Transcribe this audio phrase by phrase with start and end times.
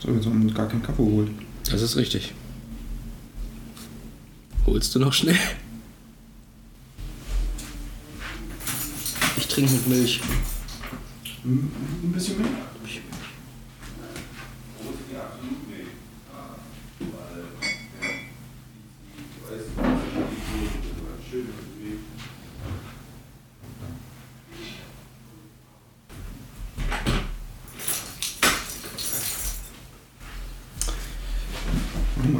[0.00, 1.30] So, jetzt haben wir uns gar keinen Kaffee geholt.
[1.70, 2.32] Das ist richtig.
[4.64, 5.36] Holst du noch schnell?
[9.36, 10.20] Ich trinke mit Milch.
[11.44, 12.50] Ein bisschen mehr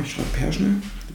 [0.00, 0.76] mal, ich schreibe Per schnell.
[1.08, 1.14] Du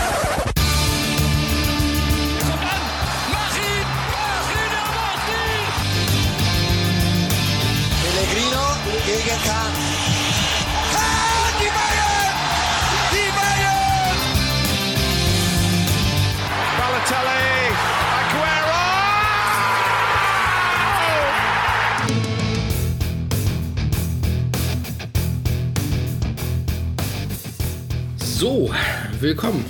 [29.21, 29.63] Willkommen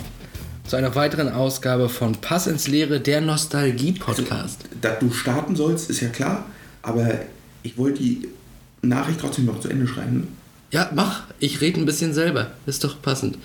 [0.65, 4.61] zu einer weiteren Ausgabe von Pass ins Leere, der Nostalgie-Podcast.
[4.79, 6.45] Dass du starten sollst, ist ja klar.
[6.81, 7.19] Aber
[7.61, 8.29] ich wollte die
[8.81, 10.29] Nachricht trotzdem noch zu Ende schreiben.
[10.71, 11.23] Ja, mach.
[11.39, 12.51] Ich rede ein bisschen selber.
[12.65, 13.37] Ist doch passend.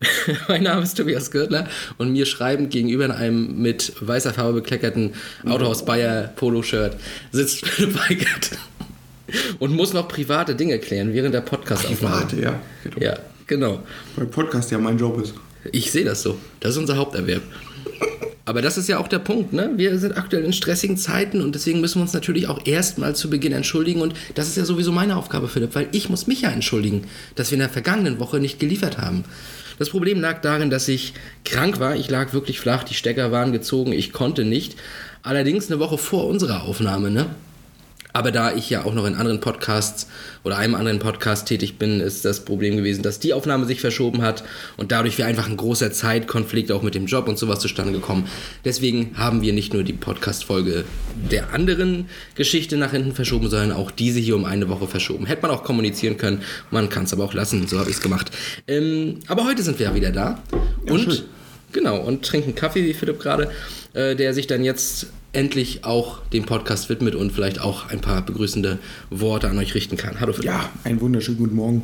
[0.48, 1.66] mein Name ist Tobias Gürtler
[1.96, 6.96] und mir schreibend gegenüber in einem mit weißer Farbe bekleckerten Autohaus Bayer Polo-Shirt
[7.32, 8.50] sitzt Philipp Weigert
[9.58, 12.60] und muss noch private Dinge klären während der podcast Private, ja.
[12.84, 13.00] Genau.
[13.00, 13.80] Ja, genau.
[14.14, 15.34] Weil Podcast ja mein Job ist.
[15.72, 16.38] Ich sehe das so.
[16.60, 17.42] Das ist unser Haupterwerb.
[18.44, 19.72] Aber das ist ja auch der Punkt, ne?
[19.76, 23.28] Wir sind aktuell in stressigen Zeiten und deswegen müssen wir uns natürlich auch erstmal zu
[23.28, 24.00] Beginn entschuldigen.
[24.00, 27.04] Und das ist ja sowieso meine Aufgabe, Philipp, weil ich muss mich ja entschuldigen,
[27.34, 29.24] dass wir in der vergangenen Woche nicht geliefert haben.
[29.78, 31.12] Das Problem lag darin, dass ich
[31.44, 31.94] krank war.
[31.96, 34.76] Ich lag wirklich flach, die Stecker waren gezogen, ich konnte nicht.
[35.22, 37.26] Allerdings eine Woche vor unserer Aufnahme, ne?
[38.18, 40.08] Aber da ich ja auch noch in anderen Podcasts
[40.42, 44.22] oder einem anderen Podcast tätig bin, ist das Problem gewesen, dass die Aufnahme sich verschoben
[44.22, 44.42] hat
[44.76, 48.26] und dadurch wäre einfach ein großer Zeitkonflikt auch mit dem Job und sowas zustande gekommen.
[48.64, 50.84] Deswegen haben wir nicht nur die Podcast-Folge
[51.30, 55.26] der anderen Geschichte nach hinten verschoben, sondern auch diese hier um eine Woche verschoben.
[55.26, 58.02] Hätte man auch kommunizieren können, man kann es aber auch lassen, so habe ich es
[58.02, 58.32] gemacht.
[58.66, 60.42] Ähm, aber heute sind wir ja wieder da
[60.88, 61.22] und schön.
[61.70, 63.52] genau und trinken Kaffee, wie Philipp gerade,
[63.94, 65.06] äh, der sich dann jetzt
[65.38, 68.78] endlich auch dem Podcast widmet und vielleicht auch ein paar begrüßende
[69.08, 70.18] Worte an euch richten kann.
[70.18, 70.46] Hallo Philipp.
[70.50, 71.82] Ja, einen wunderschönen guten Morgen.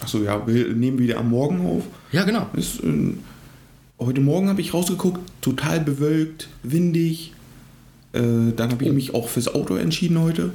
[0.00, 1.84] Achso, ja, wir nehmen wieder am Morgen auf.
[2.10, 2.48] Ja, genau.
[2.54, 3.14] Ist, äh,
[4.00, 7.32] heute Morgen habe ich rausgeguckt, total bewölkt, windig.
[8.12, 10.50] Äh, dann habe ich mich auch fürs Auto entschieden heute.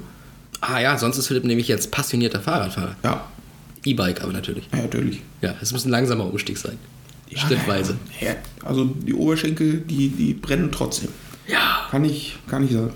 [0.60, 2.98] Ah ja, sonst ist Philipp nämlich jetzt passionierter Fahrradfahrer.
[3.02, 3.28] Ja,
[3.86, 4.68] E-Bike aber natürlich.
[4.74, 5.22] ja natürlich.
[5.42, 6.78] Ja, es muss ein langsamer Umstieg sein.
[7.34, 7.96] Schrittweise.
[8.20, 8.36] Ja,
[8.66, 11.08] also die Oberschenkel, die, die brennen trotzdem.
[11.48, 11.88] Ja.
[11.90, 12.94] Kann ich, kann ich sagen.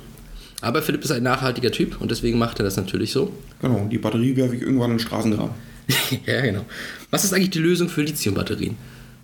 [0.61, 3.31] Aber Philipp ist ein nachhaltiger Typ und deswegen macht er das natürlich so.
[3.61, 5.53] Genau, die Batterie werfe ich irgendwann in den Straßengraben.
[6.25, 6.66] ja, genau.
[7.11, 8.75] Was ist eigentlich die Lösung für Lithiumbatterien?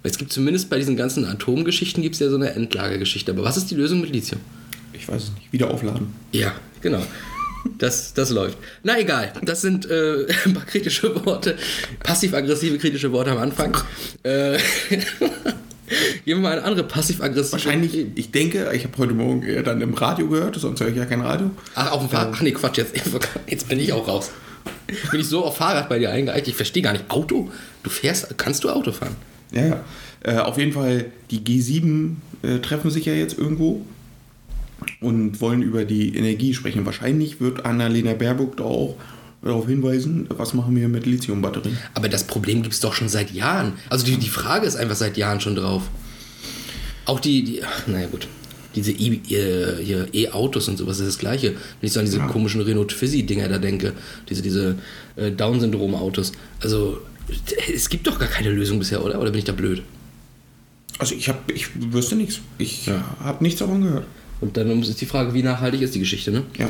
[0.04, 3.31] Weil es gibt zumindest bei diesen ganzen Atomgeschichten gibt es ja so eine Endlagergeschichte.
[3.31, 4.42] Aber was ist die Lösung mit Lithium?
[4.94, 5.52] Ich weiß es nicht.
[5.52, 6.14] Wieder aufladen.
[6.31, 7.04] Ja, genau.
[7.78, 8.58] Das, das läuft.
[8.84, 11.58] Na egal, das sind äh, ein paar kritische Worte,
[12.04, 13.78] passiv-aggressive kritische Worte am Anfang.
[14.24, 14.58] Äh,
[16.25, 17.52] gehen wir mal eine andere passiv-aggressive.
[17.52, 20.96] Wahrscheinlich, ich denke, ich habe heute Morgen eher dann im Radio gehört, sonst höre ich
[20.96, 21.52] ja kein Radio.
[21.75, 22.34] Ach, auf dem Fahrrad.
[22.35, 22.94] Ach nee, Quatsch, jetzt,
[23.47, 24.31] jetzt bin ich auch raus.
[25.12, 26.47] Bin ich so auf Fahrrad bei dir eingeeicht?
[26.47, 27.09] Ich verstehe gar nicht.
[27.09, 27.50] Auto?
[27.84, 29.16] Du fährst, kannst du Auto fahren?
[29.51, 29.84] Ja, ja.
[30.24, 33.85] Äh, auf jeden Fall, die G7 äh, treffen sich ja jetzt irgendwo
[35.00, 36.85] und wollen über die Energie sprechen.
[36.85, 38.96] Wahrscheinlich wird Annalena Baerbock da auch
[39.41, 41.78] darauf hinweisen, was machen wir mit Lithiumbatterien.
[41.94, 43.74] Aber das Problem gibt es doch schon seit Jahren.
[43.90, 45.84] Also die, die Frage ist einfach seit Jahren schon drauf.
[47.06, 48.28] Auch die, die ach, naja gut,
[48.75, 49.19] diese E-
[50.13, 51.51] E-Autos und sowas ist das gleiche.
[51.51, 52.28] Wenn ich so an diese Ja.
[52.28, 53.94] komischen Renault Twizy-Dinger da denke,
[54.30, 54.75] diese, diese
[55.16, 56.31] äh, Down-Syndrom-Autos.
[56.62, 57.01] Also
[57.74, 59.19] es gibt doch gar keine Lösung bisher, oder?
[59.19, 59.81] Oder bin ich da blöd?
[61.00, 62.40] Also ich habe, ich wüsste nichts.
[62.59, 63.03] Ich Ja.
[63.24, 64.06] habe nichts davon gehört.
[64.40, 66.44] Und dann ist die Frage, wie nachhaltig ist die Geschichte, ne?
[66.57, 66.69] Ja.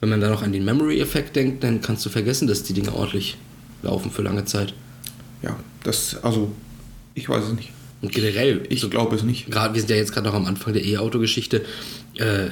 [0.00, 2.94] Wenn man da noch an den Memory-Effekt denkt, dann kannst du vergessen, dass die Dinge
[2.94, 3.36] ordentlich
[3.82, 4.74] laufen für lange Zeit.
[5.42, 6.52] Ja, das, also,
[7.14, 7.70] ich weiß es nicht.
[8.00, 9.50] Und generell, Ich so- glaube es nicht.
[9.50, 11.64] gerade wir sind ja jetzt gerade noch am Anfang der E-Auto-Geschichte.
[12.14, 12.46] Äh,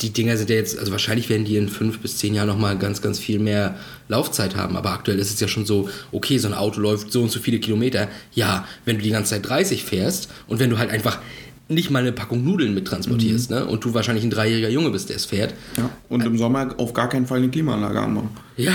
[0.00, 2.76] die Dinger sind ja jetzt, also wahrscheinlich werden die in fünf bis zehn Jahren nochmal
[2.78, 3.76] ganz, ganz viel mehr
[4.08, 4.76] Laufzeit haben.
[4.76, 7.38] Aber aktuell ist es ja schon so, okay, so ein Auto läuft so und so
[7.38, 8.08] viele Kilometer.
[8.34, 11.20] Ja, wenn du die ganze Zeit 30 fährst und wenn du halt einfach
[11.68, 13.66] nicht mal eine Packung Nudeln mit transportierst, ne?
[13.66, 15.54] Und du wahrscheinlich ein dreijähriger Junge bist, der es fährt.
[15.76, 15.90] Ja.
[16.08, 18.30] Und im Sommer auf gar keinen Fall eine Klimaanlage anmachen.
[18.56, 18.72] Ja.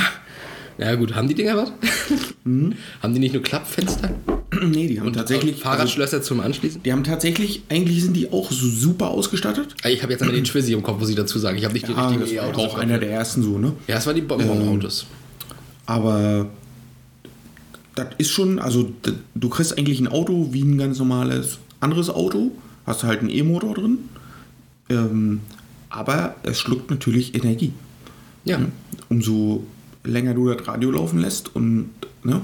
[0.77, 1.71] Na gut, haben die Dinger was?
[2.45, 2.73] Mhm.
[3.01, 4.09] Haben die nicht nur Klappfenster?
[4.65, 5.53] nee, die haben tatsächlich.
[5.53, 6.83] Also, Fahrradschlösser zum Anschließen?
[6.83, 9.75] die haben tatsächlich, eigentlich sind die auch so super ausgestattet.
[9.87, 11.57] Ich habe jetzt einmal den Twizy im Kopf, muss ich dazu sagen.
[11.57, 12.57] Ich habe nicht die Ah, richtigen E-Autos.
[12.65, 13.71] auch einer der ersten so, ne?
[13.87, 15.05] Ja, es waren die Bonbon-Autos.
[15.85, 16.47] Aber
[17.95, 18.91] das ist schon, also
[19.35, 22.51] du kriegst eigentlich ein Auto wie ein ganz normales anderes Auto.
[22.85, 23.97] Hast halt einen E-Motor drin.
[24.89, 25.41] Ähm,
[25.89, 27.73] aber es schluckt natürlich Energie.
[28.45, 28.59] Ja.
[29.09, 29.63] Umso
[30.03, 31.89] länger du das Radio laufen lässt und,
[32.23, 32.41] ne?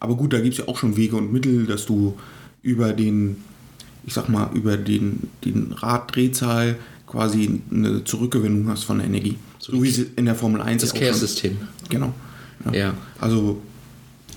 [0.00, 2.16] Aber gut, da gibt es ja auch schon Wege und Mittel, dass du
[2.62, 3.36] über den,
[4.06, 6.76] ich sag mal, über den, den Raddrehzahl
[7.06, 9.36] quasi eine Zurückgewinnung hast von der Energie.
[9.58, 11.56] So wie es in der Formel 1 Das auch schon- Care-System.
[11.88, 12.12] Genau.
[12.72, 12.94] Ja.
[13.20, 13.60] Also,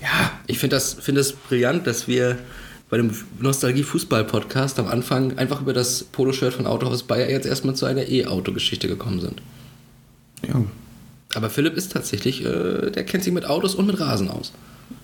[0.00, 2.38] ja, Ich finde das, find das brillant, dass wir
[2.90, 7.86] bei dem Nostalgie-Fußball-Podcast am Anfang einfach über das Poloshirt von Autohaus Bayer jetzt erstmal zu
[7.86, 9.42] einer E-Auto-Geschichte gekommen sind.
[10.46, 10.62] ja.
[11.34, 14.50] Aber Philipp ist tatsächlich, äh, der kennt sich mit Autos und mit Rasen aus.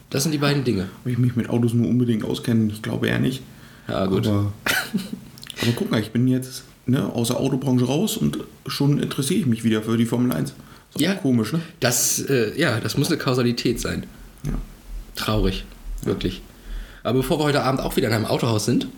[0.08, 0.88] Das sind die beiden Dinge.
[1.04, 3.42] Ob ich mich mit Autos nur unbedingt auskenne, ich glaube eher nicht.
[3.88, 4.26] Ja, gut.
[4.26, 4.50] Aber,
[5.60, 9.44] aber guck mal, ich bin jetzt ne, aus der Autobranche raus und schon interessiere ich
[9.46, 10.54] mich wieder für die Formel 1.
[10.94, 11.12] Ist Ja.
[11.14, 11.60] komisch, ne?
[11.80, 14.06] Das, äh, ja, das muss eine Kausalität sein.
[14.46, 14.52] Ja.
[15.16, 15.66] Traurig,
[16.04, 16.40] wirklich.
[17.04, 18.88] Aber bevor wir heute Abend auch wieder in einem Autohaus sind,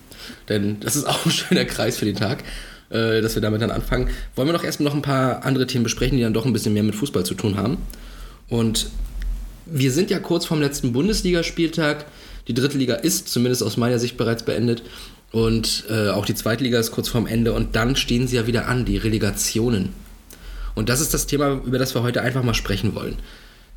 [0.49, 2.43] denn das ist auch ein schöner Kreis für den Tag,
[2.89, 5.85] äh, dass wir damit dann anfangen, wollen wir doch erstmal noch ein paar andere Themen
[5.85, 7.79] besprechen, die dann doch ein bisschen mehr mit Fußball zu tun haben.
[8.49, 8.87] Und
[9.67, 12.07] wir sind ja kurz vorm letzten Bundesligaspieltag.
[12.47, 14.83] Die dritte Liga ist zumindest aus meiner Sicht bereits beendet.
[15.33, 17.53] Und äh, auch die zweite Liga ist kurz vorm Ende.
[17.53, 19.89] Und dann stehen sie ja wieder an, die Relegationen.
[20.77, 23.17] Und das ist das Thema, über das wir heute einfach mal sprechen wollen.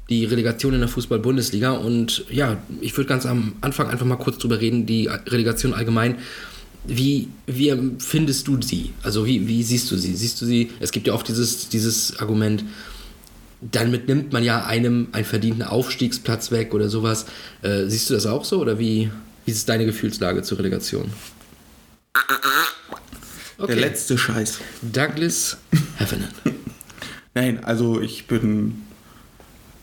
[0.10, 1.72] Die Relegation in der Fußball-Bundesliga.
[1.72, 6.16] Und ja, ich würde ganz am Anfang einfach mal kurz drüber reden, die Relegation allgemein.
[6.86, 8.92] Wie, wie findest du sie?
[9.04, 10.16] Also wie, wie siehst du sie?
[10.16, 10.72] Siehst du sie?
[10.80, 12.64] Es gibt ja oft dieses, dieses Argument,
[13.62, 17.26] damit nimmt man ja einem einen verdienten Aufstiegsplatz weg oder sowas.
[17.62, 19.12] Äh, siehst du das auch so oder wie,
[19.46, 21.12] wie ist deine Gefühlslage zur Relegation?
[23.68, 24.60] Der letzte Scheiß.
[24.82, 25.58] Douglas
[25.98, 26.30] Heffernan.
[27.34, 28.82] Nein, also ich bin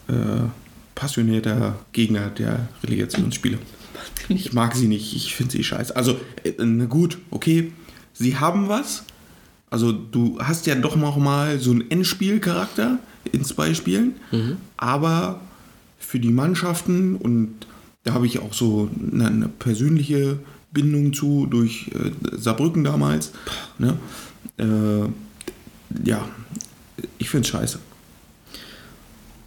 [0.09, 0.49] äh,
[0.95, 3.59] passionierter Gegner der Relegationsspiele.
[4.29, 5.95] Ich mag sie nicht, ich finde sie scheiße.
[5.95, 7.73] Also, äh, na gut, okay,
[8.13, 9.05] sie haben was.
[9.71, 12.99] Also, du hast ja doch noch mal so einen Endspielcharakter
[13.33, 14.15] in zwei Spielen,
[14.77, 15.41] aber
[15.99, 17.67] für die Mannschaften und
[18.05, 20.39] da habe ich auch so eine, eine persönliche
[20.73, 23.33] Bindung zu durch äh, Saarbrücken damals.
[23.79, 23.97] Ne?
[24.59, 26.29] Äh, ja,
[27.19, 27.79] ich finde es scheiße.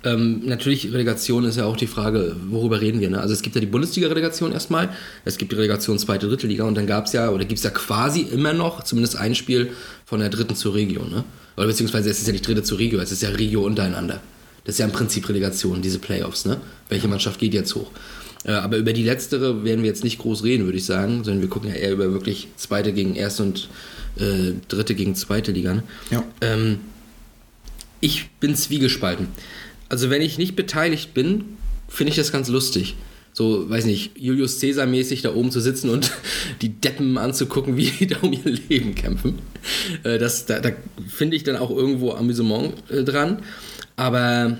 [0.04, 3.10] Ähm, natürlich, Relegation ist ja auch die Frage, worüber reden wir.
[3.10, 3.19] Ne?
[3.19, 4.90] Also es gibt ja die Bundesliga-Relegation erstmal,
[5.25, 7.63] es gibt die Relegation zweite, dritte Liga und dann gab es ja, oder gibt es
[7.63, 9.72] ja quasi immer noch zumindest ein Spiel
[10.06, 11.04] von der dritten zur Regio.
[11.04, 11.25] Ne?
[11.57, 14.22] Oder beziehungsweise es ist ja nicht dritte zur Regio, es ist ja Regio untereinander.
[14.63, 16.45] Das ist ja im Prinzip Relegation, diese Playoffs.
[16.45, 16.62] Ne?
[16.88, 17.92] Welche Mannschaft geht jetzt hoch?
[18.45, 21.42] Äh, aber über die letztere werden wir jetzt nicht groß reden, würde ich sagen, sondern
[21.42, 23.69] wir gucken ja eher über wirklich zweite gegen erste und
[24.18, 25.74] äh, dritte gegen zweite Liga.
[25.74, 25.84] Ne?
[26.10, 26.24] Ja.
[26.40, 26.80] Ähm,
[28.00, 29.28] ich bin zwiegespalten.
[29.89, 31.45] Also wenn ich nicht beteiligt bin,
[31.88, 32.95] finde ich das ganz lustig.
[33.33, 36.12] So, weiß nicht, Julius Caesar mäßig da oben zu sitzen und
[36.62, 39.39] die Deppen anzugucken, wie die da um ihr Leben kämpfen.
[40.03, 40.71] Äh, Das, da da
[41.07, 43.39] finde ich dann auch irgendwo Amüsement äh, dran.
[43.95, 44.57] Aber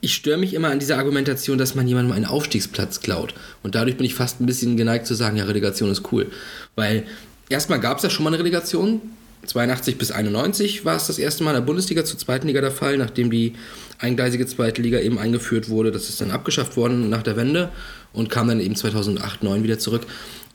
[0.00, 3.34] ich störe mich immer an dieser Argumentation, dass man jemandem einen Aufstiegsplatz klaut.
[3.62, 6.30] Und dadurch bin ich fast ein bisschen geneigt zu sagen, ja, Relegation ist cool.
[6.74, 7.04] Weil
[7.48, 9.00] erstmal gab es ja schon mal eine Relegation.
[9.46, 12.70] 82 bis 91 war es das erste Mal in der Bundesliga zur zweiten Liga der
[12.70, 13.54] Fall, nachdem die
[13.98, 15.90] eingleisige zweite Liga eben eingeführt wurde.
[15.90, 17.70] Das ist dann abgeschafft worden nach der Wende
[18.12, 20.06] und kam dann eben 2008, 2009 wieder zurück.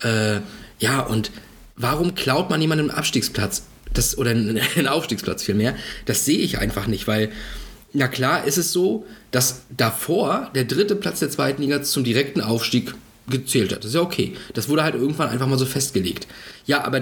[0.02, 0.40] Äh,
[0.80, 1.32] ja, und
[1.76, 3.64] warum klaut man jemandem einen Abstiegsplatz?
[3.94, 5.76] Das, oder einen Aufstiegsplatz vielmehr?
[6.06, 7.32] Das sehe ich einfach nicht, weil
[7.94, 12.42] na klar ist es so, dass davor der dritte Platz der zweiten Liga zum direkten
[12.42, 12.94] Aufstieg
[13.30, 13.80] gezählt hat.
[13.80, 14.34] Das ist ja okay.
[14.54, 16.28] Das wurde halt irgendwann einfach mal so festgelegt.
[16.66, 17.00] Ja, aber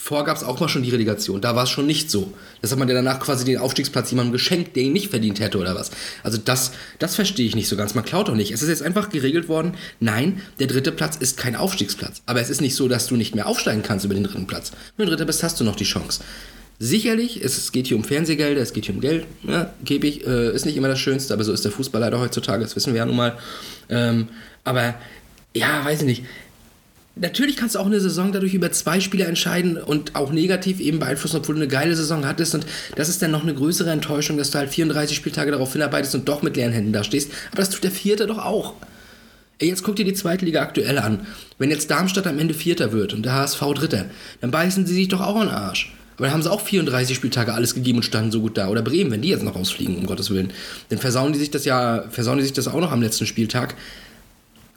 [0.00, 1.40] davor gab es auch mal schon die Relegation.
[1.40, 2.32] Da war es schon nicht so.
[2.62, 5.58] Das hat man ja danach quasi den Aufstiegsplatz jemandem geschenkt, der ihn nicht verdient hätte
[5.58, 5.90] oder was.
[6.22, 7.94] Also das, das verstehe ich nicht so ganz.
[7.94, 8.50] Man klaut doch nicht.
[8.50, 12.22] Es ist jetzt einfach geregelt worden, nein, der dritte Platz ist kein Aufstiegsplatz.
[12.26, 14.72] Aber es ist nicht so, dass du nicht mehr aufsteigen kannst über den dritten Platz.
[14.96, 16.22] Wenn du dritter bist, hast du noch die Chance.
[16.78, 20.50] Sicherlich, es, geht hier um Fernsehgelder, es geht hier um Geld, ja, gebe ich, äh,
[20.54, 23.00] ist nicht immer das Schönste, aber so ist der Fußball leider heutzutage, das wissen wir
[23.00, 23.36] ja nun mal.
[23.90, 24.28] Ähm,
[24.64, 24.94] aber
[25.54, 26.24] ja, weiß ich nicht.
[27.20, 30.98] Natürlich kannst du auch eine Saison dadurch über zwei Spiele entscheiden und auch negativ eben
[30.98, 32.54] beeinflussen, obwohl du eine geile Saison hattest.
[32.54, 32.64] Und
[32.96, 36.28] das ist dann noch eine größere Enttäuschung, dass du halt 34 Spieltage darauf hinarbeitest und
[36.28, 37.30] doch mit leeren Händen da stehst.
[37.48, 38.74] Aber das tut der Vierte doch auch.
[39.60, 41.26] Jetzt guck dir die zweite Liga aktuell an.
[41.58, 44.06] Wenn jetzt Darmstadt am Ende Vierter wird und der HSV Dritter,
[44.40, 45.94] dann beißen sie sich doch auch an den Arsch.
[46.16, 48.68] Aber dann haben sie auch 34 Spieltage alles gegeben und standen so gut da.
[48.68, 50.52] Oder Bremen, wenn die jetzt noch rausfliegen, um Gottes Willen.
[50.88, 53.74] Dann versauen die sich das ja, versauen die sich das auch noch am letzten Spieltag.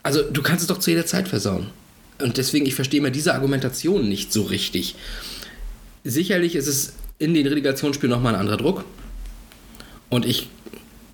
[0.03, 1.67] Also du kannst es doch zu jeder Zeit versauen.
[2.21, 4.95] Und deswegen, ich verstehe immer diese Argumentation nicht so richtig.
[6.03, 8.85] Sicherlich ist es in den Relegationsspielen nochmal ein anderer Druck.
[10.09, 10.49] Und ich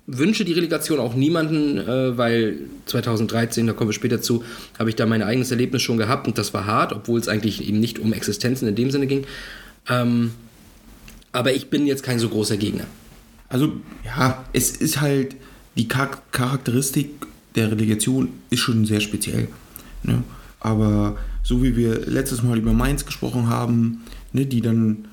[0.06, 4.44] wünsche die Relegation auch niemanden, äh, weil 2013, da kommen wir später zu,
[4.78, 7.66] habe ich da mein eigenes Erlebnis schon gehabt und das war hart, obwohl es eigentlich
[7.66, 9.24] eben nicht um Existenzen in dem Sinne ging.
[9.88, 10.32] Ähm,
[11.32, 12.84] aber ich bin jetzt kein so großer Gegner.
[13.48, 13.72] Also,
[14.04, 15.36] ja, es ist halt,
[15.76, 17.10] die Char Charakteristik
[17.54, 19.48] der Relegation ist schon sehr speziell.
[20.02, 20.22] Ne?
[20.60, 24.02] Aber so wie wir letztes Mal über Mainz gesprochen haben,
[24.32, 25.06] ne, die dann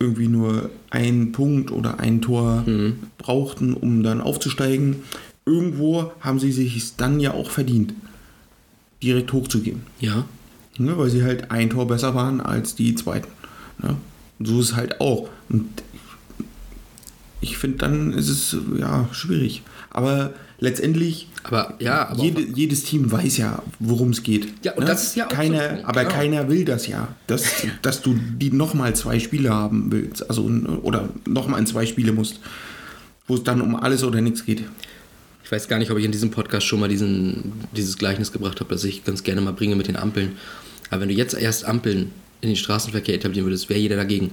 [0.00, 2.94] irgendwie nur einen Punkt oder ein Tor Mhm.
[3.18, 4.96] brauchten, um dann aufzusteigen,
[5.46, 7.94] irgendwo haben sie sich dann ja auch verdient,
[9.02, 9.82] direkt hochzugehen.
[10.00, 10.24] Ja.
[10.78, 13.28] Ne, weil sie halt ein Tor besser waren als die zweiten.
[13.80, 13.96] Ne?
[14.40, 15.28] So ist es halt auch.
[15.48, 15.66] Und
[17.40, 19.62] ich finde, dann ist es ja schwierig.
[19.90, 24.48] Aber letztendlich, Aber ja, aber jede, jedes Team weiß ja, worum es geht.
[24.64, 26.14] Ja, und das ist ja auch so keiner, ein Punkt, Aber genau.
[26.14, 27.44] keiner will das ja, dass,
[27.82, 30.28] dass du die nochmal zwei Spiele haben willst.
[30.28, 30.44] Also,
[30.82, 32.40] oder nochmal in zwei Spiele musst.
[33.26, 34.64] Wo es dann um alles oder nichts geht.
[35.44, 38.60] Ich weiß gar nicht, ob ich in diesem Podcast schon mal diesen, dieses Gleichnis gebracht
[38.60, 40.32] habe, das ich ganz gerne mal bringe mit den Ampeln.
[40.90, 44.30] Aber wenn du jetzt erst Ampeln in den Straßenverkehr etablieren würdest, wäre jeder dagegen.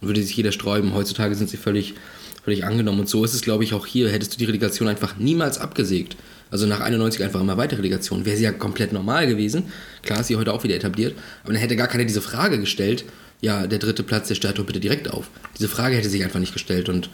[0.00, 0.94] Und würde sich jeder sträuben.
[0.94, 1.94] Heutzutage sind sie völlig,
[2.44, 3.00] völlig angenommen.
[3.00, 4.10] Und so ist es, glaube ich, auch hier.
[4.10, 6.16] Hättest du die Relegation einfach niemals abgesägt.
[6.50, 8.24] Also nach 91 einfach immer weiter Relegation.
[8.24, 9.64] Wäre sie ja komplett normal gewesen.
[10.02, 11.14] Klar ist sie heute auch wieder etabliert.
[11.44, 13.04] Aber dann hätte gar keiner diese Frage gestellt,
[13.40, 15.28] ja, der dritte Platz, der doch bitte direkt auf.
[15.58, 16.88] Diese Frage hätte sich einfach nicht gestellt.
[16.88, 17.10] Und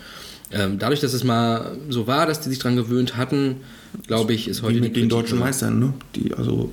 [0.50, 3.56] ähm, dadurch, dass es mal so war, dass die sich dran gewöhnt hatten,
[4.06, 5.94] glaube ich, ist heute Wie die mit den deutschen Meistern, ne?
[6.16, 6.70] Die, also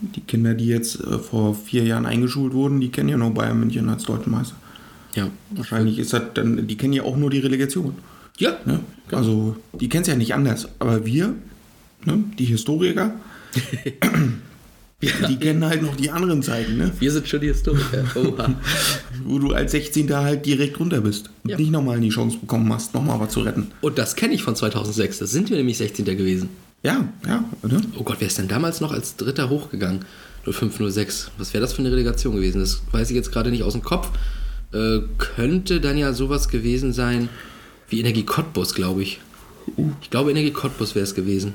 [0.00, 3.58] die Kinder, die jetzt äh, vor vier Jahren eingeschult wurden, die kennen ja nur Bayern
[3.58, 4.56] München als deutschen Meister.
[5.14, 5.28] Ja.
[5.50, 7.94] Wahrscheinlich ist das dann, die kennen ja auch nur die Relegation.
[8.38, 8.56] Ja.
[8.64, 8.80] Ne?
[9.12, 10.68] Also die kennen es ja nicht anders.
[10.78, 11.34] Aber wir,
[12.04, 12.24] ne?
[12.38, 13.12] die Historiker,
[15.28, 16.90] die kennen halt noch die anderen Zeiten, ne?
[16.98, 18.04] Wir sind schon die Historiker.
[18.14, 18.54] Oha.
[19.24, 20.12] wo du als 16.
[20.14, 21.56] halt direkt runter bist und Ja.
[21.58, 23.68] nicht nochmal die Chance bekommen hast, nochmal was zu retten.
[23.82, 25.18] Und das kenne ich von 2006.
[25.18, 26.04] Das sind wir nämlich 16.
[26.04, 26.48] gewesen.
[26.82, 27.80] Ja, ja, oder?
[27.98, 30.04] Oh Gott, wer ist denn damals noch als Dritter hochgegangen?
[30.50, 31.30] 05, 06.
[31.38, 32.60] Was wäre das für eine Relegation gewesen?
[32.60, 34.10] Das weiß ich jetzt gerade nicht aus dem Kopf.
[34.74, 37.28] Äh, könnte dann ja sowas gewesen sein
[37.88, 39.20] wie Energie Cottbus, glaube ich.
[40.02, 41.54] Ich glaube, Energie Cottbus wäre es gewesen.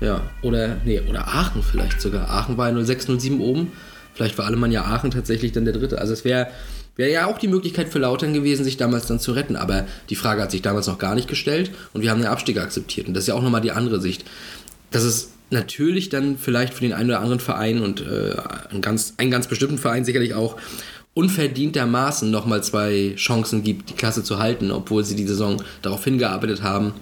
[0.00, 2.28] Ja, oder, nee, oder Aachen vielleicht sogar.
[2.28, 3.72] Aachen war ja 06, 07 oben.
[4.14, 5.98] Vielleicht war Alemannia Aachen tatsächlich dann der Dritte.
[5.98, 6.48] Also es wäre
[6.96, 9.54] wäre ja auch die Möglichkeit für Lautern gewesen, sich damals dann zu retten.
[9.54, 12.58] Aber die Frage hat sich damals noch gar nicht gestellt und wir haben den Abstieg
[12.58, 13.06] akzeptiert.
[13.06, 14.24] Und das ist ja auch nochmal die andere Sicht.
[14.90, 18.34] Dass es natürlich dann vielleicht für den einen oder anderen Verein und äh,
[18.70, 20.56] einen, ganz, einen ganz bestimmten Verein sicherlich auch
[21.16, 26.62] unverdientermaßen nochmal zwei Chancen gibt, die Klasse zu halten, obwohl sie die Saison darauf hingearbeitet
[26.62, 26.92] haben,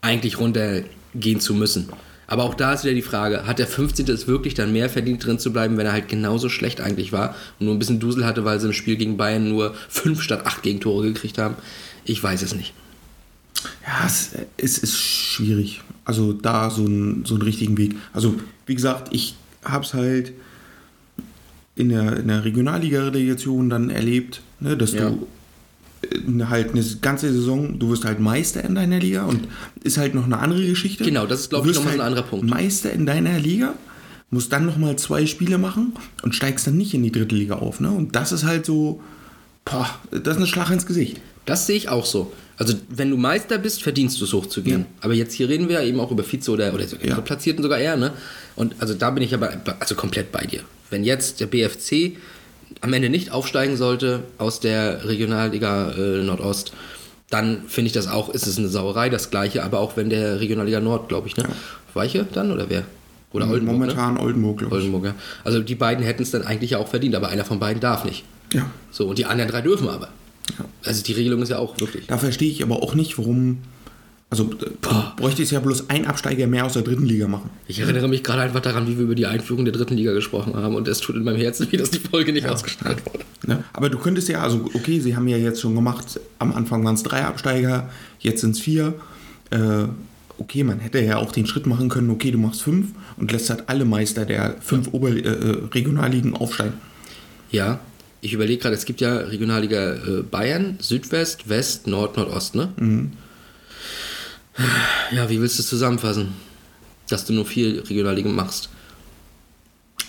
[0.00, 1.90] eigentlich runtergehen zu müssen.
[2.26, 4.08] Aber auch da ist wieder die Frage, hat der 15.
[4.08, 7.34] es wirklich dann mehr verdient drin zu bleiben, wenn er halt genauso schlecht eigentlich war
[7.60, 10.46] und nur ein bisschen Dusel hatte, weil sie im Spiel gegen Bayern nur fünf statt
[10.46, 11.56] acht Gegentore gekriegt haben?
[12.06, 12.72] Ich weiß es nicht.
[13.86, 15.82] Ja, es, es ist schwierig.
[16.06, 17.96] Also da so, ein, so einen richtigen Weg.
[18.14, 20.32] Also wie gesagt, ich habe es halt
[21.76, 25.10] in der, in der Regionalliga-Relegation dann erlebt, ne, dass Ja.
[25.10, 25.26] du
[26.02, 29.48] äh, halt eine ganze Saison, du wirst halt Meister in deiner Liga und
[29.82, 31.04] ist halt noch eine andere Geschichte.
[31.04, 32.48] Genau, das ist, glaub Du ich, wirst noch mal so ein anderer Punkt.
[32.48, 33.74] Meister in deiner Liga,
[34.30, 37.80] musst dann nochmal zwei Spiele machen und steigst dann nicht in die dritte Liga auf.
[37.80, 37.90] Ne?
[37.90, 39.00] Und das ist halt so,
[39.64, 41.20] boah, das ist ein Schlag ins Gesicht.
[41.44, 42.32] Das sehe ich auch so.
[42.56, 44.80] Also, wenn du Meister bist, verdienst du es hochzugehen.
[44.80, 44.86] Ja.
[45.00, 47.20] Aber jetzt hier reden wir ja eben auch über Vize oder, oder Ja.
[47.20, 48.12] Platzierten sogar eher, ne?
[48.56, 49.50] Und also da bin ich aber
[49.80, 50.60] also komplett bei dir.
[50.92, 52.18] Wenn jetzt der BFC
[52.80, 56.72] am Ende nicht aufsteigen sollte aus der Regionalliga äh, Nordost,
[57.30, 60.40] dann finde ich das auch, ist es eine Sauerei, das gleiche, aber auch wenn der
[60.40, 61.44] Regionalliga Nord, glaube ich, ne?
[61.94, 62.84] Weiche dann oder wer?
[63.32, 63.80] Oder Oldenburg, ne?
[63.86, 64.84] Momentan Oldenburg, glaube ich.
[64.84, 65.14] Oldenburg, ja.
[65.44, 68.04] Also die beiden hätten es dann eigentlich ja auch verdient, aber einer von beiden darf
[68.04, 68.24] nicht.
[68.52, 68.70] Ja.
[68.90, 70.08] So, und die anderen drei dürfen aber.
[70.84, 72.06] Also die Regelung ist ja auch wirklich.
[72.06, 73.58] Da verstehe ich aber auch nicht, warum.
[74.32, 77.50] Also, äh, du bräuchtest ja bloß ein Absteiger mehr aus der dritten Liga machen.
[77.68, 80.56] Ich erinnere mich gerade einfach daran, wie wir über die Einführung der dritten Liga gesprochen
[80.56, 83.26] haben und es tut in meinem Herzen weh, dass die Folge nicht ausgestrahlt wurde.
[83.46, 83.62] Ne?
[83.74, 86.94] Aber du könntest ja, also, okay, sie haben ja jetzt schon gemacht, am Anfang waren
[86.94, 88.94] es drei Absteiger, jetzt sind es vier.
[89.50, 89.84] Äh,
[90.38, 92.86] okay, man hätte ja auch den Schritt machen können, okay, du machst fünf
[93.18, 96.78] und lässt halt alle Meister der fünf Ober äh, äh, Regionalligen aufsteigen.
[97.50, 97.80] Ja,
[98.22, 102.70] ich überlege gerade, es gibt ja Regionalliga äh, Bayern, Südwest, West, Nord, Nordost, ne?
[105.10, 106.34] Ja, wie willst du es zusammenfassen?
[107.08, 108.68] Dass du nur vier Regionalligen machst.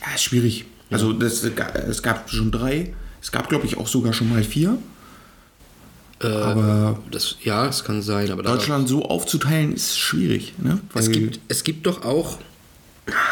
[0.01, 0.65] Ja, ist schwierig.
[0.91, 2.93] Also, das, es gab schon drei.
[3.21, 4.77] Es gab, glaube ich, auch sogar schon mal vier.
[6.21, 10.53] Äh, Aber das, ja, es kann sein, aber Deutschland so aufzuteilen ist schwierig.
[10.57, 10.79] Ne?
[10.93, 12.37] Es gibt, es gibt doch auch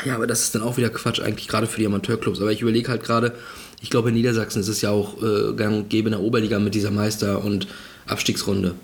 [0.05, 2.41] Ja, aber das ist dann auch wieder Quatsch, eigentlich gerade für die Amateurclubs.
[2.41, 3.33] Aber ich überlege halt gerade,
[3.81, 6.59] ich glaube in Niedersachsen ist es ja auch äh, gang und gäbe in der Oberliga
[6.59, 7.67] mit dieser Meister- und
[8.07, 8.75] Abstiegsrunde.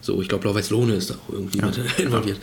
[0.00, 2.38] So, ich glaube, Blau-Weiß-Lohne ist da auch irgendwie mit involviert.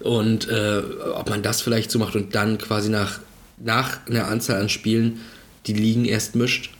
[0.00, 0.82] Und äh,
[1.14, 3.20] ob man das vielleicht so macht und dann quasi nach,
[3.58, 5.20] nach einer Anzahl an Spielen
[5.66, 6.70] die Ligen erst mischt.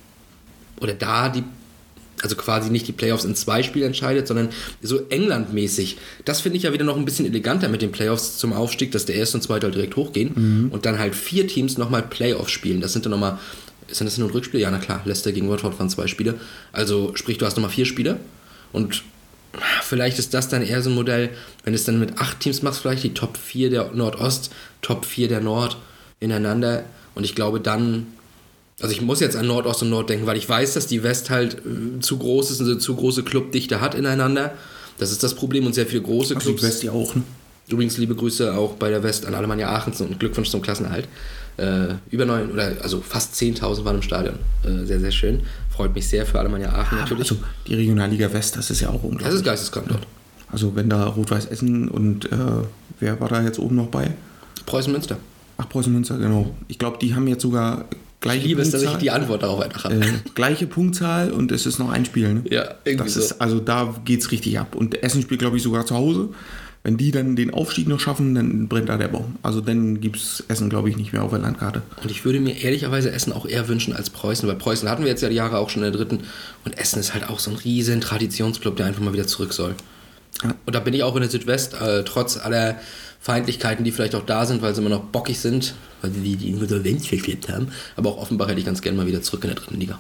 [0.80, 1.42] Oder da die
[2.22, 4.48] also quasi nicht die Playoffs in zwei Spielen entscheidet, sondern
[4.82, 5.98] so England-mäßig.
[6.24, 9.04] Das finde ich ja wieder noch ein bisschen eleganter mit den Playoffs zum Aufstieg, dass
[9.04, 12.80] der erste und zweite halt direkt hochgehen und dann halt vier Teams nochmal Playoffs spielen.
[12.80, 13.38] Das sind dann nochmal,
[13.88, 14.62] sind das nur Rückspiele?
[14.62, 16.34] Ja, na klar, Leicester gegen Watford waren zwei Spiele.
[16.72, 18.18] Also sprich, du hast nochmal vier Spiele
[18.72, 19.02] und
[19.82, 21.30] vielleicht ist das dann eher so ein Modell,
[21.64, 24.50] wenn du es dann mit acht Teams machst, vielleicht die Top 4 der Nordost,
[24.82, 25.76] Top 4 der Nord
[26.20, 26.84] ineinander
[27.14, 28.06] und ich glaube dann
[28.80, 31.30] also ich muss jetzt an Nordost und Nord denken, weil ich weiß, dass die West
[31.30, 34.52] halt äh, zu groß ist und eine zu große Clubdichte hat ineinander.
[34.98, 36.62] Das ist das Problem und sehr viele große Also die Clubs.
[36.62, 37.22] West ja auch, ne?
[37.68, 41.06] Übrigens liebe Grüße auch bei der West an Alemannia Aachen und Glückwunsch zum Klassenerhalt.
[41.58, 44.36] Äh, über neun oder also fast 10.000 waren im Stadion.
[44.64, 45.42] Äh, sehr, sehr schön.
[45.78, 47.30] Freut mich sehr für Alemannia Aachen natürlich.
[47.30, 49.32] Also die Regionalliga West, das ist ja auch das unglaublich.
[49.32, 50.08] ist geisteskrank dort.
[50.50, 52.36] Also wenn da Rot-Weiß Essen und äh,
[52.98, 54.10] wer war da jetzt oben noch bei?
[54.66, 55.18] Preußen Münster.
[55.56, 56.52] Ach, Preußen Münster, genau.
[56.66, 57.84] Ich glaube, die haben jetzt sogar
[58.20, 59.00] gleiche Ich liebe es, dass ich Punktzahl.
[59.02, 59.94] die Antwort darauf einfach habe.
[59.94, 62.34] äh, gleiche Punktzahl und es ist noch ein Spiel.
[62.34, 62.42] Ne?
[62.50, 63.20] Ja, irgendwie das so.
[63.20, 64.74] ist, also da geht's richtig ab.
[64.74, 66.30] Und Essen spielt, glaube ich, sogar zu Hause.
[66.88, 69.36] Wenn die dann den Aufstieg noch schaffen, dann brennt da der Baum.
[69.42, 71.82] Also dann gibt's Essen, glaube ich, nicht mehr auf der Landkarte.
[72.02, 75.10] Und ich würde mir ehrlicherweise Essen auch eher wünschen als Preußen, weil Preußen hatten wir
[75.10, 76.20] jetzt ja die Jahre auch schon in der dritten.
[76.64, 79.74] Und Essen ist halt auch so ein riesen Traditionsclub, der einfach mal wieder zurück soll.
[80.42, 80.54] Ja.
[80.64, 82.78] Und da bin ich auch in der Südwest, äh, trotz aller
[83.20, 86.36] Feindlichkeiten, die vielleicht auch da sind, weil sie immer noch bockig sind, weil sie die,
[86.36, 87.68] die Insolvenz verklebt haben.
[87.96, 89.98] Aber auch Offenbach hätte ich ganz gerne mal wieder zurück in der dritten Liga.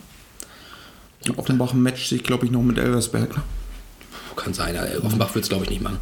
[1.36, 3.36] Offenbach matcht sich, glaube ich, noch mit Elversberg.
[3.36, 3.42] Ne?
[4.36, 5.98] Kann sein, Offenbach wird es glaube ich nicht machen.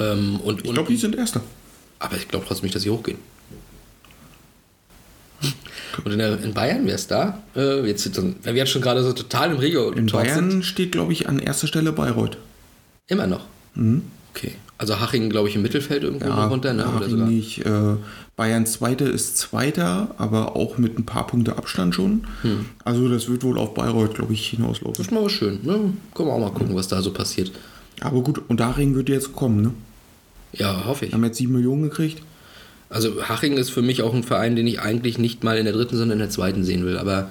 [0.00, 1.40] Ähm, und, Ich glaube, die sind Erster.
[1.98, 3.18] aber ich glaube trotzdem nicht, dass sie hochgehen.
[6.04, 7.42] Und in, der, in Bayern wäre es da.
[7.56, 10.64] Äh, jetzt, wir jetzt schon gerade so total im Regio In Bayern sind.
[10.64, 12.38] steht, glaube ich, an erster Stelle Bayreuth.
[13.08, 13.44] Immer noch.
[14.34, 14.52] Okay.
[14.78, 16.84] Also Haching, glaube ich, im Mittelfeld irgendwo Ja, runter, ne?
[16.86, 17.26] Oder Haching sogar.
[17.26, 17.66] nicht.
[17.66, 17.96] Äh,
[18.36, 22.24] Bayern Zweite ist Zweiter, aber auch mit ein paar Punkte Abstand schon.
[22.42, 22.66] Hm.
[22.84, 24.94] Also das wird wohl auf Bayreuth, glaube ich, hinauslaufen.
[24.96, 25.58] Das ist mal was schön.
[25.64, 25.92] Ne?
[26.14, 27.50] Können wir auch mal gucken, was da so passiert.
[28.00, 29.72] Aber gut, und Daring wird jetzt kommen, ne?
[30.52, 31.12] Ja, hoffe ich.
[31.12, 32.22] Haben jetzt sieben Millionen gekriegt.
[32.88, 35.74] Also Haching ist für mich auch ein Verein, den ich eigentlich nicht mal in der
[35.74, 36.98] dritten, sondern in der zweiten sehen will.
[36.98, 37.30] Aber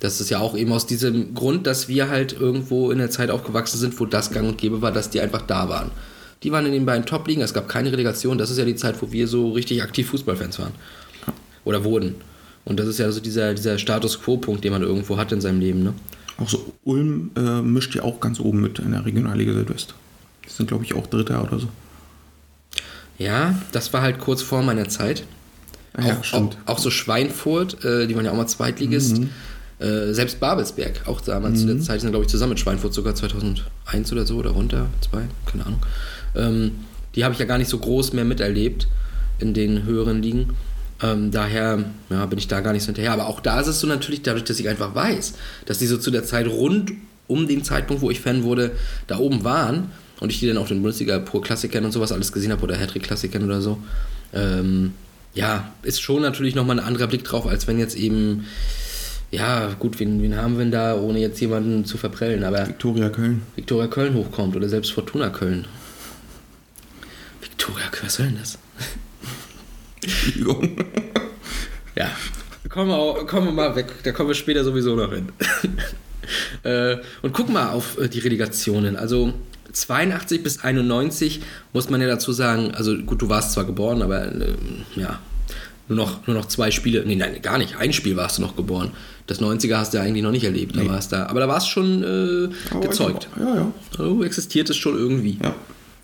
[0.00, 3.30] das ist ja auch eben aus diesem Grund, dass wir halt irgendwo in der Zeit
[3.30, 5.90] aufgewachsen sind, wo das gang und gäbe war, dass die einfach da waren.
[6.42, 8.36] Die waren in den beiden Top-Ligen, es gab keine Relegation.
[8.36, 10.72] Das ist ja die Zeit, wo wir so richtig aktiv Fußballfans waren.
[11.64, 12.16] Oder wurden.
[12.66, 15.60] Und das ist ja so dieser, dieser Status Quo-Punkt, den man irgendwo hat in seinem
[15.60, 15.82] Leben.
[15.82, 15.94] Ne?
[16.36, 19.94] Auch so Ulm äh, mischt ja auch ganz oben mit in der Regionalliga Südwest.
[20.44, 21.68] Die sind, glaube ich, auch Dritter oder so.
[23.18, 25.24] Ja, das war halt kurz vor meiner Zeit.
[25.98, 26.56] Ja, auch, stimmt.
[26.66, 29.20] Auch, auch so Schweinfurt, äh, die waren ja auch mal Zweitligist.
[29.78, 32.94] Äh, selbst Babelsberg, auch damals zu der Zeit, die sind glaube ich zusammen mit Schweinfurt
[32.94, 35.80] sogar 2001 oder so oder runter, zwei, keine Ahnung.
[36.36, 36.70] Ähm,
[37.14, 38.88] die habe ich ja gar nicht so groß mehr miterlebt
[39.40, 40.50] in den höheren Ligen.
[41.02, 43.12] Ähm, daher ja, bin ich da gar nicht so hinterher.
[43.12, 45.34] Aber auch da ist es so natürlich, dadurch, dass ich einfach weiß,
[45.66, 46.92] dass die so zu der Zeit rund
[47.26, 48.72] um den Zeitpunkt, wo ich Fan wurde,
[49.06, 52.32] da oben waren und ich die dann auch den Bundesliga Pro Klassikern und sowas alles
[52.32, 53.78] gesehen habe oder Hattrick Klassikern oder so.
[54.32, 54.92] Ähm,
[55.34, 58.46] ja, ist schon natürlich nochmal ein anderer Blick drauf, als wenn jetzt eben,
[59.30, 63.08] ja, gut, wen, wen haben wir denn da, ohne jetzt jemanden zu verprellen, aber Viktoria
[63.08, 63.42] Köln.
[63.56, 65.66] Viktoria Köln hochkommt oder selbst Fortuna Köln.
[67.40, 68.58] Viktoria, was soll denn das?
[70.02, 70.76] Entschuldigung.
[71.96, 72.10] Ja,
[72.68, 75.28] kommen wir, auch, kommen wir mal weg, da kommen wir später sowieso noch hin.
[76.64, 78.96] äh, und guck mal auf äh, die Relegationen.
[78.96, 79.32] Also
[79.74, 81.40] 82 bis 91
[81.72, 84.54] muss man ja dazu sagen, also gut, du warst zwar geboren, aber äh,
[84.96, 85.18] ja,
[85.88, 88.56] nur noch, nur noch zwei Spiele, nee, nein, gar nicht, ein Spiel warst du noch
[88.56, 88.92] geboren.
[89.26, 91.68] Das 90er hast du ja eigentlich noch nicht erlebt, da warst da, aber da warst
[91.68, 93.28] schon äh, Aber gezeugt.
[93.36, 93.72] ich- Ja, ja.
[93.96, 95.38] So existiert es schon irgendwie.
[95.42, 95.54] ja.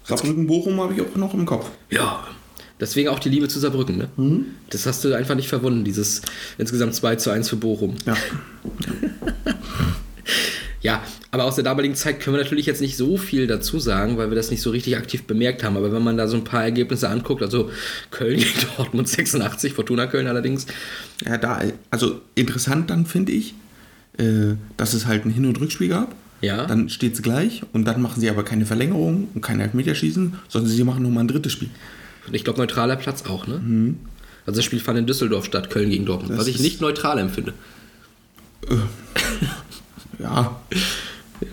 [0.04, 1.66] Saarbrücken Bochum habe ich auch noch im Kopf.
[1.90, 2.24] Ja.
[2.80, 4.08] Deswegen auch die Liebe zu Saarbrücken, ne?
[4.70, 6.22] Das hast du einfach nicht verwunden, dieses
[6.56, 7.96] insgesamt 2 zu 1 für Bochum.
[8.06, 8.16] Ja.
[10.82, 14.16] Ja, aber aus der damaligen Zeit können wir natürlich jetzt nicht so viel dazu sagen,
[14.16, 15.76] weil wir das nicht so richtig aktiv bemerkt haben.
[15.76, 17.70] Aber wenn man da so ein paar Ergebnisse anguckt, also
[18.10, 20.66] Köln gegen Dortmund 86, Fortuna Köln allerdings,
[21.26, 23.54] Ja, da, also interessant dann finde ich,
[24.18, 26.14] äh, dass es halt ein Hin- und Rückspiel gab.
[26.40, 26.64] Ja.
[26.64, 30.70] Dann steht es gleich und dann machen sie aber keine Verlängerung und kein Elfmeterschießen, sondern
[30.70, 31.68] sie machen nochmal ein drittes Spiel.
[32.26, 33.94] und ich glaube neutraler Platz auch, ne?
[34.46, 37.18] Also das Spiel fand in Düsseldorf statt, Köln gegen Dortmund, Das was ich nicht neutral
[37.18, 37.52] empfinde.
[40.20, 40.60] Ja,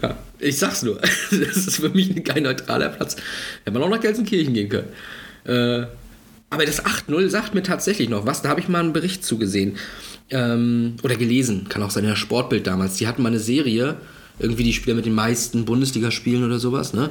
[0.01, 0.99] Ja, ich sag's nur.
[1.31, 3.15] Das ist für mich kein neutraler Platz.
[3.63, 4.87] Hätte man auch nach Gelsenkirchen gehen können.
[5.45, 5.87] Äh,
[6.49, 8.41] Aber das 8-0 sagt mir tatsächlich noch was.
[8.41, 9.77] Da habe ich mal einen Bericht zugesehen.
[10.29, 11.67] Ähm, oder gelesen.
[11.69, 12.95] Kann auch sein, in der Sportbild damals.
[12.97, 13.95] Die hatten mal eine Serie,
[14.39, 17.09] irgendwie die Spieler mit den meisten Bundesligaspielen oder sowas, ne?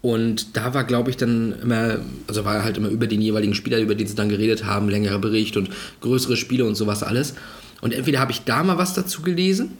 [0.00, 3.78] Und da war, glaube ich, dann immer, also war halt immer über den jeweiligen Spieler,
[3.78, 5.70] über den sie dann geredet haben, längerer Bericht und
[6.02, 7.34] größere Spiele und sowas alles.
[7.80, 9.78] Und entweder habe ich da mal was dazu gelesen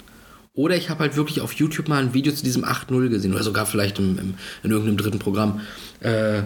[0.55, 3.43] oder ich habe halt wirklich auf YouTube mal ein Video zu diesem 8-0 gesehen oder
[3.43, 5.61] sogar vielleicht im, im, in irgendeinem dritten Programm.
[6.01, 6.43] Äh,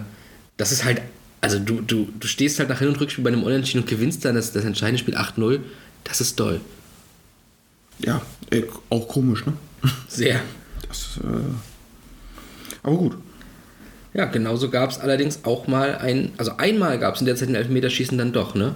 [0.57, 1.01] das ist halt,
[1.41, 4.25] also du, du, du stehst halt nach Hin- und Rückspiel bei einem Unentschieden und gewinnst
[4.25, 5.59] dann das, das entscheidende Spiel 8-0.
[6.03, 6.59] Das ist toll.
[7.99, 9.53] Ja, äh, auch komisch, ne?
[10.07, 10.41] Sehr.
[10.87, 11.53] Das, äh,
[12.81, 13.17] aber gut.
[14.15, 17.49] Ja, genauso gab es allerdings auch mal ein, also einmal gab es in der Zeit
[17.49, 18.73] ein Elfmeterschießen dann doch, ne?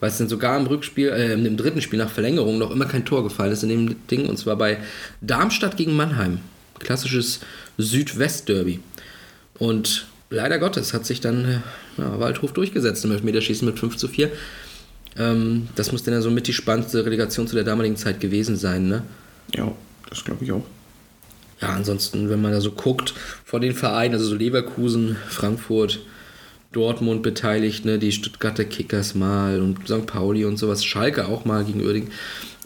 [0.00, 3.04] Weil es dann sogar im Rückspiel, äh, im dritten Spiel nach Verlängerung noch immer kein
[3.04, 4.78] Tor gefallen ist in dem Ding, und zwar bei
[5.20, 6.40] Darmstadt gegen Mannheim.
[6.78, 7.40] Klassisches
[7.78, 8.80] Südwest-Derby.
[9.58, 14.08] Und leider Gottes hat sich dann äh, ja, Waldhof durchgesetzt im Elfmeterschießen mit 5 zu
[14.08, 14.30] 4.
[15.16, 18.56] Ähm, das muss dann ja so mit die spannendste Relegation zu der damaligen Zeit gewesen
[18.56, 19.02] sein, ne?
[19.54, 19.72] Ja,
[20.08, 20.64] das glaube ich auch.
[21.60, 26.00] Ja, ansonsten, wenn man da so guckt, von den Vereinen, also so Leverkusen, Frankfurt,
[26.72, 30.06] Dortmund beteiligt, ne, die Stuttgarter Kickers mal und St.
[30.06, 32.10] Pauli und sowas, Schalke auch mal gegen Uerdingen.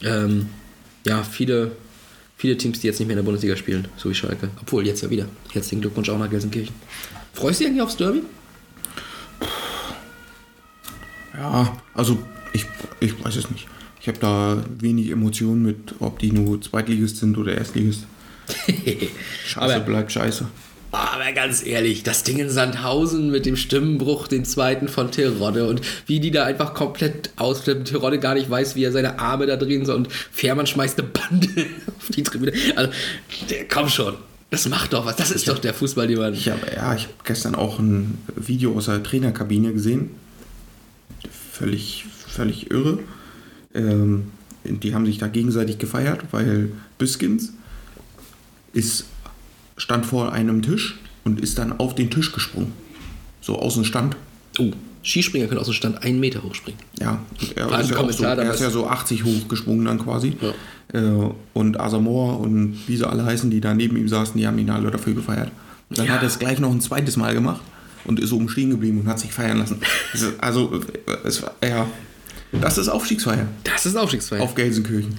[0.03, 0.49] Ähm,
[1.07, 1.73] ja, viele,
[2.37, 4.51] viele Teams, die jetzt nicht mehr in der Bundesliga spielen, so wie Schalke.
[4.61, 5.27] Obwohl, jetzt ja wieder.
[5.53, 6.75] Herzlichen Glückwunsch auch nach Gelsenkirchen.
[7.33, 8.23] Freust du dich eigentlich aufs Derby?
[11.35, 12.19] Ja, also
[12.53, 12.67] ich,
[13.01, 13.69] ich weiß es nicht.
[14.01, 18.07] Ich habe da wenig Emotionen mit, ob die nur Zweitligist sind oder Erstligist.
[19.47, 20.47] Scheiße bleibt scheiße.
[20.93, 25.81] Aber ganz ehrlich, das Ding in Sandhausen mit dem Stimmenbruch, den zweiten von Terodde und
[26.07, 27.87] wie die da einfach komplett ausflippen.
[27.87, 31.09] Terodde gar nicht weiß, wie er seine Arme da drehen soll und Fährmann schmeißt eine
[31.09, 31.49] Bande
[31.99, 32.53] auf die Tribüne.
[32.77, 32.93] Also,
[33.71, 34.17] komm schon,
[34.51, 35.17] das macht doch was.
[35.17, 36.35] Das ist doch der Fußball, den man.
[36.35, 40.11] Ich habe ja, ich habe gestern auch ein Video aus der Trainerkabine gesehen.
[41.53, 42.99] Völlig, völlig irre.
[43.75, 44.31] Ähm,
[44.65, 47.55] die haben sich da gegenseitig gefeiert, weil Biskins
[48.75, 49.07] ist,
[49.83, 52.73] stand vor einem Tisch und ist dann auf den Tisch gesprungen.
[53.41, 54.17] So aus dem Stand.
[54.59, 54.71] Oh,
[55.03, 56.81] Skispringer können aus dem Stand einen Meter hochspringen.
[57.01, 57.21] Ja,
[57.57, 60.37] er ist, ja, so, er ist ja so 80 hochgesprungen dann quasi.
[60.93, 61.01] Äh,
[61.55, 64.71] und Asamoah und wie sie alle heißen, die da neben ihm saßen, die haben ihn
[64.71, 65.51] alle dafür gefeiert.
[65.91, 66.13] Dann Ja.
[66.15, 67.61] hat er es gleich noch ein zweites Mal gemacht
[68.05, 69.81] und ist oben stehen geblieben und hat sich feiern lassen.
[70.15, 70.73] Ist- Also,
[71.07, 71.87] äh, es ja,
[72.53, 74.43] das ist Aufstiegsfeier Das ist Aufstiegsfeier.
[74.43, 75.15] auf Gelsenkirchen.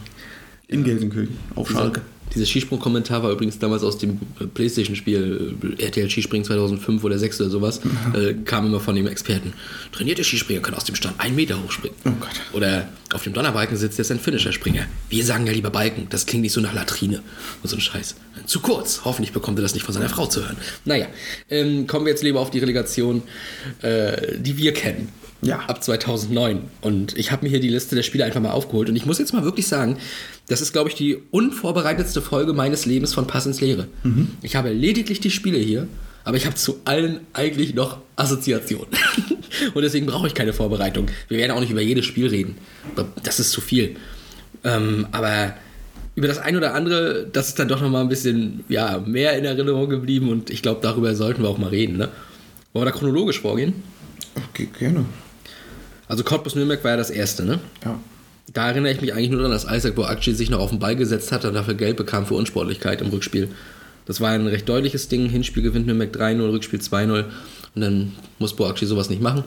[0.68, 2.02] In Gelsenkirchen, auf Schalke.
[2.36, 4.20] Dieser Skisprung-Kommentar war übrigens damals aus dem
[4.54, 7.82] Playstation-Spiel äh, RTL Skispringen 2005 oder 6 oder sowas.
[8.14, 9.54] Äh, kam immer von dem Experten.
[9.92, 11.98] Trainierte Skispringer können aus dem Stand einen Meter hochspringen.
[12.06, 12.42] Oh Gott.
[12.54, 14.86] Oder auf dem Donnerbalken sitzt jetzt ein Finisher-Springer.
[15.10, 16.08] Wir sagen ja lieber Balken.
[16.10, 17.22] Das klingt nicht so nach Latrine
[17.62, 18.16] und so ein Scheiß.
[18.46, 19.02] Zu kurz.
[19.06, 20.58] Hoffentlich bekommt er das nicht von seiner Frau zu hören.
[20.86, 21.08] Naja,
[21.50, 23.22] ähm, kommen wir jetzt lieber auf die Relegation,
[23.82, 25.10] äh, die wir kennen.
[25.46, 25.60] Ja.
[25.68, 26.62] Ab 2009.
[26.82, 28.90] Und ich habe mir hier die Liste der Spiele einfach mal aufgeholt.
[28.90, 29.98] Und ich muss jetzt mal wirklich sagen,
[30.48, 33.88] das ist, glaube ich, die unvorbereitetste Folge meines Lebens von Pass ins Leere.
[34.42, 35.88] Ich habe lediglich die Spiele hier,
[36.24, 38.88] aber ich habe zu allen eigentlich noch Assoziationen.
[39.74, 41.08] Und deswegen brauche ich keine Vorbereitung.
[41.28, 42.58] Wir werden auch nicht über jedes Spiel reden.
[43.24, 43.96] Das ist zu viel.
[44.64, 45.54] Ähm, aber
[46.16, 49.38] über das ein oder andere, das ist dann doch noch mal ein bisschen ja, mehr
[49.38, 50.30] in Erinnerung geblieben.
[50.30, 51.98] Und ich glaube, darüber sollten wir auch mal reden.
[51.98, 52.10] Ne?
[52.74, 53.74] Wollen wir da chronologisch vorgehen?
[54.50, 55.06] Okay, gerne.
[56.14, 57.60] Also Cottbus-Nürnberg war ja das erste, ne?
[57.84, 58.00] Ja.
[58.54, 60.96] Da erinnere ich mich eigentlich nur daran, dass Isaac Boakci sich noch auf den Ball
[60.96, 63.50] gesetzt hat und dafür Geld bekam für Unsportlichkeit im Rückspiel.
[64.06, 65.28] Das war ein recht deutliches Ding.
[65.28, 67.24] Hinspiel gewinnt Nürnberg 3-0, Rückspiel 2-0.
[67.74, 69.44] Und dann muss Boakci sowas nicht machen.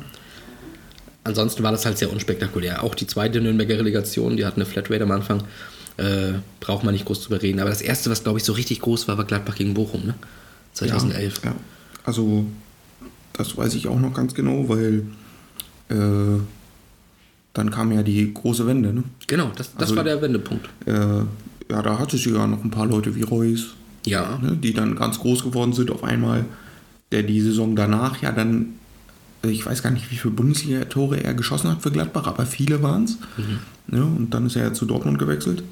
[1.23, 2.83] Ansonsten war das halt sehr unspektakulär.
[2.83, 5.45] Auch die zweite Nürnberger Relegation, die hat eine Flatrate am Anfang.
[5.99, 7.61] Äh, braucht man nicht groß drüber reden.
[7.61, 10.15] Aber das erste, was glaube ich so richtig groß war, war Gladbach gegen Bochum, ne?
[10.73, 11.43] 2011.
[11.45, 11.57] Ja, ja.
[12.03, 12.45] Also,
[13.35, 15.05] das weiß ich auch noch ganz genau, weil
[15.91, 16.41] äh,
[17.57, 18.93] dann kam ja die große Wende.
[18.93, 19.05] Ne?
[19.27, 20.69] Genau, das, das Also- war der Wendepunkt.
[20.87, 20.93] Äh,
[21.71, 24.39] ja, da hatte sie ja noch ein paar Leute wie Reus, Ja.
[24.43, 26.45] ne, die dann ganz groß geworden sind auf einmal.
[27.13, 28.75] Der die Saison danach ja dann,
[29.45, 32.83] äh, ich weiß gar nicht, wie viele Bundesliga-Tore er geschossen hat für Gladbach, aber viele
[32.83, 33.19] waren es.
[33.89, 35.63] Ne, und dann ist er ja zu Dortmund gewechselt.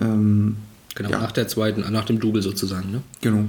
[0.00, 0.56] Ähm,
[0.96, 1.20] Genau, Ja.
[1.20, 3.00] nach der zweiten, nach dem Double sozusagen, ne?
[3.20, 3.44] Genau.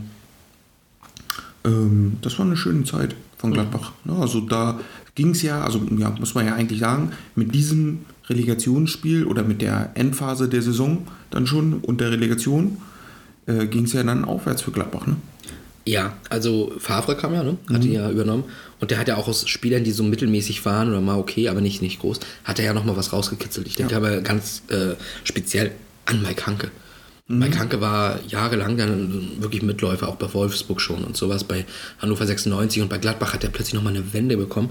[1.66, 3.92] Ähm, das war eine schöne Zeit von Gladbach.
[4.06, 4.14] Ne?
[4.16, 4.80] Also da
[5.16, 9.62] ging es ja, also ja, muss man ja eigentlich sagen, mit diesem Relegationsspiel oder mit
[9.62, 12.78] der Endphase der Saison dann schon und der Relegation
[13.46, 15.08] äh, ging es ja dann aufwärts für Gladbach.
[15.08, 15.16] Ne?
[15.86, 17.58] Ja, also Favre kam ja, ne?
[17.74, 18.44] Hat ihn ja übernommen.
[18.80, 21.60] Und der hat ja auch aus Spielern, die so mittelmäßig waren oder mal okay, aber
[21.60, 23.68] nicht, nicht groß, hat er ja nochmal was rausgekitzelt.
[23.68, 23.98] Ich denke Ja.
[23.98, 24.94] aber ganz äh,
[25.24, 25.72] speziell
[26.06, 26.70] an Mike Hanke.
[27.40, 31.44] Mike Hanke war jahrelang dann wirklich Mitläufer, auch bei Wolfsburg schon und sowas.
[31.44, 31.66] Bei
[32.00, 34.70] Hannover 96 und bei Gladbach hat er plötzlich nochmal eine Wende bekommen.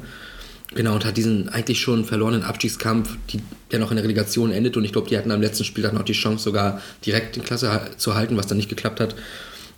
[0.74, 3.40] Genau, und hat diesen eigentlich schon verlorenen Abstiegskampf, die,
[3.72, 4.76] der noch in der Relegation endet.
[4.76, 7.90] Und ich glaube, die hatten am letzten Spieltag noch die Chance, sogar direkt in Klasse
[7.96, 9.16] zu halten, was dann nicht geklappt hat.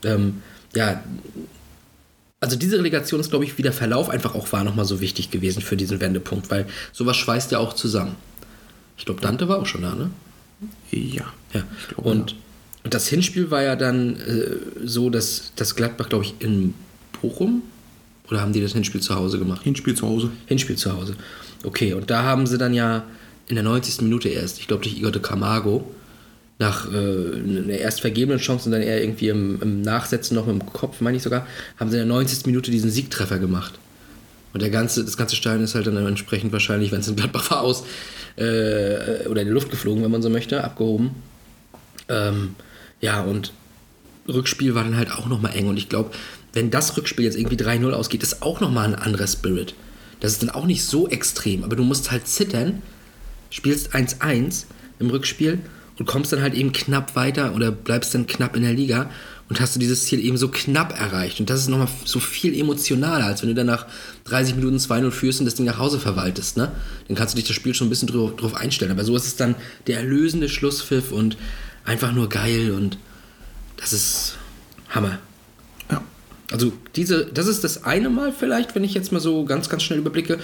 [0.04, 0.42] Ähm,
[0.74, 1.02] ja,
[2.40, 5.30] also diese Relegation ist, glaube ich, wie der Verlauf einfach auch war, nochmal so wichtig
[5.30, 8.16] gewesen für diesen Wendepunkt, weil sowas schweißt ja auch zusammen.
[8.98, 10.10] Ich glaube, Dante war auch schon da, ne?
[10.90, 11.32] Ja.
[11.54, 11.62] Ja.
[11.96, 12.34] und,
[12.84, 16.74] und das Hinspiel war ja dann äh, so, dass das Gladbach, glaube ich, in
[17.20, 17.62] Bochum
[18.28, 19.62] oder haben die das Hinspiel zu Hause gemacht?
[19.62, 20.30] Hinspiel zu Hause.
[20.46, 21.16] Hinspiel zu Hause.
[21.64, 23.04] Okay, und da haben sie dann ja
[23.46, 24.02] in der 90.
[24.02, 25.84] Minute erst, ich glaube durch Igor de Camargo,
[26.58, 30.60] nach äh, einer erst vergebenen Chance und dann eher irgendwie im, im Nachsetzen noch mit
[30.60, 31.46] dem Kopf, meine ich sogar,
[31.78, 32.46] haben sie in der 90.
[32.46, 33.74] Minute diesen Siegtreffer gemacht.
[34.52, 37.50] Und der ganze, das ganze Stadion ist halt dann entsprechend wahrscheinlich, wenn es in Gladbach
[37.50, 37.84] war, aus
[38.36, 41.10] äh, oder in die Luft geflogen, wenn man so möchte, abgehoben.
[42.08, 42.54] Ähm,
[43.02, 43.52] ja, und
[44.26, 45.66] Rückspiel war dann halt auch nochmal eng.
[45.66, 46.12] Und ich glaube,
[46.54, 49.74] wenn das Rückspiel jetzt irgendwie 3-0 ausgeht, ist auch nochmal ein anderer Spirit.
[50.20, 52.80] Das ist dann auch nicht so extrem, aber du musst halt zittern,
[53.50, 54.64] spielst 1-1
[55.00, 55.58] im Rückspiel
[55.98, 59.10] und kommst dann halt eben knapp weiter oder bleibst dann knapp in der Liga
[59.48, 61.40] und hast du dieses Ziel eben so knapp erreicht.
[61.40, 63.86] Und das ist nochmal so viel emotionaler, als wenn du dann nach
[64.24, 66.56] 30 Minuten 2-0 führst und das Ding nach Hause verwaltest.
[66.56, 66.70] Ne?
[67.08, 68.92] Dann kannst du dich das Spiel schon ein bisschen drauf, einstellen.
[68.92, 69.56] Aber so ist es dann
[69.88, 71.36] der erlösende Schlusspfiff und
[71.84, 72.98] einfach nur geil und
[73.76, 74.36] das ist
[74.90, 75.18] Hammer.
[75.90, 76.02] Ja.
[76.50, 79.82] Also diese, das ist das eine Mal vielleicht, wenn ich jetzt mal so ganz, ganz
[79.82, 80.38] schnell überblicke,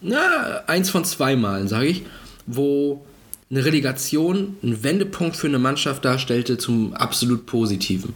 [0.00, 2.04] na, eins von zwei Malen, sage ich,
[2.46, 3.04] wo
[3.50, 8.14] eine Relegation einen Wendepunkt für eine Mannschaft darstellte zum absolut Positiven.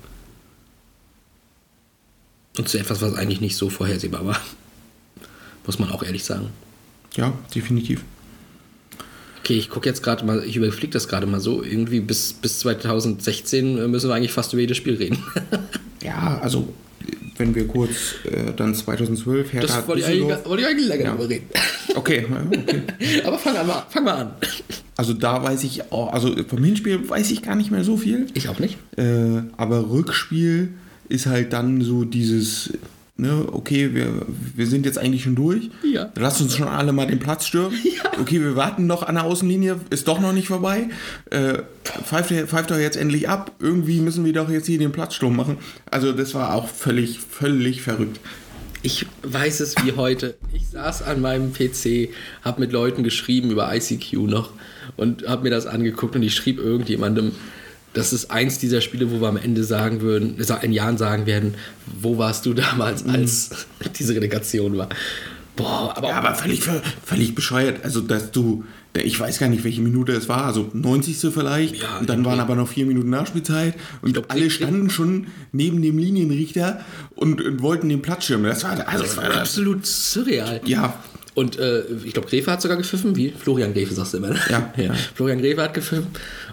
[2.58, 4.40] Und zu etwas, was eigentlich nicht so vorhersehbar war.
[5.66, 6.50] Muss man auch ehrlich sagen.
[7.14, 8.02] Ja, definitiv.
[9.50, 11.64] Okay, ich gucke jetzt gerade mal, ich überfliege das gerade mal so.
[11.64, 15.18] Irgendwie bis, bis 2016 müssen wir eigentlich fast über jedes Spiel reden.
[16.02, 16.66] Ja, also
[17.36, 17.90] wenn wir kurz
[18.24, 21.10] äh, dann 2012 Hertha Das wollte ich, wollte ich eigentlich länger Ja.
[21.10, 21.46] drüber reden.
[21.94, 22.82] Okay, okay.
[23.26, 24.30] Aber fang, an, mal- fang mal an.
[24.96, 28.28] Also da weiß ich auch, also vom Hinspiel weiß ich gar nicht mehr so viel.
[28.34, 28.78] Ich auch nicht.
[28.96, 30.68] Äh, aber Rückspiel
[31.10, 32.70] ist halt dann so dieses,
[33.20, 35.70] ne, okay, wir, wir sind jetzt eigentlich schon durch.
[35.82, 36.10] Ja.
[36.16, 37.78] Lass uns schon alle mal den Platz stürmen.
[38.20, 40.90] Okay, wir warten noch an der Außenlinie, ist doch noch nicht vorbei.
[41.30, 43.52] Äh, pfeift, pfeift doch jetzt endlich ab.
[43.60, 45.56] Irgendwie müssen wir doch jetzt hier den Platzsturm machen.
[45.90, 48.20] Also das war auch völlig, völlig verrückt.
[48.82, 50.36] Ich weiß es wie heute.
[50.52, 52.10] Ich saß an meinem PC,
[52.42, 54.50] habe mit Leuten geschrieben über ICQ noch
[54.96, 57.32] und habe mir das angeguckt und ich schrieb irgendjemandem,
[57.92, 61.54] das ist eins dieser Spiele, wo wir am Ende sagen würden, in Jahren sagen werden,
[62.00, 63.66] wo warst du damals, als
[63.98, 64.88] diese Relegation war.
[65.56, 66.62] Boah, aber, Ja, aber völlig,
[67.04, 67.84] völlig bescheuert.
[67.84, 71.32] Also, dass du, ich weiß gar nicht, welche Minute es war, also 90.
[71.32, 71.76] vielleicht.
[71.82, 73.74] Ja, und dann waren aber noch vier Minuten Nachspielzeit.
[74.02, 76.80] Und glaub, alle standen schon neben dem Linienrichter
[77.16, 78.44] und, und wollten den Platz schirmen.
[78.44, 80.60] Das war, also, das war absolut surreal.
[80.64, 80.94] Ja,
[81.34, 83.16] Und äh, ich glaube, Gräfe hat sogar gepfiffen.
[83.16, 83.30] Wie?
[83.30, 84.30] Florian Gräfe sagst du immer.
[84.30, 84.38] Ne?
[84.48, 84.94] Ja, ja.
[85.14, 86.08] Florian Gräfe hat gepfiffen.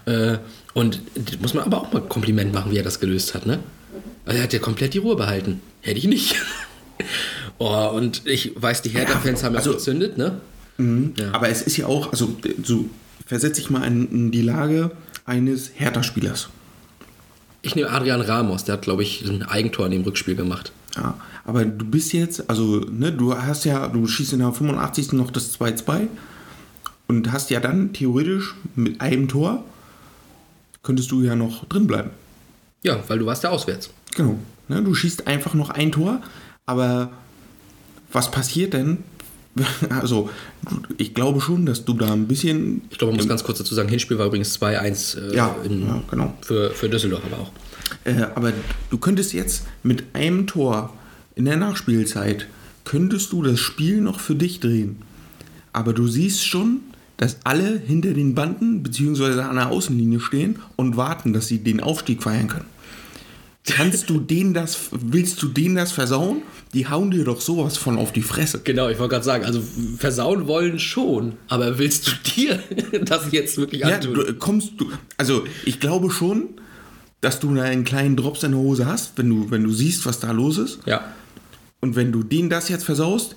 [0.06, 0.38] Äh,
[0.78, 3.48] und das muss man aber auch mal Kompliment machen, wie er das gelöst hat.
[3.48, 3.58] Ne?
[4.26, 5.60] Also er hat ja komplett die Ruhe behalten.
[5.82, 6.36] Hätte ich nicht.
[7.58, 10.20] oh, und ich weiß, die Hertha-Fans haben ja also- gezündet.
[10.20, 10.40] Ne?
[10.78, 11.32] Ja.
[11.32, 12.88] aber es ist ja auch, also so
[13.26, 14.92] versetze ich mal in, in die Lage
[15.26, 16.50] eines Hertha-Spielers.
[17.64, 18.64] Ich nehme Adrian Ramos.
[18.66, 20.72] Der hat, glaube ich, ein Eigentor in dem Rückspiel gemacht.
[20.96, 25.14] Ja, aber du bist jetzt, also, ne, du hast ja, du schießt in der 85.
[25.14, 26.08] noch das 2-2
[27.08, 29.64] und hast ja dann theoretisch mit einem Tor
[30.88, 32.12] könntest du ja noch drin bleiben.
[32.82, 33.90] Ja, weil du warst ja auswärts.
[34.16, 34.40] Genau.
[34.70, 36.22] Ne, du schießt einfach noch ein Tor,
[36.66, 37.12] aber
[38.14, 39.00] was passiert denn?
[39.90, 40.30] Also,
[40.98, 42.84] ich glaube schon, dass du da ein bisschen.
[42.90, 46.04] Ich glaube, man muss ganz kurz dazu sagen, Hinspiel war übrigens 2-1 äh, Ja, ja,
[46.10, 46.34] genau.
[46.42, 47.52] für, für Düsseldorf aber auch.
[48.06, 48.54] Äh, aber
[48.90, 50.94] du könntest jetzt mit einem Tor
[51.36, 52.48] in der Nachspielzeit,
[52.86, 55.02] könntest du das Spiel noch für dich drehen.
[55.74, 56.82] Aber du siehst schon,
[57.18, 59.42] dass alle hinter den Banden bzw.
[59.42, 62.66] an der Außenlinie stehen und warten, dass sie den Aufstieg feiern können.
[63.66, 66.42] Kannst du denen das, willst du denen das versauen?
[66.74, 68.62] Die hauen dir doch sowas von auf die Fresse.
[68.64, 69.62] Genau, ich wollte gerade sagen, also
[69.98, 72.60] versauen wollen schon, aber willst du dir
[73.04, 74.14] das jetzt wirklich Ja, antun?
[74.14, 76.50] du kommst du, also ich glaube schon,
[77.20, 80.20] dass du einen kleinen Drops in der Hose hast, wenn du, wenn du siehst, was
[80.22, 80.80] da los ist.
[80.86, 81.04] ja,
[81.82, 83.36] Und wenn du denen das jetzt versaust,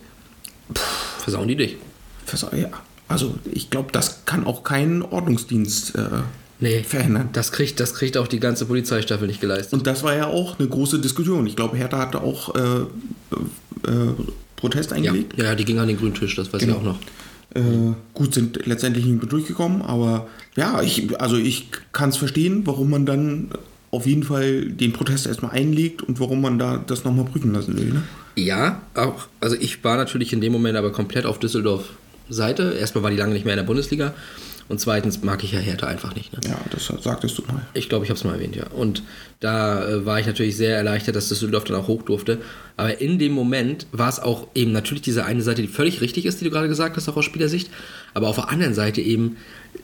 [1.18, 1.76] versauen die dich.
[2.24, 2.68] versau ja.
[3.10, 6.02] Also ich glaube, das kann auch kein Ordnungsdienst äh,
[6.62, 7.30] Nee, verhindern.
[7.32, 9.72] das kriegt, das kriegt auch die ganze Polizeistaffel nicht geleistet.
[9.72, 11.46] Und das war ja auch eine große Diskussion.
[11.46, 12.60] Ich glaube, Hertha hatte auch äh,
[13.90, 14.12] äh,
[14.56, 15.34] Protest ja, eingelegt.
[15.38, 16.74] ja, die ging an den grünen Tisch, das weiß Genau.
[16.74, 16.98] ich auch noch.
[17.54, 22.90] Äh, gut, sind letztendlich nicht durchgekommen, aber ja, ich, also ich kann es verstehen, warum
[22.90, 23.48] man dann
[23.90, 27.76] auf jeden Fall den Protest erstmal einlegt und warum man da das nochmal prüfen lassen
[27.76, 27.86] will.
[27.86, 28.02] Ne?
[28.36, 31.84] Ja, auch, also ich war natürlich in dem Moment aber komplett auf Düsseldorf
[32.30, 32.76] Seite.
[32.78, 34.14] Erstmal war die lange nicht mehr in der Bundesliga
[34.70, 36.32] und zweitens mag ich ja Hertha einfach nicht.
[36.32, 36.38] Ne?
[36.48, 37.66] Ja, das sagtest du mal.
[37.74, 38.68] Ich glaube, ich habe es mal erwähnt, ja.
[38.68, 39.02] Und
[39.40, 42.38] da äh, war ich natürlich sehr erleichtert, dass Düsseldorf dann auch hoch durfte.
[42.76, 46.24] Aber in dem Moment war es auch eben natürlich diese eine Seite, die völlig richtig
[46.24, 47.68] ist, die du gerade gesagt hast, auch aus Spielersicht.
[48.14, 49.38] Aber auf der anderen Seite eben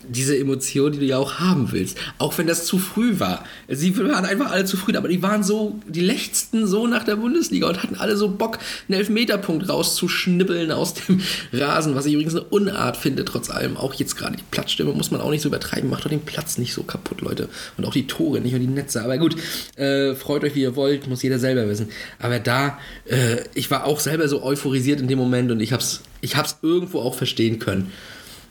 [0.08, 1.98] diese Emotion, die du ja auch haben willst.
[2.18, 3.44] Auch wenn das zu früh war.
[3.68, 7.16] Sie waren einfach alle zu früh, aber die waren so, die lechzten so nach der
[7.16, 11.20] Bundesliga und hatten alle so Bock, einen Elfmeterpunkt rauszuschnippeln aus dem
[11.52, 13.76] Rasen, was ich übrigens eine Unart finde, trotz allem.
[13.76, 16.58] Auch jetzt gerade die Platzstimme muss man auch nicht so übertreiben, macht doch den Platz
[16.58, 17.48] nicht so kaputt, Leute.
[17.76, 19.02] Und auch die Tore nicht und die Netze.
[19.02, 19.36] Aber gut,
[19.76, 21.88] äh, freut euch, wie ihr wollt, muss jeder selber wissen.
[22.18, 26.02] Aber da, äh, ich war auch selber so euphorisiert in dem Moment und ich hab's,
[26.20, 27.92] ich hab's irgendwo auch verstehen können.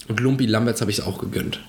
[0.08, 1.60] Und Lumpi Lamberts habe ich es auch gegönnt.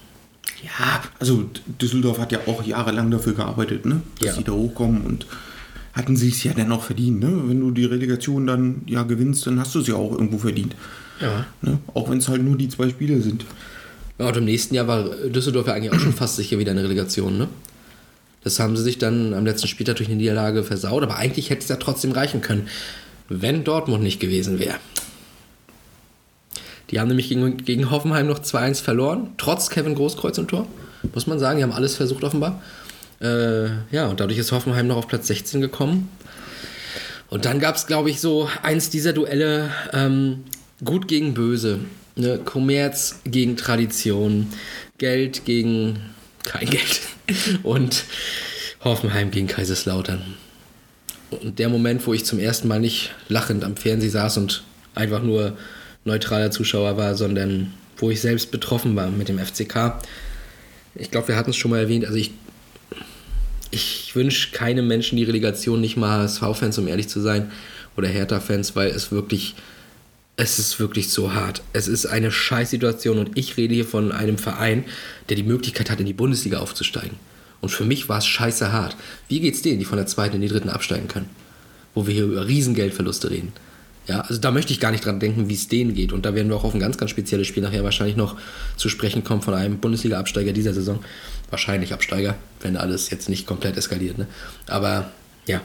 [0.62, 1.48] Ja, also
[1.80, 4.02] Düsseldorf hat ja auch jahrelang dafür gearbeitet, ne?
[4.18, 4.34] dass Ja.
[4.34, 5.26] sie da hochkommen und
[5.92, 7.20] hatten sie es ja dann auch verdient.
[7.20, 7.30] Ne?
[7.46, 10.74] Wenn du die Relegation dann ja gewinnst, dann hast du es ja auch irgendwo verdient.
[11.20, 11.46] Ja.
[11.62, 11.78] Ne?
[11.94, 13.44] Auch wenn es halt nur die zwei Spiele sind.
[14.18, 16.76] Ja, und im nächsten Jahr war Düsseldorf ja eigentlich auch schon fast sicher wieder in
[16.76, 17.48] der Relegation, ne?
[18.44, 21.62] Das haben sie sich dann am letzten Spieltag durch eine Niederlage versaut, aber eigentlich hätte
[21.62, 22.68] es ja trotzdem reichen können,
[23.28, 24.76] wenn Dortmund nicht gewesen wäre.
[26.90, 30.66] Die haben nämlich gegen, gegen Hoffenheim noch 2-1 verloren, trotz Kevin Großkreuz im Tor.
[31.14, 32.62] Muss man sagen, die haben alles versucht offenbar.
[33.20, 36.08] Äh, ja, und dadurch ist Hoffenheim noch auf Platz 16 gekommen.
[37.28, 40.44] Und dann gab es, glaube ich, so eins dieser Duelle ähm,
[40.84, 41.80] gut gegen böse.
[42.14, 42.38] Ne?
[42.44, 44.48] Kommerz gegen Tradition,
[44.98, 45.98] Geld gegen
[46.44, 47.00] kein Geld
[47.62, 48.04] und
[48.84, 50.22] Hoffenheim gegen Kaiserslautern.
[51.30, 54.62] Und der Moment, wo ich zum ersten Mal nicht lachend am Fernseh saß und
[54.94, 55.56] einfach nur
[56.06, 59.98] neutraler Zuschauer war, sondern wo ich selbst betroffen war mit dem FCK.
[60.94, 62.04] Ich glaube, wir hatten es schon mal erwähnt.
[62.04, 62.32] Also ich,
[63.70, 67.50] ich wünsche keinem Menschen die Relegation, nicht mal HSV-Fans, um ehrlich zu sein,
[67.96, 69.54] oder Hertha-Fans, weil es wirklich,
[70.36, 71.62] es ist wirklich so hart.
[71.72, 74.84] Es ist eine Scheißsituation und ich rede hier von einem Verein,
[75.28, 77.18] der die Möglichkeit hat, in die Bundesliga aufzusteigen.
[77.60, 78.96] Und für mich war es scheiße hart.
[79.28, 81.30] Wie geht's denen, die von der zweiten in die dritten absteigen können?
[81.94, 83.52] Wo wir hier über Riesengeldverluste reden.
[84.06, 86.12] Ja, also da möchte ich gar nicht dran denken, wie es denen geht.
[86.12, 88.36] Und da werden wir auch auf ein ganz, ganz spezielles Spiel nachher wahrscheinlich noch
[88.76, 91.00] zu sprechen kommen von einem Bundesliga-Absteiger dieser Saison.
[91.50, 94.18] Wahrscheinlich Absteiger, wenn alles jetzt nicht komplett eskaliert.
[94.18, 94.26] Ne?
[94.68, 95.10] Aber
[95.46, 95.60] ja,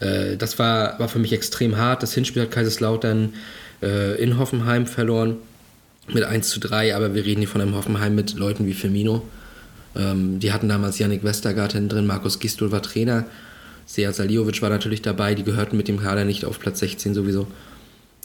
[0.00, 2.02] äh, das war, war für mich extrem hart.
[2.02, 3.34] Das Hinspiel hat Kaiserslautern
[3.82, 5.36] äh, in Hoffenheim verloren
[6.08, 9.22] mit 1 zu 3, aber wir reden hier von einem Hoffenheim mit Leuten wie Firmino.
[9.96, 13.24] Ähm, die hatten damals Yannick Westergaard hinten drin, Markus Gistol war Trainer,
[13.86, 17.46] Sead Saliovic war natürlich dabei, die gehörten mit dem Kader nicht auf Platz 16 sowieso.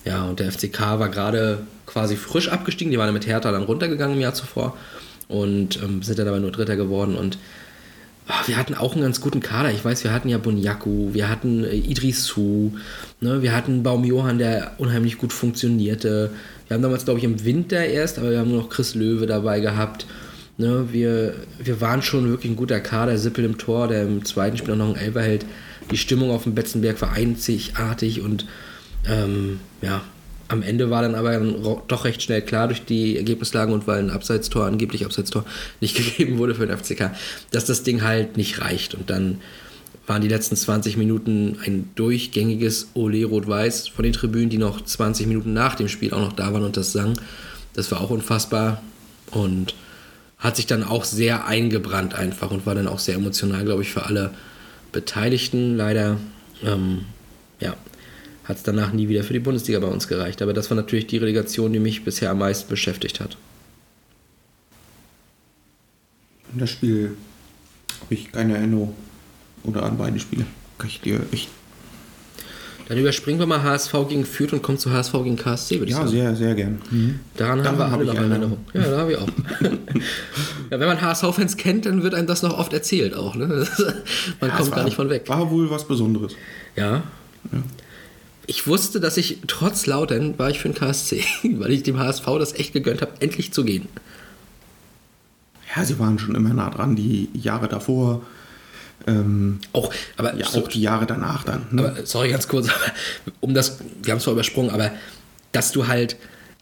[0.08, 4.16] Ja, und der FCK war gerade quasi frisch abgestiegen, die waren mit Hertha dann runtergegangen
[4.16, 4.78] im Jahr zuvor
[5.28, 7.38] und ähm, sind dann aber nur Dritter geworden und
[8.30, 9.72] Ah, wir hatten auch einen ganz guten Kader.
[9.72, 12.72] Ich weiß, wir hatten ja Bunyaku, wir hatten äh, Idrisu,
[13.22, 16.32] ne, wir hatten Baum Johann, der unheimlich gut funktionierte.
[16.68, 19.28] Wir haben damals, glaube ich, im Winter erst, aber wir haben nur noch Chris Löwe
[19.28, 20.08] dabei gehabt.
[20.58, 23.18] Ne, wir, wir waren schon wirklich ein guter Kader.
[23.18, 25.46] Sippel im Tor, der im zweiten Spiel noch einen Elfer hält.
[25.92, 28.46] Die Stimmung auf dem Betzenberg war einzigartig und
[29.10, 30.02] ähm, ja,
[30.50, 31.40] am Ende war dann aber
[31.88, 35.46] doch recht schnell klar durch die Ergebnislagen und weil ein Abseitstor, angeblich Abseitstor,
[35.82, 37.12] nicht gegeben wurde für den FCK,
[37.52, 38.96] dass das Ding halt nicht reicht.
[38.96, 39.40] Und dann
[40.06, 45.28] waren die letzten 20 Minuten ein durchgängiges Ole Rot-Weiß von den Tribünen, die noch 20
[45.28, 47.20] Minuten nach dem Spiel auch noch da waren und das sangen.
[47.74, 48.82] Das war auch unfassbar
[49.32, 49.76] und
[50.38, 53.90] hat sich dann auch sehr eingebrannt einfach und war dann auch sehr emotional, glaube ich,
[53.90, 54.32] für alle
[54.94, 55.76] Beteiligten.
[55.76, 56.18] Leider,
[56.64, 57.06] ähm,
[57.60, 57.76] ja,
[58.48, 60.42] hat es danach nie wieder für die Bundesliga bei uns gereicht.
[60.42, 63.38] Aber das war natürlich die Relegation, die mich bisher am meisten beschäftigt hat.
[66.54, 67.18] An das Spiel
[68.02, 68.96] habe ich keine Erinnerung.
[69.64, 70.46] Oder an beide Spiele.
[70.78, 71.50] Kann ich dir echt.
[72.88, 75.92] Dann überspringen wir mal HSV gegen Fürth und kommen zu HSV gegen KSC, würde ich
[75.92, 76.10] Ja, sagen.
[76.10, 76.82] sehr, sehr gern.
[76.90, 77.20] Mhm.
[77.36, 78.30] Daran haben Daran wir hab alle noch eine.
[78.30, 78.58] Erinnerung.
[78.74, 79.28] Ja, da habe ich auch.
[80.72, 83.36] ja, wenn man HSV-Fans kennt, dann wird einem das noch oft erzählt auch.
[83.36, 83.46] Ne?
[84.40, 85.28] man Ja, kommt gar nicht von weg.
[85.28, 86.34] War wohl was Besonderes.
[86.78, 87.04] Ja.
[88.50, 91.24] Ich wusste, dass ich trotz Lautern war ich für den KSC,
[91.58, 93.88] weil ich dem HSV das echt gegönnt habe, endlich zu gehen.
[95.76, 98.22] Ja, sie waren schon immer nah dran, die Jahre davor.
[99.06, 101.68] Ähm, Auch, aber ja, so- auch die Jahre danach dann.
[101.72, 101.90] Ne?
[101.90, 102.86] Aber sorry, ganz kurz, aber
[103.42, 104.92] um das, wir haben es zwar übersprungen, aber
[105.52, 106.16] dass du halt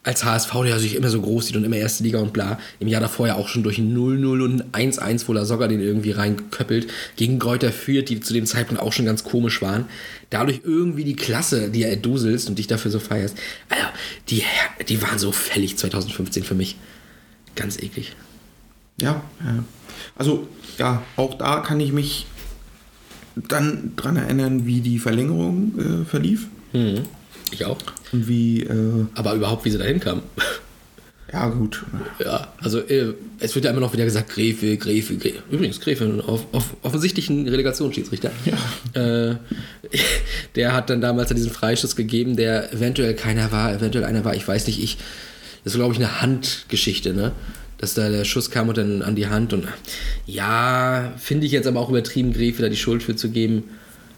[0.06, 2.88] als HSV, der sich immer so groß sieht und immer erste Liga und bla, im
[2.88, 5.82] Jahr davor ja auch schon durch ein 0-0 und ein 1-1, wo der Sogger den
[5.82, 9.86] irgendwie reinköppelt, gegen Kräuter führt, die zu dem Zeitpunkt auch schon ganz komisch waren.
[10.30, 13.36] Dadurch irgendwie die Klasse, die er duselst und dich dafür so feierst.
[13.70, 13.92] Alter,
[14.30, 14.44] die,
[14.88, 16.78] die waren so fällig 2015 für mich.
[17.56, 18.16] Ganz eklig.
[18.98, 19.64] Ja, ja.
[20.16, 20.48] Also,
[20.78, 22.28] ja, auch da kann ich mich
[23.36, 26.48] dann daran erinnern, wie die Verlängerung äh, verlief
[27.52, 27.78] Ich auch.
[28.16, 30.24] Und wie, äh, Aber überhaupt, wie sie dahin kamen.
[31.34, 31.84] ja gut,
[32.24, 35.44] Ja, also äh, es wird ja immer noch wieder gesagt, Gräfe, Gräfe, Gräfe.
[35.52, 38.32] Übrigens, Gräfe, auf, auf, offensichtlich ein Relegationsschiedsrichter.
[38.94, 39.36] Äh,
[40.56, 44.48] der hat dann damals diesen Freischuss gegeben, der eventuell keiner war, eventuell einer war, ich
[44.48, 44.98] weiß nicht, ich.
[45.64, 47.32] Das ist, glaube ich, eine Handgeschichte, ne?
[47.80, 49.68] Dass da der Schuss kam und dann an die Hand und
[50.28, 53.64] ja, finde ich jetzt aber auch übertrieben, Gräfe da die Schuld für zu geben.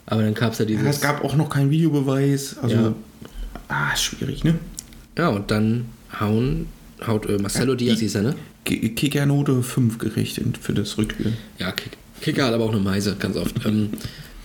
[0.06, 0.84] Aber dann gab es ja dieses.
[0.84, 2.58] Ja, es gab auch noch keinen Videobeweis.
[2.62, 2.96] Also, Ja.
[3.68, 4.56] Ah, schwierig, ne?
[5.18, 5.86] ja, und dann
[6.20, 6.68] hauen,
[7.06, 8.36] haut äh, Marcelo Ja, Diaz, hieß er, ne?
[8.66, 11.34] Ki- Kickernote 5 gerichtet für das Rückspiel.
[11.60, 11.92] Ja, Kick,
[12.22, 13.56] Kicker hat aber auch eine Meise, ganz oft.
[13.66, 13.92] Ähm,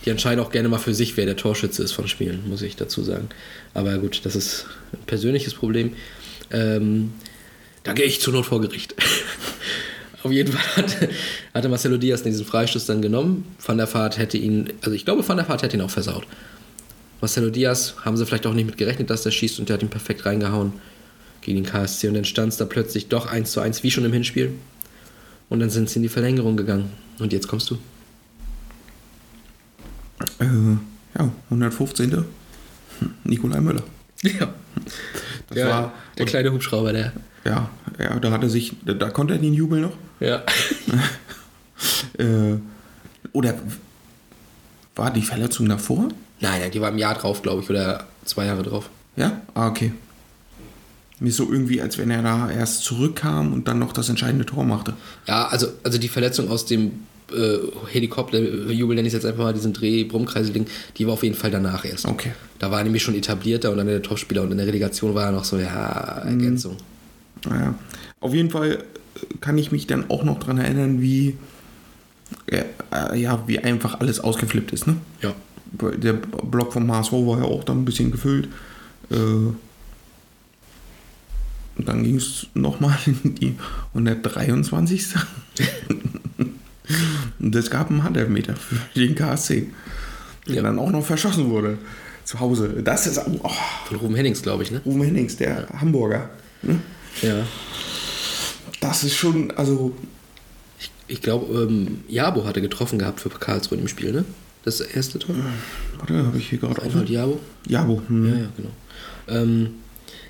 [0.05, 2.75] die entscheiden auch gerne mal für sich, wer der Torschütze ist von Spielen, muss ich
[2.75, 3.29] dazu sagen.
[3.73, 5.93] Aber gut, das ist ein persönliches Problem.
[6.51, 7.13] Ähm,
[7.83, 8.95] da gehe ich zur Not vor Gericht.
[10.23, 11.09] Auf jeden Fall hatte,
[11.53, 13.45] hatte Marcelo Diaz diesen Freistoß dann genommen.
[13.65, 16.25] Van der Vaart hätte ihn, also ich glaube, Van der Vaart hätte ihn auch versaut.
[17.23, 19.81] Marcelo Diaz haben sie vielleicht auch nicht mit gerechnet, dass der schießt und der hat
[19.81, 20.73] ihn perfekt reingehauen
[21.39, 22.09] gegen den KSC.
[22.09, 24.51] Und dann stand es da plötzlich doch 1 zu 1, wie schon im Hinspiel.
[25.47, 26.91] Und dann sind sie in die Verlängerung gegangen.
[27.19, 27.75] Und jetzt kommst du.
[30.39, 30.47] Äh,
[31.17, 32.11] ja, 115.
[32.11, 32.25] Hm,
[33.23, 33.83] Nikolai Müller.
[34.23, 34.53] Ja.
[35.47, 37.13] Das Der, war, der kleine Hubschrauber, der.
[37.45, 37.69] ja,
[37.99, 39.95] ja, da hatte sich, da, da konnte er den Jubel noch.
[40.19, 40.43] Ja.
[42.17, 42.55] Äh,
[43.33, 43.55] oder
[44.95, 46.09] war die Verletzung davor?
[46.43, 48.89] Nein, nein, die war im Jahr drauf, glaube ich, oder zwei Jahre drauf.
[49.15, 49.41] Ja?
[49.53, 49.93] Ah, okay.
[51.21, 54.65] Mir so irgendwie, als wenn er da erst zurückkam und dann noch das entscheidende Tor
[54.65, 54.93] machte.
[55.25, 59.71] Ja, also, also die Verletzung aus dem äh, Helikopterjubel, nenne ich jetzt einfach mal, diesen
[59.71, 60.65] Dreh-Brummkreisel-Ding,
[60.97, 62.05] die war auf jeden Fall danach erst.
[62.05, 62.33] Okay.
[62.59, 65.27] Da war er nämlich schon etablierter und dann der Topspieler und in der Relegation war
[65.27, 66.75] er noch so, ja, Ergänzung.
[67.45, 67.73] Naja.
[68.19, 68.83] Auf jeden Fall
[69.39, 71.37] kann ich mich dann auch noch daran erinnern, wie,
[72.47, 74.87] äh, äh, ja, wie einfach alles ausgeflippt ist.
[74.87, 74.97] Ne?
[75.21, 75.33] Ja.
[75.73, 78.47] Der Block vom HSV war ja auch dann ein bisschen gefüllt.
[79.09, 79.57] Äh, und
[81.77, 83.55] dann ging es nochmal in die
[83.93, 85.05] 123.
[87.39, 89.69] und es gab einen Handelfmeter für den KSC,
[90.47, 90.61] der Ja.
[90.61, 91.77] dann auch noch verschossen wurde.
[92.25, 92.81] Zu Hause.
[92.83, 93.49] Das ist oh,
[93.87, 94.81] Von Ruben Hennings, glaube ich, ne?
[94.85, 96.29] Ruben Hennings, der Hamburger.
[96.61, 96.79] Ne?
[97.21, 97.45] Ja.
[98.79, 99.93] Das ist schon, also
[100.79, 104.23] Ich, ich glaube, ähm, Jabo hatte getroffen gehabt für Karlsruhe im Spiel, ne?
[104.63, 105.35] Das erste Tor.
[105.97, 107.05] Warte, habe ich hier gerade offen?
[107.07, 107.39] Jabo.
[107.67, 108.01] Jabo.
[108.07, 108.25] Hm.
[108.29, 108.69] Ja, ja, genau.
[109.27, 109.69] Ähm,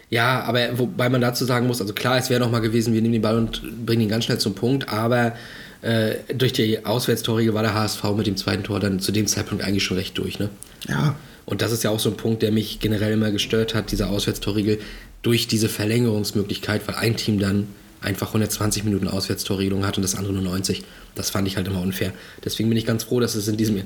[0.09, 3.01] ja, aber wobei man dazu sagen muss, also klar, es wäre noch mal gewesen, wir
[3.01, 5.33] nehmen den Ball und bringen ihn ganz schnell zum Punkt, aber
[5.81, 9.63] äh, durch die Auswärtstorregel war der HSV mit dem zweiten Tor dann zu dem Zeitpunkt
[9.63, 10.49] eigentlich schon recht durch, ne?
[10.87, 11.15] Ja,
[11.45, 14.07] Und das ist ja auch so ein Punkt, der mich generell immer gestört hat, diese
[14.07, 14.79] Auswärtstorregel,
[15.23, 17.67] durch diese Verlängerungsmöglichkeit, weil ein Team dann
[18.01, 20.83] einfach 120 Minuten Auswärtstorregelung hat und das andere nur 90.
[21.15, 22.11] Das fand ich halt immer unfair.
[22.43, 23.81] Deswegen bin ich ganz froh, dass es in diesem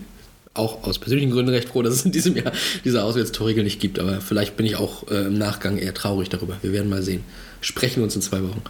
[0.58, 2.52] auch aus persönlichen Gründen recht froh, dass es in diesem Jahr
[2.84, 4.00] diese Auswärtstorregel nicht gibt.
[4.00, 6.58] Aber vielleicht bin ich auch äh, im Nachgang eher traurig darüber.
[6.62, 7.24] Wir werden mal sehen.
[7.62, 8.62] Sprechen wir uns in zwei Wochen.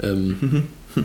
[0.00, 0.64] Ähm,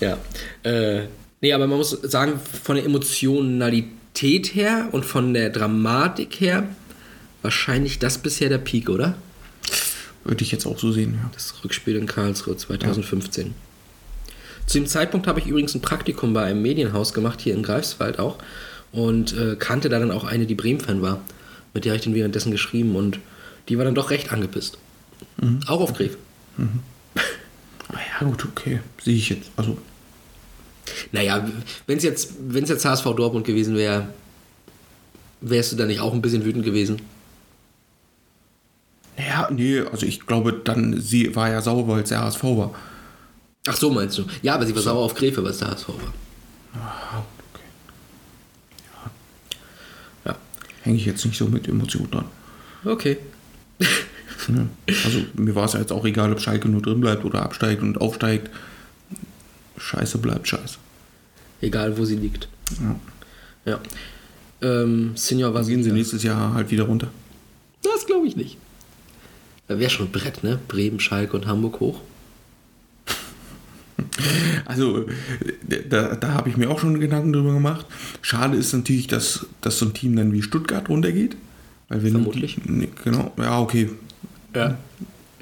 [0.00, 0.18] ja.
[0.62, 1.06] Äh,
[1.40, 6.68] nee, aber man muss sagen, von der Emotionalität her und von der Dramatik her,
[7.42, 9.16] wahrscheinlich das bisher der Peak, oder?
[10.24, 11.18] würde ich jetzt auch so sehen.
[11.22, 11.30] Ja.
[11.32, 13.54] Das Rückspiel in Karlsruhe 2015.
[14.66, 18.18] Zu dem Zeitpunkt habe ich übrigens ein Praktikum bei einem Medienhaus gemacht, hier in Greifswald
[18.18, 18.38] auch.
[18.92, 21.20] Und äh, kannte da dann auch eine, die Bremen-Fan war.
[21.74, 23.18] Mit der habe ich dann währenddessen geschrieben und
[23.68, 24.78] die war dann doch recht angepisst.
[25.66, 26.16] Auch auf Gref.
[26.56, 28.80] Ah ja, gut, okay.
[29.02, 29.50] Sehe ich jetzt.
[29.56, 29.76] Also,
[31.12, 31.46] Naja,
[31.86, 34.08] wenn es jetzt, wenn's jetzt HSV Dortmund gewesen wäre,
[35.40, 37.00] wärst du da nicht auch ein bisschen wütend gewesen?
[39.16, 42.74] ja, nee, also ich glaube, dann sie war ja sauer, weil es der HSV war.
[43.66, 44.24] Ach so, meinst du?
[44.42, 46.12] Ja, aber sie war sauer auf Gräfe, es der HSV war.
[50.24, 50.36] Ja.
[50.82, 52.26] Hänge ich jetzt nicht so mit Emotionen dran.
[52.84, 53.18] Okay.
[54.46, 54.68] Ne?
[54.86, 57.80] Also mir war es ja jetzt auch egal, ob Schalke nur drin bleibt oder absteigt
[57.80, 58.50] und aufsteigt.
[59.78, 60.76] Scheiße bleibt scheiße.
[61.62, 62.48] Egal, wo sie liegt.
[62.78, 63.00] Ja.
[63.64, 63.80] Ja.
[64.60, 67.08] Ähm, Senior Dann gehen sie nächstes Jahr halt wieder runter.
[67.82, 68.58] Das glaube ich nicht.
[69.66, 70.58] Da wäre schon ein Brett, ne?
[70.68, 72.02] Bremen, Schalke und Hamburg hoch.
[74.64, 75.06] Also
[75.88, 77.86] da, da habe ich mir auch schon Gedanken drüber gemacht.
[78.22, 81.36] Schade ist natürlich, dass, dass so ein Team dann wie Stuttgart runtergeht.
[81.88, 82.56] Weil wenn Vermutlich.
[82.64, 83.90] Die, nee, genau, ja, okay.
[84.54, 84.78] Ja.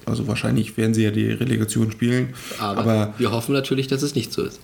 [0.05, 2.35] Also wahrscheinlich werden sie ja die Relegation spielen.
[2.59, 4.61] Aber, Aber, wir hoffen natürlich, dass es nicht so ist.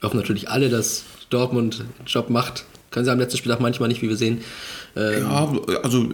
[0.00, 2.64] Wir hoffen natürlich alle, dass Dortmund einen Job macht.
[2.90, 4.42] Können sie am letzten Spieltag manchmal nicht, wie wir sehen.
[4.94, 5.48] Ähm, ja,
[5.82, 6.08] also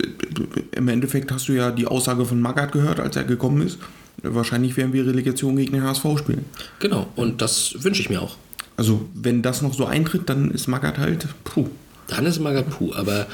[0.72, 3.78] im Endeffekt hast du ja die Aussage von Magath gehört, als er gekommen ist.
[4.22, 6.44] Wahrscheinlich werden wir Relegation gegen den HSV spielen.
[6.78, 8.36] Genau, und das wünsche ich mir auch.
[8.76, 11.68] Also, wenn das noch so eintritt, dann ist Magath halt, puh.
[12.06, 13.26] Dann ist Magath puh, aber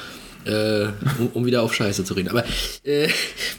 [0.45, 0.87] äh,
[1.19, 2.29] um, um, wieder auf Scheiße zu reden.
[2.29, 2.43] Aber
[2.83, 3.09] äh,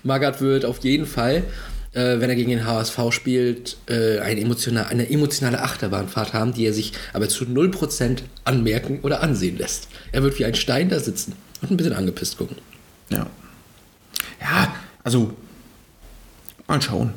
[0.03, 1.45] Magath wird auf jeden Fall,
[1.93, 6.67] äh, wenn er gegen den HSV spielt, äh, eine, emotional, eine emotionale Achterbahnfahrt haben, die
[6.67, 9.89] er sich aber zu 0% anmerken oder ansehen lässt.
[10.13, 12.57] Er wird wie ein Stein da sitzen und ein bisschen angepisst gucken.
[13.11, 13.27] Ja.
[14.41, 14.75] Ja,
[15.05, 15.35] also
[16.69, 17.11] mal schauen.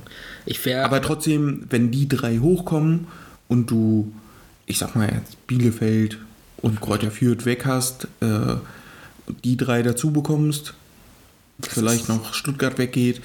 [0.45, 3.08] Ich wär, Aber trotzdem, wenn die drei hochkommen
[3.47, 4.12] und du,
[4.66, 6.18] ich sag mal jetzt Bielefeld
[6.58, 8.56] und Kräuter Fürth weg hast, äh,
[9.43, 10.74] die drei dazu bekommst,
[11.62, 13.22] vielleicht noch Stuttgart weggeht,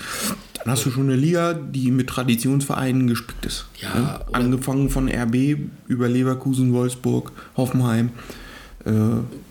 [0.55, 3.67] dann hast du schon eine Liga, die mit Traditionsvereinen gespickt ist.
[3.81, 4.21] Ja, Ne?
[4.33, 8.11] Angefangen von RB über Leverkusen, Wolfsburg, Hoffenheim,
[8.85, 8.91] äh,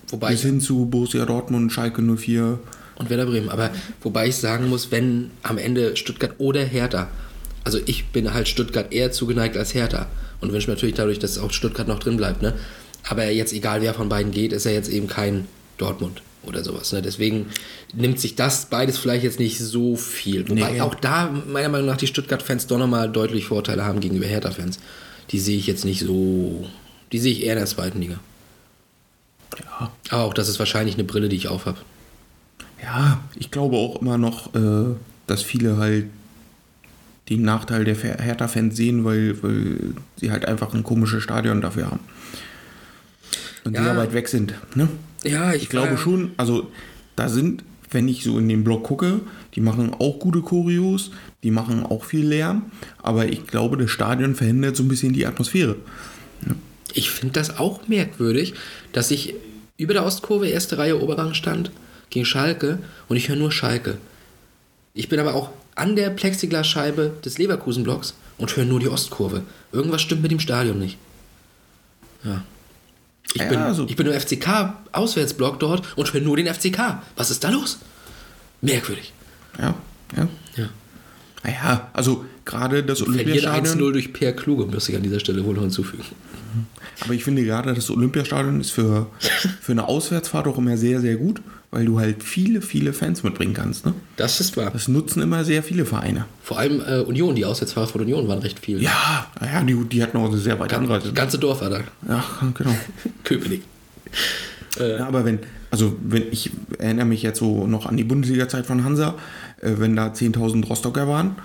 [0.10, 2.60] Wobei bis hin zu Borussia Dortmund, Schalke 04.
[2.98, 3.50] und Werder Bremen.
[3.50, 3.72] Aber
[4.02, 7.08] wobei ich sagen muss, wenn am Ende Stuttgart oder Hertha,
[7.64, 10.08] also ich bin halt Stuttgart eher zugeneigt als Hertha
[10.42, 12.42] und wünsche mir natürlich dadurch, dass auch Stuttgart noch drin bleibt.
[12.42, 12.54] Ne?
[13.08, 16.92] Aber jetzt, egal wer von beiden geht, ist er jetzt eben kein Dortmund oder sowas.
[16.94, 17.02] Ne?
[17.02, 17.48] Deswegen
[17.94, 20.48] nimmt sich das beides vielleicht jetzt nicht so viel.
[20.48, 20.82] Wobei Nee.
[20.82, 24.80] auch da meiner Meinung nach die Stuttgart-Fans doch nochmal deutlich Vorteile haben gegenüber Hertha-Fans.
[25.32, 26.68] Die sehe ich jetzt nicht so,
[27.12, 28.20] die sehe ich eher in der zweiten Liga.
[29.60, 29.92] Ja.
[30.10, 31.84] Aber auch das ist wahrscheinlich eine Brille, die ich aufhab.
[32.82, 34.96] Ja, ich glaube auch immer noch, äh,
[35.28, 36.06] dass viele halt
[37.30, 39.78] den Nachteil der Hertha-Fans sehen, weil, weil
[40.18, 42.00] sie halt einfach ein komisches Stadion dafür haben.
[43.64, 43.84] Und Ja.
[43.84, 44.54] sehr weit weg sind.
[44.76, 44.88] Ne?
[45.24, 46.70] Ja, Ich glaube schon, also
[47.16, 49.22] da sind, wenn ich so in den Blog gucke,
[49.56, 51.10] die machen auch gute Choreos,
[51.42, 52.64] die machen auch viel Lärm,
[53.02, 55.78] aber ich glaube, das Stadion verhindert so ein bisschen die Atmosphäre.
[56.94, 58.54] Ich finde das auch merkwürdig,
[58.94, 59.34] dass ich
[59.78, 61.72] über der Ostkurve erste Reihe Oberrang stand
[62.16, 63.98] gegen Schalke und ich höre nur Schalke.
[64.94, 69.44] Ich bin aber auch an der Plexiglasscheibe des Leverkusen-Blocks und höre nur die Ostkurve.
[69.74, 70.98] Irgendwas stimmt mit dem Stadion nicht.
[72.24, 72.44] Ja.
[73.34, 77.02] Ich, Ja, bin, also- ich bin im FCK-Auswärtsblock dort und höre nur den FCK.
[77.18, 77.80] Was ist da los?
[78.62, 79.12] Merkwürdig.
[79.60, 79.76] Ja,
[80.16, 80.28] ja.
[80.56, 80.70] Ja.
[81.44, 83.78] Naja, also gerade das Olympiastadion.
[83.78, 86.04] 1-0 durch Per Kluge, muss ich an dieser Stelle wohl noch hinzufügen.
[87.02, 89.08] Aber ich finde gerade das Olympiastadion ist für,
[89.62, 91.42] für eine Auswärtsfahrt auch immer sehr, sehr gut,
[91.76, 93.86] weil du halt viele, viele Fans mitbringen kannst.
[93.86, 93.94] Ne?
[94.16, 94.72] Das ist wahr.
[94.72, 96.24] Das nutzen immer sehr viele Vereine.
[96.42, 98.82] Vor allem äh, Union, die Auswärtsfahrer von Union waren recht viel.
[98.82, 101.08] Ja, ja die, die hatten auch eine sehr weite Anreise.
[101.08, 101.82] Das ganze Dorf war da.
[102.08, 102.24] Ja,
[102.54, 102.74] genau.
[103.26, 103.64] Köpenick.
[104.80, 108.86] Ja, aber wenn, also wenn ich erinnere mich jetzt so noch an die Bundesliga-Zeit von
[108.86, 109.16] Hansa,
[109.62, 111.36] äh, wenn da 10.000 Rostocker waren,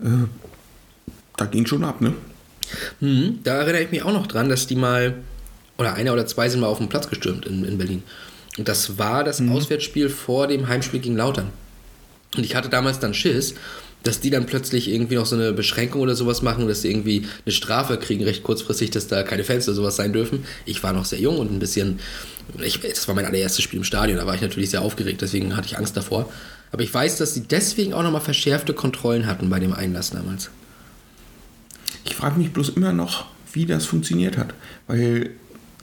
[0.00, 0.06] äh,
[1.36, 2.12] da ging schon ab, ne?
[3.00, 5.14] Mhm, da erinnere ich mich auch noch dran, dass die mal,
[5.76, 8.04] oder einer oder zwei sind mal auf den Platz gestürmt in, in Berlin.
[8.58, 11.50] Und das war das Auswärtsspiel vor dem Heimspiel gegen Lautern.
[12.36, 13.54] Und ich hatte damals dann Schiss,
[14.02, 17.26] dass die dann plötzlich irgendwie noch so eine Beschränkung oder sowas machen, dass sie irgendwie
[17.44, 20.44] eine Strafe kriegen, recht kurzfristig, dass da keine Fans oder sowas sein dürfen.
[20.64, 22.00] Ich war noch sehr jung und ein bisschen,
[22.60, 25.56] ich, das war mein allererstes Spiel im Stadion, da war ich natürlich sehr aufgeregt, deswegen
[25.56, 26.28] hatte ich Angst davor.
[26.72, 30.50] Aber ich weiß, dass sie deswegen auch nochmal verschärfte Kontrollen hatten bei dem Einlass damals.
[32.04, 34.54] Ich frage mich bloß immer noch, wie das funktioniert hat.
[34.86, 35.30] Weil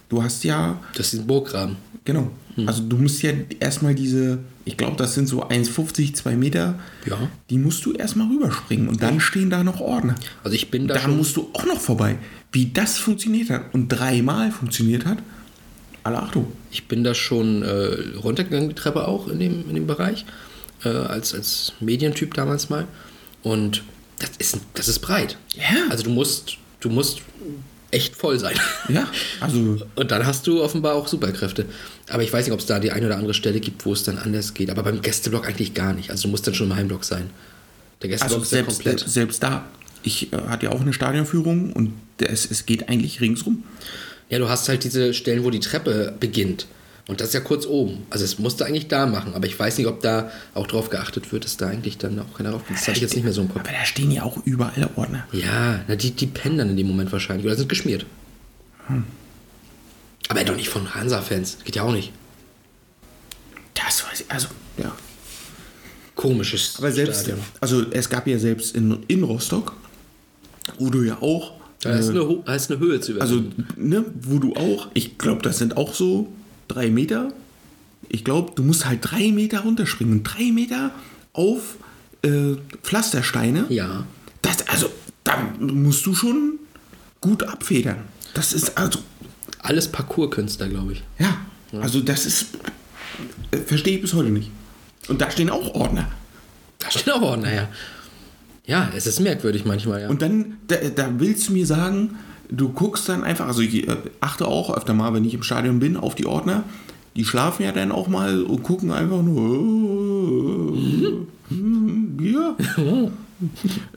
[0.10, 1.78] du hast ja Das ist ein Burggraben.
[2.06, 2.32] Genau.
[2.66, 7.18] Also du musst ja erstmal diese, ich glaube, das sind so 1,50, 2 Meter, Ja.
[7.50, 10.16] die musst du erstmal rüberspringen und dann stehen da noch Ordner.
[10.44, 12.18] Also ich bin da, Da musst du auch noch vorbei.
[12.52, 15.20] Wie das funktioniert hat und dreimal funktioniert hat,
[16.04, 16.52] alle Achtung.
[16.72, 20.26] Ich bin da schon äh, runtergegangen, die Treppe auch in dem, in dem Bereich,
[20.84, 22.88] äh, als, als Medientyp damals mal.
[23.44, 23.84] Und
[24.18, 25.38] das ist, das ist breit.
[25.56, 25.64] Ja.
[25.90, 27.22] Also du musst, du musst
[27.92, 28.56] echt voll sein.
[28.90, 29.08] Ja,
[29.40, 31.66] also Und dann hast du offenbar auch Superkräfte.
[32.10, 34.04] Aber ich weiß nicht, ob es da die eine oder andere Stelle gibt, wo es
[34.04, 34.70] dann anders geht.
[34.72, 36.10] Aber beim Gästeblock eigentlich gar nicht.
[36.10, 37.30] Also du musst dann schon im Heimblock sein.
[38.02, 39.00] Der Gästeblock Also ist ja selbst, komplett.
[39.10, 39.66] selbst da,
[40.04, 43.64] ich äh, hatte ja auch eine Stadionführung und es, es geht eigentlich ringsrum.
[44.30, 46.68] Ja, du hast halt diese Stellen, wo die Treppe beginnt.
[47.10, 48.04] Und das ist ja kurz oben.
[48.12, 49.34] Also es musste eigentlich da machen.
[49.34, 52.36] Aber ich weiß nicht, ob da auch drauf geachtet wird, dass da eigentlich dann auch
[52.38, 52.78] keiner raufkommt.
[52.80, 53.62] Das habe ich jetzt nicht mehr so im Kopf.
[53.62, 55.26] Aber da stehen ja auch überall Ordner.
[55.32, 57.48] Ja, na, die, die pennen dann in dem Moment wahrscheinlich.
[57.48, 58.06] Oder sind geschmiert.
[60.28, 61.58] Aber doch nicht von Hansa-Fans.
[61.66, 62.12] Geht ja auch nicht.
[63.74, 64.96] Das weiß ich, also, ja.
[66.14, 67.40] Komisches Aber selbst, Stadion.
[67.60, 69.74] also es gab ja selbst in, in Rostock,
[70.78, 73.68] wo du ja auch, Da ist eine, da ist eine Höhe zu also, überwinden.
[73.78, 76.28] ne, wo du auch, ich glaube, das sind auch so
[76.70, 77.34] drei Meter.
[78.08, 80.24] Ich glaube, du musst halt drei Meter runterspringen.
[80.24, 80.92] Drei Meter
[81.34, 81.76] auf
[82.22, 83.66] äh, Pflastersteine.
[83.70, 84.06] ja.
[84.42, 84.90] Das, also,
[85.26, 86.60] da musst du schon
[87.20, 87.98] gut abfedern.
[88.34, 89.00] Das ist also,
[89.60, 91.04] Alles Parcours-Künstler, glaube ich.
[91.20, 91.38] ja,
[91.74, 92.46] also das ist,
[93.52, 94.50] äh, verstehe ich bis heute nicht.
[95.10, 96.10] Und da stehen auch Ordner.
[96.80, 97.68] Da steht auch Ordner, ja.
[98.66, 100.10] Ja, es ist merkwürdig manchmal, ja.
[100.10, 102.16] Und dann, da, da willst du mir sagen,
[102.50, 105.80] du guckst dann einfach, also ich äh, achte auch öfter mal, wenn ich im Stadion
[105.80, 106.64] bin, auf die Ordner.
[107.16, 110.78] Die schlafen ja dann auch mal und gucken einfach nur.
[110.78, 111.56] äh,
[112.18, 112.56] Bier?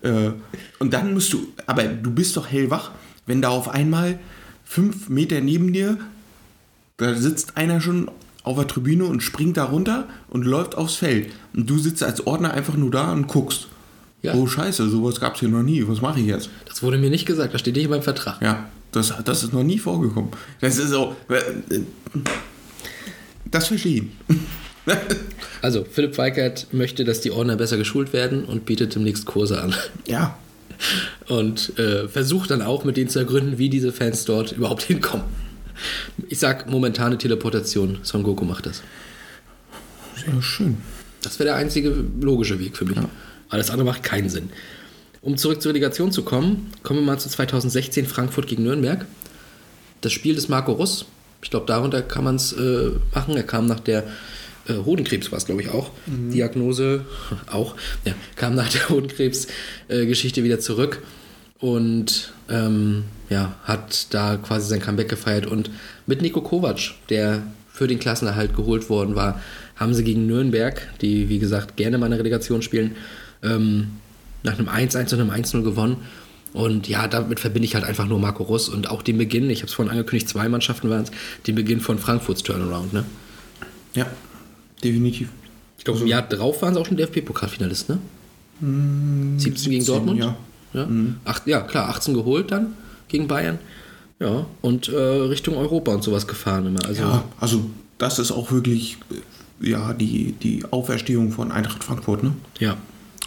[0.02, 0.30] äh,
[0.78, 2.90] und dann musst du, aber du bist doch hellwach,
[3.26, 4.18] wenn da auf einmal
[4.64, 5.98] fünf Meter neben dir,
[6.96, 8.10] da sitzt einer schon
[8.44, 11.32] auf der Tribüne und springt da runter und läuft aufs Feld.
[11.54, 13.68] Und du sitzt als Ordner einfach nur da und guckst.
[14.22, 14.34] Ja.
[14.34, 15.82] Oh scheiße, sowas gab es hier noch nie.
[15.86, 16.48] Was mache ich jetzt?
[16.66, 18.40] Das wurde mir nicht gesagt, das steht nicht in meinem Vertrag.
[18.40, 20.30] Ja, das, das ist noch nie vorgekommen.
[20.60, 21.16] Das ist so.
[21.28, 21.80] äh,
[23.50, 24.36] Das verstehe ich.
[25.62, 29.72] Also, Philipp Weikert möchte, dass die Ordner besser geschult werden und bietet demnächst Kurse an.
[30.08, 30.36] Ja.
[31.28, 35.24] Und äh, versucht dann auch mit denen zu ergründen, wie diese Fans dort überhaupt hinkommen.
[36.28, 37.98] Ich sag momentane Teleportation.
[38.02, 38.82] Son Goku macht das.
[40.16, 40.78] Sehr schön.
[41.22, 42.98] Das wäre der einzige logische Weg für mich.
[43.52, 44.48] Alles andere macht keinen Sinn.
[45.20, 49.04] Um zurück zur Relegation zu kommen, kommen wir mal zu 2016 Frankfurt gegen Nürnberg.
[50.00, 51.04] Das Spiel des Marco Russ.
[51.42, 53.36] Ich glaube, darunter kann man es äh, machen.
[53.36, 54.04] Er kam nach der
[54.68, 55.90] äh, Hodenkrebs, war es glaube ich auch.
[56.06, 57.04] Diagnose
[57.46, 57.76] auch.
[58.06, 61.02] Ja, kam nach der Hodenkrebs-Geschichte wieder zurück
[61.58, 65.46] und ähm, ja, hat da quasi sein Comeback gefeiert.
[65.46, 65.70] Und
[66.06, 69.42] mit Nico Kovac, der für den Klassenerhalt geholt worden war,
[69.76, 72.96] haben sie gegen Nürnberg, die wie gesagt gerne mal eine Relegation spielen,
[73.42, 73.92] ähm,
[74.42, 75.96] nach einem 1-1 und einem 1-0 gewonnen.
[76.52, 79.60] Und ja, damit verbinde ich halt einfach nur Marco Russ und auch den Beginn, ich
[79.60, 81.10] habe es vorhin angekündigt, zwei Mannschaften waren es,
[81.46, 82.92] den Beginn von Frankfurts Turnaround.
[82.92, 83.04] Ne?
[83.94, 84.06] Ja,
[84.84, 85.30] definitiv.
[85.78, 87.98] Ich glaube, im Jahr drauf waren sie auch schon DFB-Pokalfinalist, ne?
[88.60, 89.40] 17
[89.70, 90.20] gegen 17, Dortmund?
[90.20, 90.36] ja.
[90.74, 90.88] Ja?
[91.24, 92.74] Acht, ja, klar, 18 geholt dann
[93.08, 93.58] gegen Bayern.
[94.20, 96.84] Ja, und äh, Richtung Europa und sowas gefahren immer.
[96.86, 98.98] Also, Ja, also das ist auch wirklich
[99.60, 102.32] äh, ja, die, die Auferstehung von Eintracht Frankfurt, ne?
[102.58, 102.76] ja.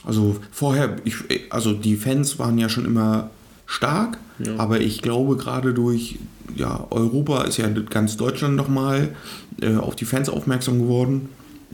[0.06, 1.16] Also vorher, ich,
[1.50, 3.30] also die Fans waren ja schon immer
[3.66, 4.18] stark,
[4.58, 6.20] aber ich glaube gerade durch
[6.56, 9.16] ja, Europa ist ja ganz Deutschland nochmal
[9.62, 11.30] äh, auf die Fans aufmerksam geworden.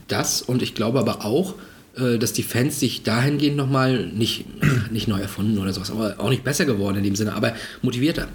[0.08, 1.54] Das und ich glaube aber auch,
[1.96, 4.46] äh, dass die Fans sich dahingehend nochmal nicht,
[4.90, 7.52] nicht neu erfunden oder sowas, aber auch nicht besser geworden in dem Sinne, aber
[7.82, 8.28] motivierter.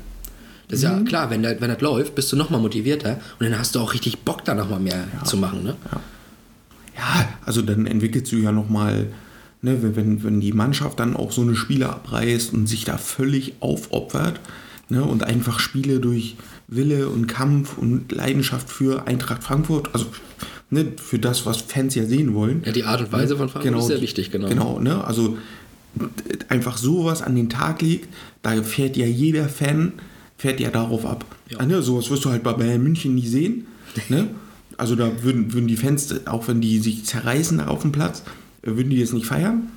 [0.69, 3.57] Das ist ja klar, wenn, das- wenn das läuft, bist du nochmal motivierter und dann
[3.57, 5.63] hast du auch richtig Bock, da nochmal mehr zu machen.
[5.63, 5.75] Ne?
[6.97, 9.07] Ja, also dann entwickelst du ja nochmal,
[9.61, 13.53] ne, wenn- wenn, die Mannschaft dann auch so eine Spiele abreißt und sich da völlig
[13.59, 14.39] aufopfert
[14.89, 16.35] ne, und einfach Spiele durch
[16.67, 20.05] Wille und Kampf und Leidenschaft für Eintracht Frankfurt, also
[20.69, 22.61] ne, für das, was Fans ja sehen wollen.
[22.65, 24.49] Ja, die Art und Weise von Frankfurt ist sehr wichtig, genau.
[24.49, 25.37] Genau, ne, also
[26.49, 28.07] einfach sowas an den Tag legt,
[28.43, 29.93] da fährt ja jeder Fan,
[30.37, 31.25] fährt ja darauf ab.
[31.49, 31.59] Ja.
[31.59, 33.65] Ah, ne, sowas wirst du halt bei Bayern München nie sehen.
[34.09, 34.29] Ne?
[34.79, 38.21] Also da würden, würden die Fans, auch wenn die sich zerreißen auf dem Platz,
[38.75, 39.69] würden die jetzt nicht feiern.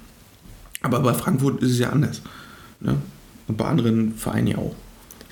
[0.83, 2.23] Aber bei Frankfurt ist es ja anders.
[2.81, 2.97] Ne?
[3.47, 4.75] Und bei anderen Vereinen ja auch.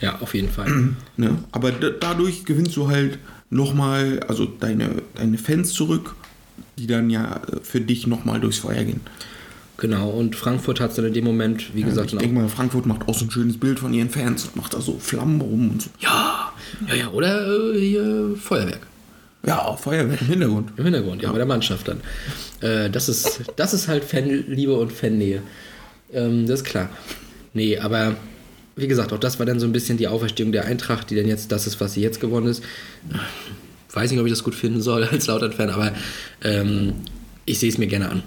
[0.01, 0.95] Ja, auf jeden Fall.
[1.17, 1.37] Ne?
[1.51, 3.19] Aber da, dadurch gewinnst du halt
[3.51, 6.15] nochmal, also deine, deine Fans zurück,
[6.79, 9.01] die dann ja äh, für dich nochmal durchs Feuer gehen.
[9.79, 12.87] genau, und Frankfurt hat es dann in dem Moment, wie gesagt, ich denke mal, Frankfurt
[12.87, 15.71] macht auch so ein schönes Bild von ihren Fans und macht da so Flammen rum
[15.71, 15.91] und so.
[15.99, 16.53] Ja,
[16.87, 18.87] ja, ja, oder äh, hier Feuerwerk.
[19.47, 20.73] Ja, Feuerwehr im Hintergrund.
[20.77, 22.01] Im Hintergrund, ja, bei der Mannschaft dann.
[22.61, 25.43] Äh, das, ist, das ist halt Fanliebe und Fannähe.
[26.13, 26.91] Ähm, das ist klar.
[27.55, 28.17] Nee, aber
[28.77, 31.27] wie gesagt, auch das war dann so ein bisschen die Auferstehung der Eintracht, die dann
[31.27, 32.63] jetzt das ist, was sie jetzt gewonnen ist.
[33.93, 35.93] Weiß nicht, ob ich das gut finden soll als Lautern-Fan, aber
[36.43, 36.95] ähm,
[37.45, 38.23] ich sehe es mir gerne an.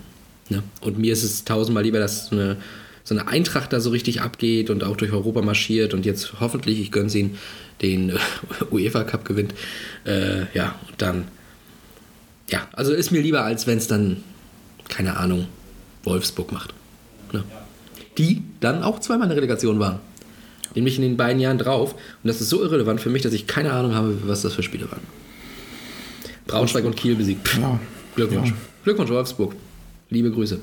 [0.50, 0.64] Ne?
[0.82, 2.58] Und mir ist es tausendmal lieber, dass so eine,
[3.04, 6.80] so eine Eintracht da so richtig abgeht und auch durch Europa marschiert und jetzt hoffentlich,
[6.80, 7.38] ich gönne es ihnen,
[7.82, 8.18] den äh,
[8.72, 9.54] UEFA Cup gewinnt.
[10.06, 11.26] Äh, ja, und dann
[12.52, 14.18] ja, also ist mir lieber, als wenn es dann,
[14.90, 15.48] keine Ahnung,
[16.04, 16.74] Wolfsburg macht.
[17.32, 17.44] Ne?
[18.18, 20.00] Die dann auch zweimal in der Relegation waren.
[20.76, 21.94] Nämlich in den beiden Jahren drauf.
[21.94, 24.64] Und das ist so irrelevant für mich, dass ich keine Ahnung habe, was das für
[24.64, 25.02] Spiele waren.
[26.48, 27.48] Braunschweig und Kiel besiegt.
[27.48, 27.80] Pff, Ja.
[28.16, 28.50] Glückwunsch.
[28.50, 28.56] Ja.
[28.84, 29.56] Glückwunsch, Wolfsburg.
[30.10, 30.60] Liebe Grüße.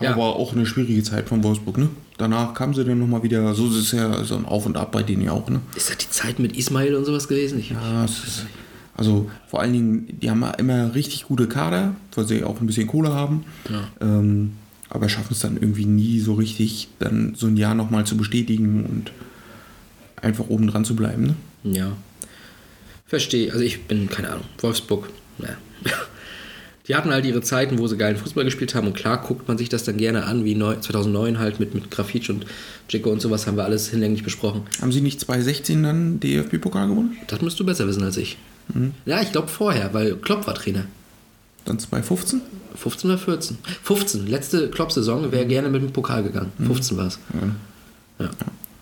[0.00, 0.12] Ja.
[0.12, 1.88] Aber auch eine schwierige Zeit von Wolfsburg, ne?
[2.18, 4.92] Danach kamen sie dann nochmal wieder, so ist es ja so ein Auf und Ab
[4.92, 5.60] bei denen ja auch, ne?
[5.74, 7.58] Ist das die Zeit mit Ismail und sowas gewesen?
[7.58, 8.46] Ich, Ja, es ist,
[8.96, 12.86] also vor allen Dingen, die haben immer richtig gute Kader, weil sie auch ein bisschen
[12.86, 13.44] Kohle haben.
[14.00, 14.52] Ähm,
[14.88, 18.84] aber schaffen es dann irgendwie nie so richtig, dann so ein Jahr nochmal zu bestätigen
[18.84, 19.12] und
[20.22, 21.34] einfach oben dran zu bleiben.
[21.62, 21.74] Ne?
[21.76, 21.92] Ja.
[23.06, 23.52] Verstehe.
[23.52, 25.56] Also ich bin, keine Ahnung, Wolfsburg, naja.
[26.88, 29.58] Die hatten halt ihre Zeiten, wo sie geilen Fußball gespielt haben und klar guckt man
[29.58, 32.46] sich das dann gerne an, wie neu, 2009 halt mit, mit Grafitsch und
[32.88, 34.62] Dzeko und sowas haben wir alles hinlänglich besprochen.
[34.80, 37.16] Haben sie nicht 2016 dann DFB-Pokal gewonnen?
[37.26, 38.36] Das müsst du besser wissen als ich.
[39.04, 40.86] Ja, ich glaube vorher, weil Klopp war Trainer.
[41.64, 42.40] Dann 2015?
[42.76, 43.58] 15 oder 14?
[43.82, 46.52] 15, letzte Klopp-Saison wäre gerne mit dem Pokal gegangen.
[46.64, 47.18] 15 war es.
[48.18, 48.30] Ja.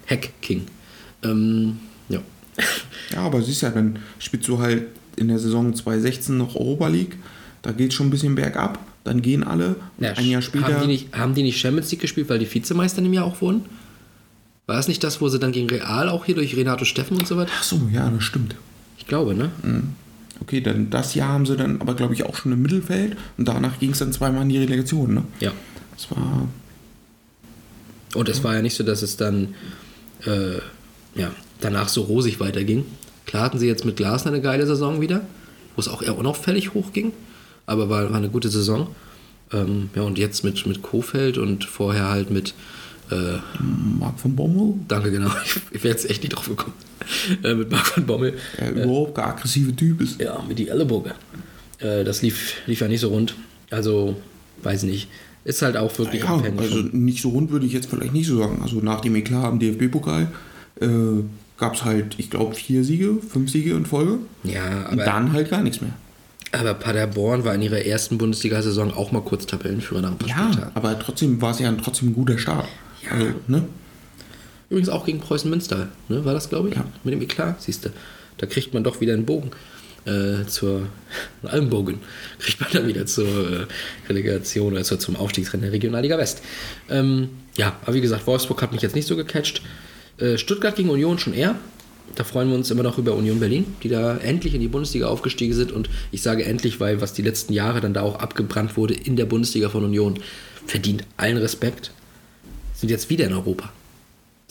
[0.07, 0.67] Heck King.
[1.23, 1.79] Ähm,
[2.09, 2.21] ja.
[3.13, 4.85] Ja, aber siehst ja, dann spielst du halt
[5.17, 7.17] in der Saison 2016 noch Europa League.
[7.65, 8.79] Da geht schon ein bisschen bergab.
[9.05, 9.77] Dann gehen alle.
[9.99, 10.67] Ja ein Jahr später.
[10.67, 13.25] Haben die, nicht, haben die nicht Champions League gespielt, weil die Vizemeister in dem Jahr
[13.25, 13.63] auch wurden?
[14.67, 17.27] War das nicht das, wo sie dann gegen Real auch hier durch Renato Steffen und
[17.27, 17.51] so weiter?
[17.59, 18.55] Ach so, ja, das stimmt.
[18.99, 19.51] Ich glaube, ne?
[20.41, 23.17] Okay, dann das Jahr haben sie dann aber, glaube ich, auch schon im Mittelfeld.
[23.39, 25.25] Und danach ging es dann zweimal in die Relegation, ne?
[25.41, 25.53] Ja.
[25.97, 26.49] Das war.
[28.15, 29.55] Und es war ja nicht so, dass es dann
[30.27, 30.59] äh,
[31.15, 32.85] ja, danach so rosig weiterging.
[33.25, 35.23] Klar hatten sie jetzt mit Glasner eine geile Saison wieder,
[35.77, 37.13] wo es auch eher unauffällig hochging,
[37.67, 38.89] aber war, war eine gute Saison.
[39.53, 42.55] Ähm, ja, und jetzt mit, mit Kofeld und vorher halt mit,
[43.11, 43.39] äh,
[43.99, 46.73] Marc von Bommel, danke genau, ich, ich wäre jetzt echt nicht drauf gekommen,
[47.43, 48.35] äh, mit Marc von Bommel.
[48.59, 50.21] der überhaupt kein aggressiver Typ ist.
[50.21, 51.13] Ja, mit die Ellenbogen.
[51.79, 53.35] Äh, das lief, lief ja nicht so rund.
[53.71, 54.17] Also,
[54.63, 55.09] weiß nicht.
[55.45, 58.27] Ist halt auch wirklich Ja, abhängig also nicht so rund würde ich jetzt vielleicht nicht
[58.27, 58.61] so sagen.
[58.63, 60.29] Also nach dem Eklat am DFB-Pokal
[60.81, 60.87] äh,
[61.59, 64.19] gab es halt, ich glaube, vier Siege, fünf Siege in Folge.
[64.43, 65.93] Ja, Und aber, dann halt gar nichts mehr.
[66.61, 70.45] Aber Paderborn war in ihrer ersten Bundesliga-Saison auch mal kurz Tabellenführer nach ein paar Ja,
[70.53, 70.73] Spieltagen.
[70.75, 72.67] aber trotzdem war es ja trotzdem ein guter Start.
[73.05, 73.11] Ja.
[73.13, 73.65] Also, ne?
[74.71, 76.25] Übrigens auch gegen Preußen Münster, ne?
[76.25, 76.75] war das, glaube ich?
[76.75, 76.85] Ja.
[77.05, 77.91] Mit dem Eklat, siehst du.
[78.39, 79.51] Da kriegt man doch wieder einen Bogen.
[80.07, 80.81] Äh, zur
[81.43, 81.99] einen Almbogen
[82.39, 83.67] kriegt man dann wieder zur äh,
[84.09, 86.43] Relegation oder zur, zum Aufstiegsrennen der Regionalliga West.
[86.91, 89.63] Ähm, ja, aber wie gesagt, Wolfsburg hat mich jetzt nicht so gecatcht.
[90.19, 91.55] Äh, Stuttgart gegen Union schon eher.
[92.15, 95.09] Da freuen wir uns immer noch über Union Berlin, die da endlich in die Bundesliga
[95.09, 95.73] aufgestiegen sind.
[95.73, 99.17] Und ich sage endlich, weil was die letzten Jahre dann da auch abgebrannt wurde in
[99.17, 100.19] der Bundesliga von Union,
[100.67, 101.91] verdient allen Respekt.
[102.75, 103.71] Sind jetzt wieder in Europa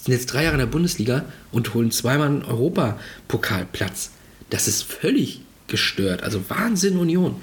[0.04, 1.24] sind jetzt drei Jahre in der Bundesliga
[1.54, 4.12] und holen zweimal einen Europapokalplatz.
[4.50, 6.24] Das ist völlig gestört.
[6.24, 7.38] Also Wahnsinn Union.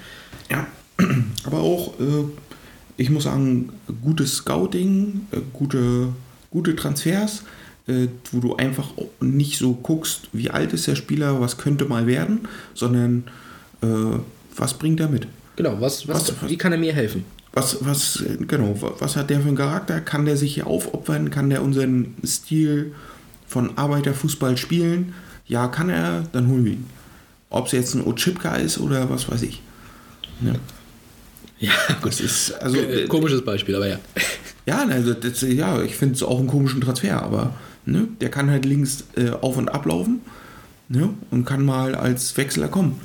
[0.49, 0.67] Ja,
[1.43, 2.25] aber auch, äh,
[2.97, 3.71] ich muss sagen,
[4.03, 6.09] gutes Scouting, äh, gute,
[6.51, 7.43] gute Transfers,
[7.91, 8.89] äh, wo du einfach
[9.19, 13.23] nicht so guckst, wie alt ist der Spieler, was könnte mal werden, sondern
[13.81, 13.87] äh,
[14.55, 15.27] was bringt er mit?
[15.57, 17.25] Genau, was, was, Was- wie kann er mir helfen?
[17.53, 19.99] Was, was, genau, wa- was hat der für einen Charakter?
[19.99, 21.29] Kann der sich hier aufopfern?
[21.31, 22.93] Kann der unseren Stil
[23.45, 25.13] von Arbeiterfußball spielen?
[25.47, 26.85] Ja, kann er, dann holen wir ihn.
[27.49, 29.61] Ob es jetzt ein Ochipka ist oder was weiß ich.
[30.41, 30.53] Ja,
[31.59, 32.11] Ja, gut.
[32.13, 33.99] das ist, also, Äh, Komisches Beispiel, aber ja.
[34.65, 37.53] ja, also das, ja, ich finde es auch einen komischen Transfer, aber
[37.85, 40.21] ne, der kann halt links äh, auf und ablaufen
[40.89, 42.99] ne, und kann mal als Wechsler kommen.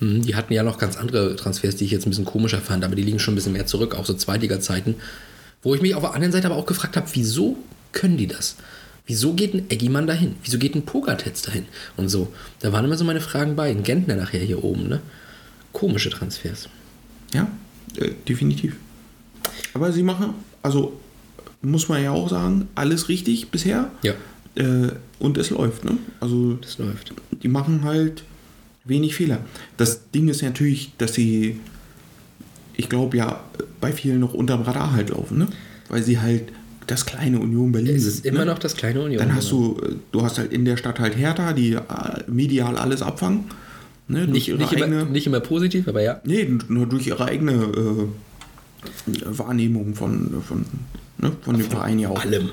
[0.00, 2.84] Mhm, Die hatten ja noch ganz andere Transfers, die ich jetzt ein bisschen komischer fand,
[2.84, 4.96] aber die liegen schon ein bisschen mehr zurück, auch so Zweitliga-Zeiten.
[5.62, 7.56] Wo ich mich auf der anderen Seite aber auch gefragt habe, wieso
[7.92, 8.56] können die das?
[9.06, 10.36] Wieso geht ein Eggimann dahin?
[10.42, 11.66] Wieso geht ein Pogatetz dahin?
[11.96, 12.32] Und so.
[12.60, 13.68] Da waren immer so meine Fragen bei.
[13.70, 15.00] Ein Gentner nachher hier oben, ne?
[15.72, 16.68] Komische Transfers.
[17.34, 17.50] Ja,
[17.96, 18.76] äh, definitiv.
[19.74, 20.98] Aber sie machen, also
[21.62, 23.90] muss man ja auch sagen, alles richtig bisher.
[24.02, 24.14] Ja,
[24.56, 24.88] Äh,
[25.20, 25.96] und es läuft, ne?
[26.18, 27.12] Also das läuft.
[27.42, 28.24] die machen halt
[28.84, 29.38] wenig Fehler.
[29.76, 31.60] Das Ding ist natürlich, dass sie,
[32.76, 33.44] ich glaube ja,
[33.80, 35.46] bei vielen noch unterm Radar halt laufen, ne?
[35.88, 36.44] Weil sie halt
[36.88, 38.46] das kleine Union Berlin Es ist immer ne?
[38.46, 39.18] noch das kleine Union.
[39.18, 39.74] Dann hast genau.
[39.78, 41.80] du, äh, du hast halt in der Stadt halt Hertha, die äh,
[42.26, 43.44] medial alles abfangen.
[44.08, 44.26] Ne?
[44.26, 46.20] Nicht, nicht, eigene, immer, nicht immer positiv, aber ja.
[46.24, 48.08] Nee, nur durch ihre eigene äh,
[49.24, 50.64] Wahrnehmung von, von,
[51.18, 52.20] ne, von dem Verein ja auch.
[52.20, 52.50] Allem.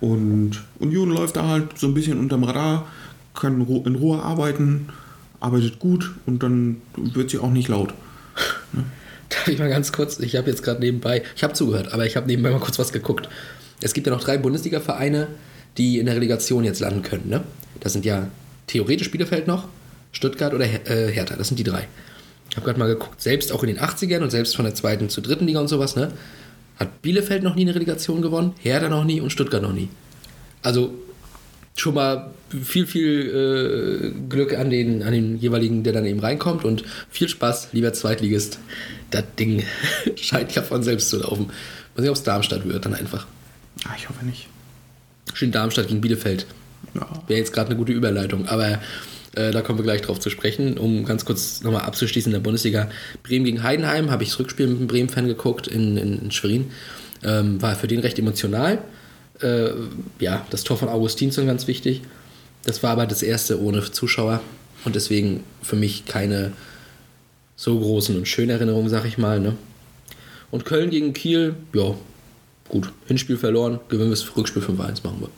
[0.00, 2.86] Und Union läuft da halt so ein bisschen unterm Radar,
[3.34, 4.88] kann in Ruhe arbeiten,
[5.40, 7.94] arbeitet gut und dann wird sie auch nicht laut.
[9.28, 12.16] Darf ich mal ganz kurz, ich habe jetzt gerade nebenbei, ich habe zugehört, aber ich
[12.16, 13.28] habe nebenbei mal kurz was geguckt.
[13.80, 15.28] Es gibt ja noch drei Bundesliga-Vereine,
[15.76, 17.28] die in der Relegation jetzt landen können.
[17.28, 17.44] Ne?
[17.80, 18.28] Das sind ja
[18.66, 19.68] theoretisch Bielefeld noch,
[20.12, 21.36] Stuttgart oder Her äh, Hertha.
[21.36, 21.86] Das sind die drei.
[22.58, 25.08] Ich habe gerade mal geguckt, selbst auch in den 80ern und selbst von der zweiten
[25.08, 26.10] zur dritten Liga und sowas, ne?
[26.76, 29.88] Hat Bielefeld noch nie eine Relegation gewonnen, Hertha noch nie und Stuttgart noch nie.
[30.60, 30.92] Also
[31.76, 32.32] schon mal
[32.64, 37.28] viel, viel äh, Glück an den, an den jeweiligen, der dann eben reinkommt und viel
[37.28, 38.58] Spaß, lieber Zweitligist.
[39.12, 39.62] Das Ding
[40.16, 41.52] scheint ja von selbst zu laufen.
[41.94, 43.28] Mal sehen, ob es Darmstadt wird, dann einfach.
[43.84, 44.48] Ah, ich hoffe nicht.
[45.32, 46.44] Schön Darmstadt gegen Bielefeld.
[46.96, 47.06] Ja.
[47.28, 48.80] Wäre jetzt gerade eine gute Überleitung, aber
[49.34, 50.78] äh, da kommen wir gleich drauf zu sprechen.
[50.78, 52.90] Um ganz kurz nochmal abzuschließen in der Bundesliga.
[53.22, 56.70] Bremen gegen Heidenheim, habe ich das Rückspiel mit einem Bremen-Fan geguckt in, in, in Schwerin.
[57.22, 58.78] Ähm, war für den recht emotional.
[59.40, 59.70] Äh,
[60.20, 62.02] ja, das Tor von Augustinsson ganz wichtig.
[62.64, 64.40] Das war aber das erste ohne Zuschauer
[64.84, 66.52] und deswegen für mich keine
[67.56, 69.40] so großen und schönen Erinnerungen, sag ich mal.
[69.40, 69.56] Ne?
[70.50, 71.94] Und Köln gegen Kiel, ja,
[72.68, 72.92] gut.
[73.06, 75.28] Hinspiel verloren, gewinnen wir das Rückspiel 5-1, machen wir.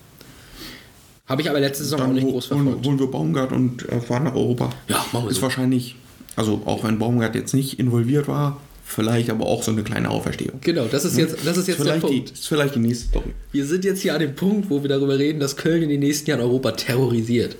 [1.31, 2.87] Habe ich aber letzte Saison auch Dann nicht ho- groß holen, verfolgt.
[2.87, 4.71] holen wir Baumgart und äh, fahren nach Europa.
[4.89, 5.43] Ja, machen wir Ist so.
[5.43, 5.97] wahrscheinlich,
[6.37, 10.59] also auch wenn Baumgart jetzt nicht involviert war, vielleicht aber auch so eine kleine Auferstehung.
[10.61, 12.31] Genau, das ist jetzt, das ist jetzt der vielleicht die, Punkt.
[12.33, 13.31] ist vielleicht die nächste Story.
[13.53, 16.01] Wir sind jetzt hier an dem Punkt, wo wir darüber reden, dass Köln in den
[16.01, 17.57] nächsten Jahren Europa terrorisiert.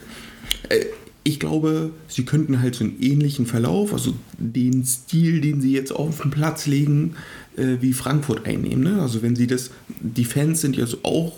[0.69, 0.87] Äh,
[1.23, 5.93] Ich glaube, sie könnten halt so einen ähnlichen Verlauf, also den Stil, den sie jetzt
[5.93, 7.15] auf den Platz legen,
[7.57, 8.83] äh, wie Frankfurt einnehmen.
[8.83, 9.01] Ne?
[9.03, 11.35] Also wenn sie das, die Fans sind ja so auch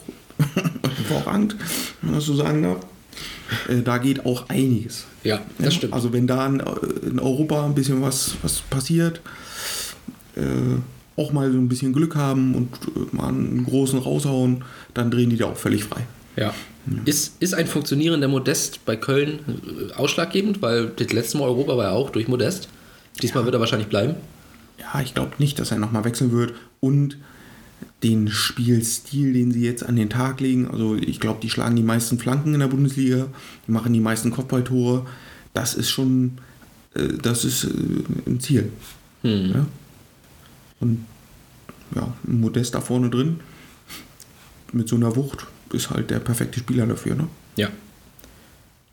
[0.96, 1.56] hervorragend,
[2.00, 2.86] wenn man das so sagen darf.
[3.68, 5.06] Äh, da geht auch einiges.
[5.24, 5.92] Ja, das stimmt.
[5.92, 6.62] Also wenn da in,
[7.08, 9.20] in Europa ein bisschen was, was passiert,
[10.36, 10.42] äh,
[11.16, 14.64] auch mal so ein bisschen Glück haben und äh, mal einen großen raushauen,
[14.94, 16.06] dann drehen die da auch völlig frei.
[16.36, 16.54] Ja.
[17.04, 19.40] Ist, ist ein funktionierender Modest bei Köln
[19.90, 22.68] äh, ausschlaggebend, weil das letzte Mal Europa war ja auch durch Modest.
[23.20, 24.14] Diesmal wird er wahrscheinlich bleiben.
[24.78, 26.54] Ja, ich glaube nicht, dass er nochmal wechseln wird.
[26.80, 27.18] Und
[28.02, 31.82] den Spielstil, den sie jetzt an den Tag legen, also ich glaube, die schlagen die
[31.82, 33.26] meisten Flanken in der Bundesliga,
[33.66, 35.06] die machen die meisten Kopfballtore.
[35.54, 36.38] Das ist schon,
[36.94, 37.68] äh, das ist äh,
[38.26, 38.70] ein Ziel.
[39.22, 39.66] Ja?
[40.80, 41.04] Und
[41.94, 43.40] ja, ein Modest da vorne drin,
[44.72, 47.14] mit so einer Wucht, ist halt der perfekte Spieler dafür.
[47.14, 47.28] Ne?
[47.56, 47.68] Ja.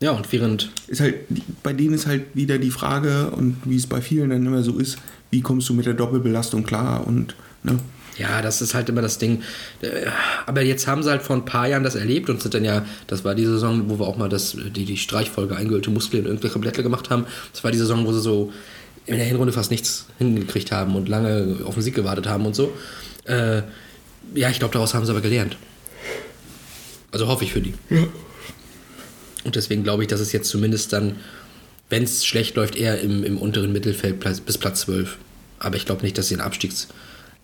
[0.02, 1.16] Ja, und während Ist halt,
[1.62, 4.78] bei denen ist halt wieder die Frage, und wie es bei vielen dann immer so
[4.78, 4.98] ist,
[5.30, 7.78] wie kommst du mit der Doppelbelastung klar und ne?
[8.20, 9.42] Ja, das ist halt immer das Ding.
[9.80, 10.06] Äh,
[10.44, 12.84] Aber jetzt haben sie halt vor ein paar Jahren das erlebt und sind dann ja,
[13.06, 16.32] das war die Saison, wo wir auch mal das, die, die Streichfolge eingehüllte Muskeln und
[16.32, 17.24] irgendwelche Blätter gemacht haben.
[17.52, 18.52] Das war die Saison, wo sie so
[19.06, 22.54] in der Hinrunde fast nichts hingekriegt haben und lange auf den Sieg gewartet haben und
[22.54, 22.70] so.
[23.24, 23.62] Äh,
[24.34, 25.56] ja, ich glaube, daraus haben sie aber gelernt.
[27.12, 27.72] Also hoffe ich für die.
[29.44, 31.16] Und deswegen glaube ich, dass es jetzt zumindest dann,
[31.88, 35.16] wenn es schlecht läuft, eher im, im unteren Mittelfeld bis Platz 12.
[35.58, 36.42] Aber ich glaube nicht, dass sie in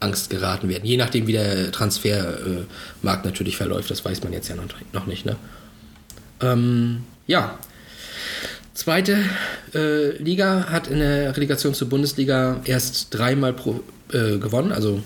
[0.01, 0.85] Abstiegsangst geraten werden.
[0.85, 3.91] Je nachdem, wie der Transfermarkt natürlich verläuft.
[3.91, 5.27] Das weiß man jetzt ja noch, noch nicht.
[5.27, 5.37] Ne?
[6.41, 7.59] Ähm, ja.
[8.75, 9.19] Zweite
[9.75, 13.83] äh, Liga hat in der Relegation zur Bundesliga erst dreimal pro,
[14.13, 14.71] äh, gewonnen.
[14.73, 15.03] Also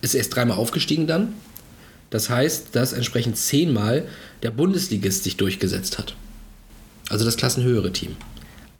[0.00, 1.34] ist erst dreimal aufgestiegen dann.
[2.08, 4.08] Das heißt, dass entsprechend zehnmal
[4.42, 6.16] der Bundesligist sich durchgesetzt hat.
[7.10, 8.16] Also das klassenhöhere Team.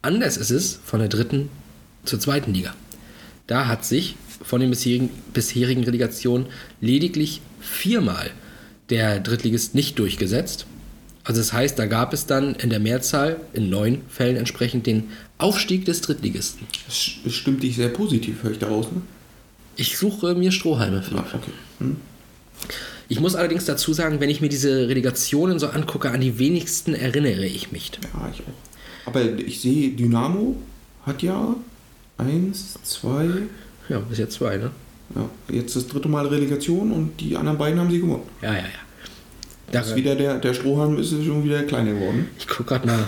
[0.01, 1.49] Anders ist es von der dritten
[2.03, 2.73] zur zweiten Liga.
[3.45, 4.15] Da hat sich
[4.51, 6.45] von den bisherigen, bisherigen Relegationen
[6.81, 8.31] lediglich viermal
[8.89, 10.65] der Drittligist nicht durchgesetzt.
[11.23, 15.05] Also das heißt, da gab es dann in der Mehrzahl, in neun Fällen entsprechend, den
[15.37, 16.67] Aufstieg des Drittligisten.
[16.85, 16.97] Das
[17.33, 19.01] stimmt dich sehr positiv, höre ich daraus, ne?
[19.77, 21.15] Ich suche mir Strohhalme für.
[21.15, 21.51] Ah, okay.
[21.79, 21.95] Hm?
[23.07, 26.93] Ich muss allerdings dazu sagen, wenn ich mir diese Relegationen so angucke, an die wenigsten
[26.93, 27.89] erinnere ich mich.
[28.03, 29.07] Ja, ich auch.
[29.07, 30.57] Aber ich sehe, Dynamo
[31.05, 31.55] hat ja
[32.17, 33.29] eins, zwei,
[33.91, 34.71] Ja, bis jetzt zwei, ne?
[35.15, 38.23] ja, jetzt das dritte Mal Relegation und die anderen beiden haben sie gewonnen.
[38.41, 38.65] Ja, ja, ja.
[39.71, 42.29] Da, Das ist wieder der, der Strohhalm ist schon wieder kleiner geworden.
[42.37, 43.07] ich guck grad mal.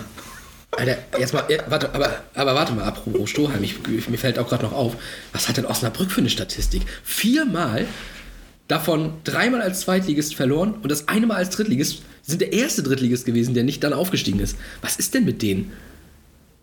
[0.72, 4.38] Alter, jetzt mal, ja, warte, aber, aber warte mal, apropos Strohhalm, ich, ich, mir fällt
[4.38, 4.96] auch gerade noch auf,
[5.32, 6.82] was hat denn Osnabrück für eine Statistik?
[7.02, 7.86] Viermal,
[8.68, 13.24] davon dreimal als Zweitligist verloren und das eine Mal als Drittligist, sind der erste Drittligist
[13.24, 14.56] gewesen, der nicht dann aufgestiegen ist.
[14.82, 15.72] Was ist denn mit denen?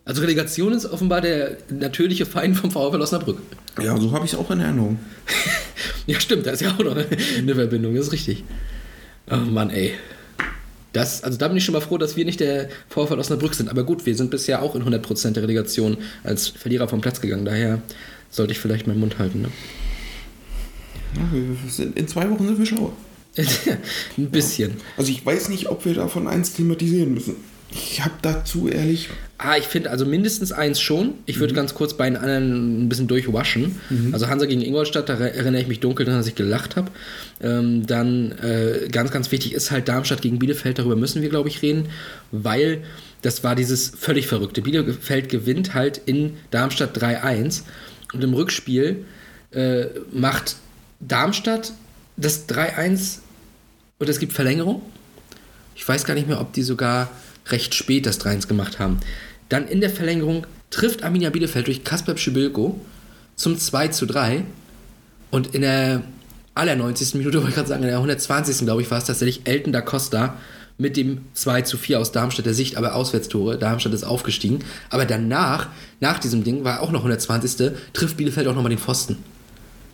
[0.03, 3.37] Also Relegation ist offenbar der natürliche Feind vom VfL Osnabrück.
[3.81, 4.99] Ja, so habe ich es auch in Erinnerung.
[6.07, 8.43] Ja, stimmt, da ist ja auch noch eine Verbindung, das ist richtig.
[9.29, 9.93] Oh Mann, ey.
[10.93, 13.69] Das, also da bin ich schon mal froh, dass wir nicht der VfL Osnabrück sind.
[13.69, 17.45] Aber gut, wir sind bisher auch in 100% der Relegation als Verlierer vom Platz gegangen.
[17.45, 17.81] Daher
[18.29, 19.43] sollte ich vielleicht meinen Mund halten.
[19.43, 19.49] Ne?
[21.15, 22.93] Ja, in zwei Wochen sind wir schlauer.
[24.17, 24.73] Ein bisschen.
[24.97, 27.35] Also ich weiß nicht, ob wir davon eins thematisieren müssen.
[27.73, 29.09] Ich habe dazu ehrlich.
[29.37, 31.13] Ah, ich finde also mindestens eins schon.
[31.25, 33.79] Ich würde ganz kurz bei den anderen ein bisschen durchwaschen.
[34.11, 36.91] Also Hansa gegen Ingolstadt, da erinnere ich mich dunkel daran, dass ich gelacht habe.
[37.41, 40.79] Ähm, dann äh, ganz, ganz wichtig ist halt Darmstadt gegen Bielefeld.
[40.79, 41.87] Darüber müssen wir, glaube ich, reden,
[42.31, 42.83] weil
[43.21, 44.61] das war dieses völlig verrückte.
[44.61, 47.61] Bielefeld gewinnt halt in Darmstadt 3-1
[48.13, 49.05] und im Rückspiel
[49.51, 50.57] äh, macht
[50.99, 51.73] Darmstadt
[52.17, 53.19] das 3-1
[53.99, 54.81] und es gibt Verlängerung.
[55.75, 57.09] Ich weiß gar nicht mehr, ob die sogar
[57.47, 58.99] recht spät das 3-1 gemacht haben.
[59.49, 62.79] Dann in der Verlängerung trifft Arminia Bielefeld durch Kasper Schibilko
[63.35, 64.43] zum 2 zu 3
[65.29, 66.03] und in der
[66.55, 67.15] aller 90.
[67.15, 68.65] Minute, wollte ich gerade sagen, in der 120.
[68.65, 70.37] glaube ich, war es tatsächlich Elton da Costa
[70.77, 73.57] mit dem 2 zu 4 aus Darmstädter Sicht, aber Auswärtstore.
[73.57, 74.59] Darmstadt ist aufgestiegen.
[74.89, 75.67] Aber danach,
[75.99, 77.73] nach diesem Ding, war auch noch 120.
[77.93, 79.17] trifft Bielefeld auch nochmal den Pfosten.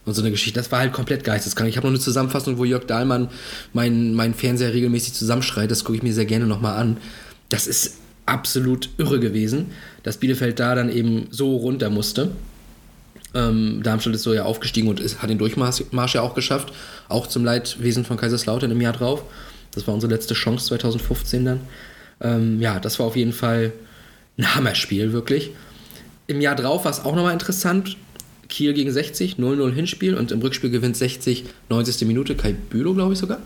[0.06, 0.58] Und so eine Geschichte.
[0.58, 1.70] Das war halt komplett geisteskrank.
[1.70, 3.28] Ich habe noch eine Zusammenfassung, wo Jörg Dahlmann
[3.74, 5.70] meinen mein Fernseher regelmäßig zusammenschreit.
[5.70, 6.98] Das gucke ich mir sehr gerne nochmal an.
[7.50, 9.72] Das ist absolut irre gewesen,
[10.04, 12.32] dass Bielefeld da dann eben so runter musste.
[13.34, 16.74] Ähm, Darmstadt ist so ja aufgestiegen und ist, hat den Durchmarsch Marsch ja auch geschafft.
[17.10, 19.24] Auch zum Leidwesen von Kaiserslautern im Jahr drauf.
[19.72, 21.60] Das war unsere letzte Chance 2015 dann.
[22.22, 23.74] Ähm, ja, das war auf jeden Fall
[24.38, 25.52] ein Hammerspiel, wirklich.
[26.28, 27.98] Im Jahr drauf war es auch nochmal interessant.
[28.50, 32.08] Kiel gegen 60, 0-0 Hinspiel und im Rückspiel gewinnt 60, 90.
[32.08, 33.40] Minute, Kai Bülow, glaube ich sogar.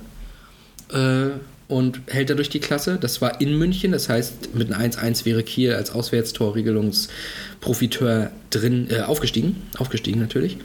[0.92, 1.32] Äh,
[1.72, 2.98] und hält dadurch die Klasse.
[3.00, 9.00] Das war in München, das heißt, mit einem 1-1 wäre Kiel als Auswärtstorregelungsprofiteur drin, äh,
[9.02, 9.56] aufgestiegen.
[9.78, 10.58] Aufgestiegen natürlich.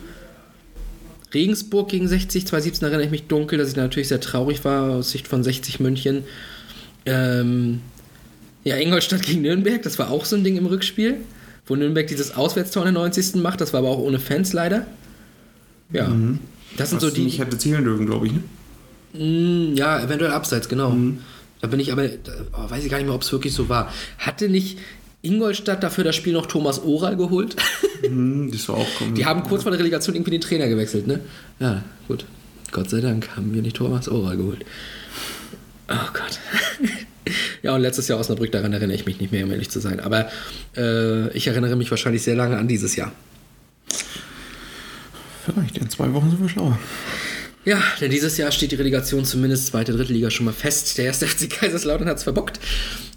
[1.33, 5.11] Regensburg gegen 60, 2017 erinnere ich mich dunkel, dass ich natürlich sehr traurig war aus
[5.11, 6.25] Sicht von 60 München.
[7.05, 7.83] Ähm,
[8.65, 11.19] ja, Ingolstadt gegen Nürnberg, das war auch so ein Ding im Rückspiel,
[11.67, 13.37] wo Nürnberg dieses Auswärtstor in der 90.
[13.37, 14.89] macht, das war aber auch ohne Fans leider.
[15.93, 16.41] Ja, mhm.
[16.77, 17.23] das sind Was so die.
[17.23, 18.33] nicht hätte zählen dürfen, glaube ich.
[18.33, 18.43] Ne?
[19.19, 20.91] Mm, ja, eventuell abseits, genau.
[20.91, 21.19] Mhm.
[21.61, 23.93] Da bin ich aber, oh, weiß ich gar nicht mehr, ob es wirklich so war.
[24.19, 24.79] Hatte nicht
[25.23, 27.57] Ingolstadt dafür das Spiel noch Thomas Oral geholt?
[28.07, 29.15] Mhm, das war auch kommen.
[29.15, 31.21] Die haben kurz vor der Relegation irgendwie den Trainer gewechselt, ne?
[31.59, 32.27] Ja, gut.
[32.71, 34.67] Gott sei Dank haben wir nicht Thomas Oral geholt.
[35.89, 36.39] Oh Gott.
[37.63, 39.99] ja, und letztes Jahr Osnabrück, daran erinnere ich mich nicht mehr, um ehrlich zu sein.
[40.01, 40.29] Aber
[40.77, 43.13] äh, ich erinnere mich wahrscheinlich sehr lange an dieses Jahr.
[45.47, 46.79] Vielleicht, in zwei Wochen sind wir schlauer.
[47.67, 50.97] Ja, denn dieses Jahr steht die Relegation zumindest zweite, dritte Liga schon mal fest.
[50.99, 52.61] Der erste FC Kaiserslautern hat es verbockt.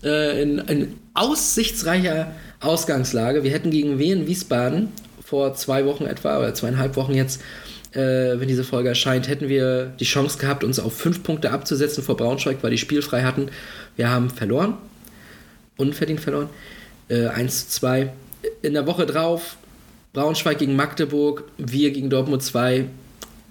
[0.04, 3.44] Äh, in, in aussichtsreicher Ausgangslage.
[3.44, 4.90] Wir hätten gegen Wien Wiesbaden
[5.24, 7.42] vor zwei Wochen etwa, oder zweieinhalb Wochen jetzt,
[7.92, 12.04] äh, wenn diese Folge erscheint, hätten wir die Chance gehabt, uns auf fünf Punkte abzusetzen
[12.04, 13.50] vor Braunschweig, weil die spielfrei hatten.
[13.98, 14.78] Wir haben verloren.
[15.78, 16.50] Unverdient verloren.
[17.08, 18.12] Äh, 1 zu 2.
[18.64, 19.58] In der Woche drauf
[20.14, 22.86] Braunschweig gegen Magdeburg, wir gegen Dortmund 2.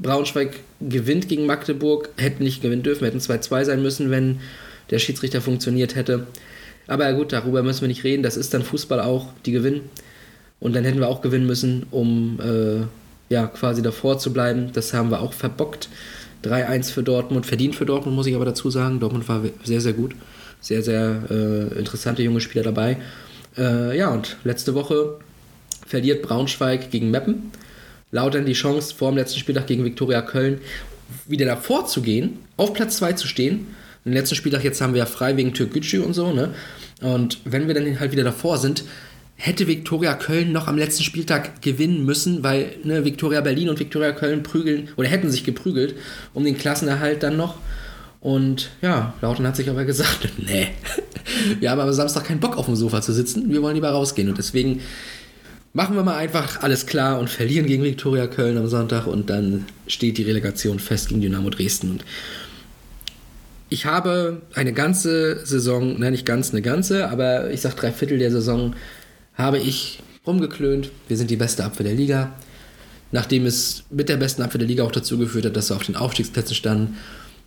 [0.01, 4.41] Braunschweig gewinnt gegen Magdeburg, hätten nicht gewinnen dürfen, hätten 2-2 sein müssen, wenn
[4.91, 6.27] der Schiedsrichter funktioniert hätte.
[6.87, 9.83] Aber gut, darüber müssen wir nicht reden, das ist dann Fußball auch, die gewinnen.
[10.61, 12.85] Und dann hätten wir auch gewinnen müssen, um äh,
[13.33, 14.71] ja, quasi davor zu bleiben.
[14.73, 15.89] Das haben wir auch verbockt.
[16.45, 19.01] 3-1 für Dortmund, verdient für Dortmund, muss ich aber dazu sagen.
[19.01, 20.15] Dortmund war sehr, sehr gut.
[20.61, 22.97] Sehr, sehr äh, interessante junge Spieler dabei.
[23.57, 25.19] Äh, ja, und letzte Woche
[25.87, 27.53] verliert Braunschweig gegen Meppen
[28.11, 30.61] Lautern die Chance, vor dem letzten Spieltag gegen Viktoria Köln
[31.27, 33.67] wieder davor zu gehen, auf Platz 2 zu stehen.
[34.05, 36.55] Den letzten Spieltag jetzt haben wir ja frei wegen Türkgücü und so, ne?
[37.01, 38.85] Und wenn wir dann halt wieder davor sind,
[39.37, 44.13] hätte Viktoria Köln noch am letzten Spieltag gewinnen müssen, weil ne, Viktoria Berlin und Viktoria
[44.13, 45.95] Köln prügeln oder hätten sich geprügelt
[46.35, 47.57] um den Klassenerhalt dann noch.
[48.21, 50.69] Und ja, Lautern hat sich aber gesagt, nee,
[51.61, 54.29] wir haben aber Samstag keinen Bock auf dem Sofa zu sitzen, wir wollen lieber rausgehen.
[54.29, 54.81] Und deswegen
[55.73, 59.67] machen wir mal einfach alles klar und verlieren gegen Viktoria Köln am Sonntag und dann
[59.87, 61.91] steht die Relegation fest gegen Dynamo Dresden.
[61.93, 62.05] Und
[63.69, 68.19] ich habe eine ganze Saison, nein, nicht ganz eine ganze, aber ich sag drei Viertel
[68.19, 68.75] der Saison,
[69.35, 70.91] habe ich rumgeklönt.
[71.07, 72.33] Wir sind die beste Abwehr der Liga.
[73.11, 75.85] Nachdem es mit der besten Abwehr der Liga auch dazu geführt hat, dass wir auf
[75.85, 76.97] den Aufstiegsplätzen standen,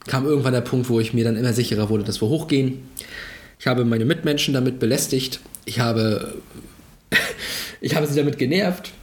[0.07, 2.79] kam irgendwann der Punkt, wo ich mir dann immer sicherer wurde, dass wir hochgehen.
[3.59, 5.39] Ich habe meine Mitmenschen damit belästigt.
[5.65, 6.41] Ich habe
[7.81, 8.93] ich habe sie damit genervt.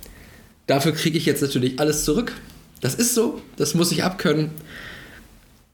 [0.67, 2.33] Dafür kriege ich jetzt natürlich alles zurück.
[2.81, 4.53] Das ist so, das muss ich abkönnen.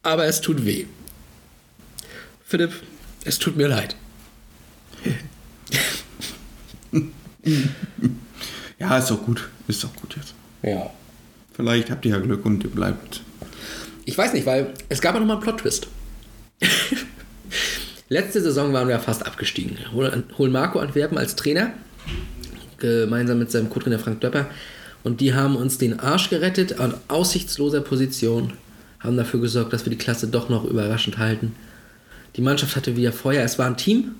[0.02, 0.86] Aber es tut weh.
[2.44, 2.72] Philipp,
[3.24, 3.94] es tut mir leid.
[8.78, 9.48] ja, ist doch gut.
[9.68, 10.34] Ist doch gut jetzt.
[10.62, 10.90] Ja.
[11.52, 13.22] Vielleicht habt ihr ja Glück und ihr bleibt.
[14.06, 15.88] Ich weiß nicht, weil es gab ja nochmal einen Plot-Twist.
[18.08, 19.78] Letzte Saison waren wir fast abgestiegen.
[19.92, 21.72] Holen Marco Antwerpen als Trainer
[22.84, 24.46] gemeinsam mit seinem Co-Trainer Frank Döpper.
[25.02, 28.52] Und die haben uns den Arsch gerettet an aussichtsloser Position,
[29.00, 31.54] haben dafür gesorgt, dass wir die Klasse doch noch überraschend halten.
[32.36, 33.44] Die Mannschaft hatte wieder Feuer.
[33.44, 34.12] Es war ein Team,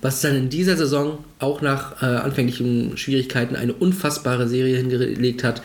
[0.00, 5.62] was dann in dieser Saison auch nach äh, anfänglichen Schwierigkeiten eine unfassbare Serie hingelegt hat,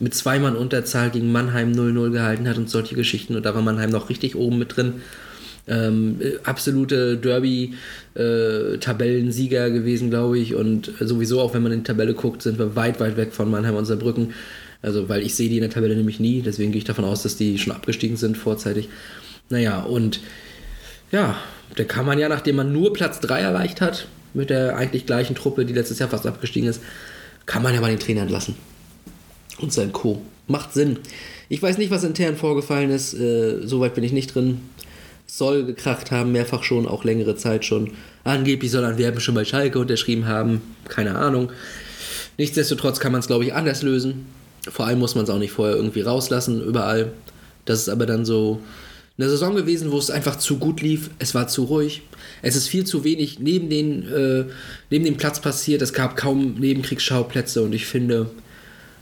[0.00, 3.36] mit zwei Mann Unterzahl gegen Mannheim 0-0 gehalten hat und solche Geschichten.
[3.36, 4.94] Und da war Mannheim noch richtig oben mit drin
[5.66, 10.54] ähm, absolute Derby-Tabellensieger äh, gewesen, glaube ich.
[10.54, 13.50] Und sowieso, auch wenn man in die Tabelle guckt, sind wir weit, weit weg von
[13.50, 14.34] Mannheim und Saarbrücken.
[14.82, 17.22] Also, weil ich sehe die in der Tabelle nämlich nie, deswegen gehe ich davon aus,
[17.22, 18.90] dass die schon abgestiegen sind vorzeitig.
[19.48, 20.20] Naja, und
[21.10, 21.38] ja,
[21.76, 25.34] da kann man ja, nachdem man nur Platz 3 erreicht hat, mit der eigentlich gleichen
[25.34, 26.82] Truppe, die letztes Jahr fast abgestiegen ist,
[27.46, 28.56] kann man ja mal den Trainer entlassen.
[29.58, 30.20] Und sein Co.
[30.48, 30.98] Macht Sinn.
[31.48, 34.60] Ich weiß nicht, was intern vorgefallen ist, äh, soweit bin ich nicht drin
[35.36, 37.90] soll gekracht haben, mehrfach schon, auch längere Zeit schon.
[38.22, 41.50] Angeblich soll Antwerpen schon bei Schalke unterschrieben haben, keine Ahnung.
[42.38, 44.26] Nichtsdestotrotz kann man es, glaube ich, anders lösen.
[44.68, 47.12] Vor allem muss man es auch nicht vorher irgendwie rauslassen, überall.
[47.64, 48.60] Das ist aber dann so
[49.18, 51.10] eine Saison gewesen, wo es einfach zu gut lief.
[51.18, 52.02] Es war zu ruhig.
[52.42, 54.44] Es ist viel zu wenig neben, den, äh,
[54.90, 55.82] neben dem Platz passiert.
[55.82, 58.30] Es gab kaum Nebenkriegsschauplätze und ich finde,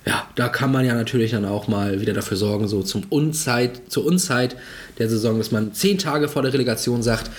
[0.07, 3.83] ja, da kann man ja natürlich dann auch mal wieder dafür sorgen, so zum Unzeit,
[3.89, 4.57] zur Unzeit
[4.99, 7.31] der Saison, dass man zehn Tage vor der Relegation sagt,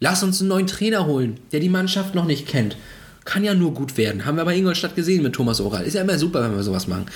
[0.00, 2.76] lass uns einen neuen Trainer holen, der die Mannschaft noch nicht kennt.
[3.24, 4.24] Kann ja nur gut werden.
[4.24, 5.84] Haben wir bei Ingolstadt gesehen mit Thomas Oral.
[5.84, 7.06] Ist ja immer super, wenn wir sowas machen.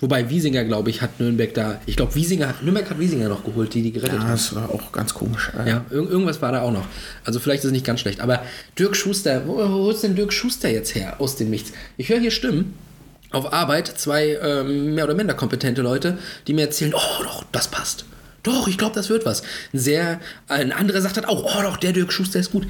[0.00, 1.80] Wobei Wiesinger, glaube ich, hat Nürnberg da.
[1.86, 4.30] Ich glaube, Wiesinger, Nürnberg hat Wiesinger noch geholt, die die gerettet Ja, haben.
[4.32, 5.50] das war auch ganz komisch.
[5.66, 6.84] Ja, ir irgendwas war da auch noch.
[7.24, 8.20] Also vielleicht ist es nicht ganz schlecht.
[8.20, 8.42] Aber
[8.78, 11.72] Dirk Schuster, wo, wo holst denn Dirk Schuster jetzt her aus dem Nichts?
[11.96, 12.74] Ich höre hier Stimmen
[13.30, 17.68] auf Arbeit, zwei ähm, mehr oder minder kompetente Leute, die mir erzählen, oh doch, das
[17.68, 18.04] passt.
[18.42, 19.42] Doch, ich glaube, das wird was.
[19.74, 22.66] Ein sehr, ein anderer sagt dann auch, oh doch, der Dirk Schuster ist gut.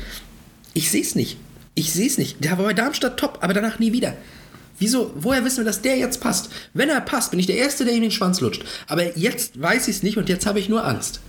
[0.72, 1.36] Ich sehe es nicht.
[1.74, 2.42] Ich sehe es nicht.
[2.42, 4.14] Der war bei Darmstadt top, aber danach nie wieder.
[4.78, 5.12] Wieso?
[5.14, 6.50] Woher wissen wir, dass der jetzt passt?
[6.74, 8.64] Wenn er passt, bin ich der Erste, der ihm den Schwanz lutscht.
[8.86, 11.20] Aber jetzt weiß ich es nicht und jetzt habe ich nur Angst.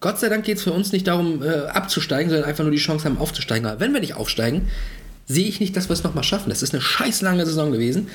[0.00, 2.78] Gott sei Dank geht es für uns nicht darum, äh, abzusteigen, sondern einfach nur die
[2.78, 3.66] Chance haben, aufzusteigen.
[3.66, 4.68] Aber wenn wir nicht aufsteigen,
[5.30, 6.50] sehe ich nicht, dass wir es nochmal schaffen.
[6.50, 8.08] Das ist eine scheiß lange Saison gewesen.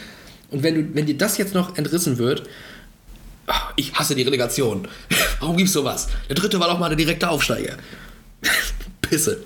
[0.52, 2.44] Und wenn, du, wenn dir das jetzt noch entrissen wird,
[3.48, 4.88] ach, ich hasse die Relegation.
[5.40, 6.10] Warum gibt's sowas?
[6.28, 7.78] Der dritte war doch mal der direkte Aufsteiger.
[9.02, 9.44] Pisse.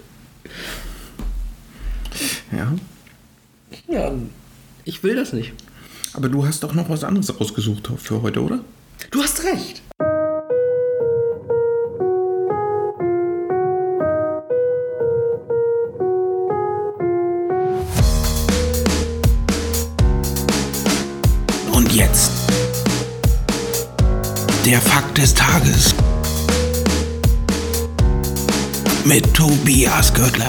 [2.51, 2.73] Ja.
[3.87, 4.13] Ja,
[4.85, 5.53] ich will das nicht.
[6.13, 8.63] Aber du hast doch noch was anderes ausgesucht für heute, oder?
[9.11, 9.83] Du hast recht.
[24.69, 25.95] Der Fakt des Tages
[29.03, 30.45] mit Tobias Göttler.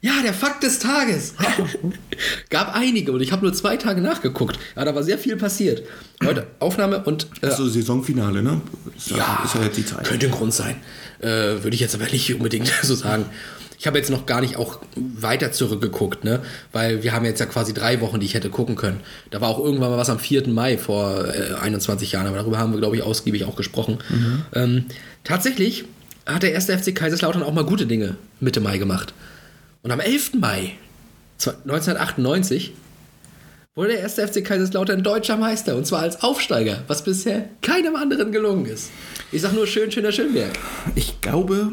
[0.00, 1.34] Ja, der Fakt des Tages.
[2.50, 4.58] Gab einige und ich habe nur zwei Tage nachgeguckt.
[4.74, 5.84] Ja, da war sehr viel passiert.
[6.24, 8.60] Heute Aufnahme und äh, So Saisonfinale, ne?
[8.96, 10.02] Ist ja, ist ja jetzt die Zeit.
[10.02, 10.80] Könnte ein Grund sein.
[11.20, 11.28] Äh,
[11.62, 13.26] Würde ich jetzt aber nicht unbedingt so sagen.
[13.78, 16.40] Ich habe jetzt noch gar nicht auch weiter zurückgeguckt, ne?
[16.72, 19.00] Weil wir haben jetzt ja quasi drei Wochen, die ich hätte gucken können.
[19.30, 20.48] Da war auch irgendwann mal was am 4.
[20.48, 23.98] Mai vor äh, 21 Jahren, aber darüber haben wir, glaube ich, ausgiebig auch gesprochen.
[24.54, 24.86] Ähm,
[25.24, 25.84] tatsächlich
[26.26, 29.14] hat der erste FC Kaiserslautern auch mal gute Dinge Mitte Mai gemacht.
[29.82, 30.34] Und am 11.
[30.34, 30.72] Mai
[31.38, 32.72] 1998
[33.74, 38.32] wurde der erste FC Kaiserslautern deutscher Meister und zwar als Aufsteiger, was bisher keinem anderen
[38.32, 38.90] gelungen ist.
[39.32, 40.52] Ich sag nur schön, schöner Schönberg.
[40.94, 41.72] Ich glaube,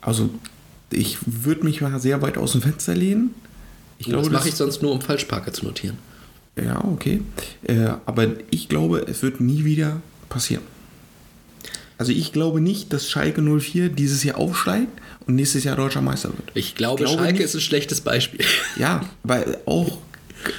[0.00, 0.30] also
[0.92, 3.34] ich würde mich mal sehr weit aus dem Fenster lehnen.
[3.98, 5.98] Ich das glaube, mache ich sonst nur, um Falschparker zu notieren.
[6.56, 7.22] Ja, okay.
[7.64, 10.62] Äh, aber ich glaube, es wird nie wieder passieren.
[11.98, 14.90] Also ich glaube nicht, dass Schalke 04 dieses Jahr aufsteigt
[15.26, 16.50] und nächstes Jahr deutscher Meister wird.
[16.54, 17.42] Ich glaube, Glaube Schalke nicht.
[17.44, 18.44] ist ein schlechtes Beispiel.
[18.76, 19.98] Ja, weil auch,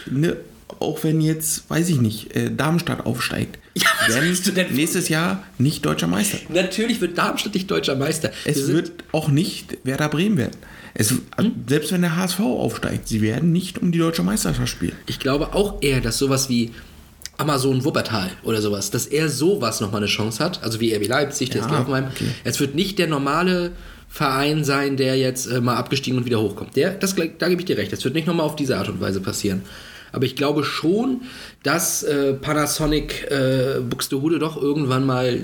[0.10, 0.38] ne,
[0.80, 3.60] auch wenn jetzt, weiß ich nicht, äh, Darmstadt aufsteigt,
[4.10, 6.38] Ja, du denn- nächstes Jahr nicht deutscher Meister.
[6.50, 8.32] Natürlich wird Darmstadt nicht deutscher Meister.
[8.44, 10.58] Wir Es sind- wird auch nicht Werder Bremen werden.
[10.94, 11.20] Es, Hm?
[11.68, 14.96] Selbst wenn der HSV aufsteigt, sie werden nicht um die deutsche Meisterschaft spielen.
[15.08, 16.72] Ich glaube auch eher, dass sowas wie
[17.38, 21.50] Amazon Wuppertal oder sowas, dass er sowas nochmal eine Chance hat, also wie RB Leipzig,
[21.50, 22.06] der Ja, ist Hoffenheim.
[22.12, 22.26] okay.
[22.44, 23.72] Es wird nicht der normale
[24.08, 26.76] Verein sein, der jetzt äh, mal abgestiegen und wieder hochkommt.
[26.76, 29.02] Der, das, da gebe ich dir recht, das wird nicht nochmal auf diese Art und
[29.02, 29.64] Weise passieren.
[30.14, 31.22] Aber ich glaube schon,
[31.64, 35.44] dass äh, Panasonic äh, Buxtehude doch irgendwann mal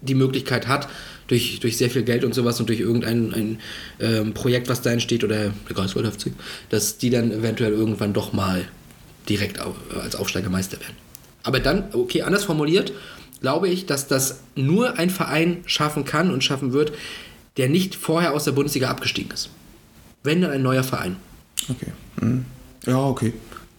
[0.00, 0.88] die Möglichkeit hat,
[1.28, 3.60] durch, durch sehr viel Geld und sowas und durch irgendein ein,
[4.00, 6.32] ähm, Projekt, was da entsteht, oder der Greifswald FC,
[6.70, 8.66] dass die dann eventuell irgendwann doch mal
[9.28, 10.96] direkt au als Aufsteiger Meister werden.
[11.42, 12.92] Aber dann, okay, anders formuliert,
[13.40, 16.92] glaube ich, dass das nur ein Verein schaffen kann und schaffen wird,
[17.58, 19.50] der nicht vorher aus der Bundesliga abgestiegen ist.
[20.22, 21.16] Wenn dann ein neuer Verein.
[21.68, 21.92] Okay.
[22.20, 22.44] Hm.
[22.86, 23.32] Ja, okay.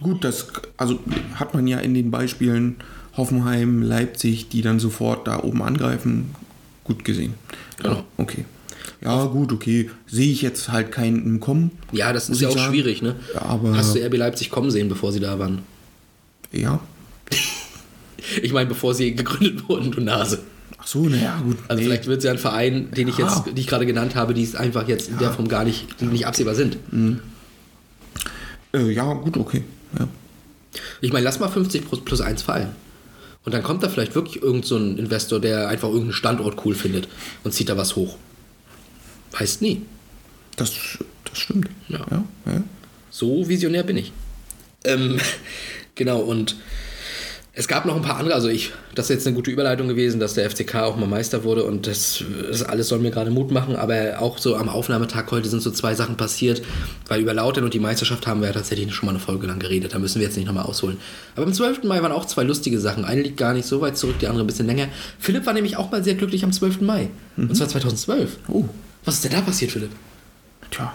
[0.06, 0.48] Gut, das
[0.78, 1.00] also
[1.34, 2.76] hat man ja in den Beispielen
[3.18, 6.36] Hoffenheim, Leipzig, die dann sofort da oben angreifen,
[6.84, 7.34] gut gesehen.
[7.78, 7.96] Genau.
[7.96, 8.46] Ja, okay.
[9.02, 9.90] Ja, gut, okay.
[10.06, 11.72] Sehe ich jetzt halt keinen Kommen.
[11.92, 12.72] Ja, das ist ja auch sagen.
[12.72, 13.16] schwierig, ne?
[13.34, 15.64] Ja, aber Hast du RB Leipzig kommen sehen, bevor sie da waren?
[16.52, 16.80] ja.
[18.42, 20.40] Ich meine, bevor sie gegründet wurden, du Nase.
[20.78, 21.58] Ach so, naja, gut.
[21.68, 21.86] Also Nee.
[21.88, 23.52] vielleicht wird es ja ein Verein, den ich jetzt, Ja.
[23.52, 26.28] die ich gerade genannt habe, die es einfach jetzt in der Form gar nicht, nicht
[26.28, 26.78] absehbar sind.
[28.74, 29.64] Äh, ja, gut, okay.
[30.00, 30.08] Ja.
[31.02, 32.76] Ich meine, lass mal 50 plus, plus 1 fallen.
[33.46, 36.74] Und dann kommt da vielleicht wirklich irgend so ein Investor, der einfach irgendeinen Standort cool
[36.74, 37.08] findet
[37.44, 38.18] und zieht da was hoch.
[39.32, 39.84] Weißt nie.
[40.56, 40.74] Das,
[41.26, 41.70] das stimmt.
[41.88, 42.06] Ja.
[42.10, 42.64] ja, ja.
[43.12, 44.12] So visionär bin ich.
[44.84, 45.20] Ähm,
[45.96, 46.56] genau, und
[47.58, 50.20] es gab noch ein paar andere, also ich, das ist jetzt eine gute Überleitung gewesen,
[50.20, 53.50] dass der FCK auch mal Meister wurde und das, das alles soll mir gerade Mut
[53.50, 56.62] machen, aber auch so am Aufnahmetag heute sind so zwei Sachen passiert,
[57.08, 59.60] weil über Lautern und die Meisterschaft haben wir ja tatsächlich schon mal eine Folge lang
[59.60, 60.98] geredet, da müssen wir jetzt nicht nochmal ausholen.
[61.38, 61.84] Aber am 12.
[61.84, 63.06] Mai waren auch zwei lustige Sachen.
[63.06, 64.90] Eine liegt gar nicht so weit zurück, die andere ein bisschen länger.
[65.18, 66.82] Philipp war nämlich auch mal sehr glücklich am 12.
[66.82, 67.10] Mai.
[67.38, 68.38] Und zwar 2012.
[68.50, 68.66] Oh,
[69.06, 69.92] Was ist denn da passiert, Philipp?
[70.72, 70.94] tja.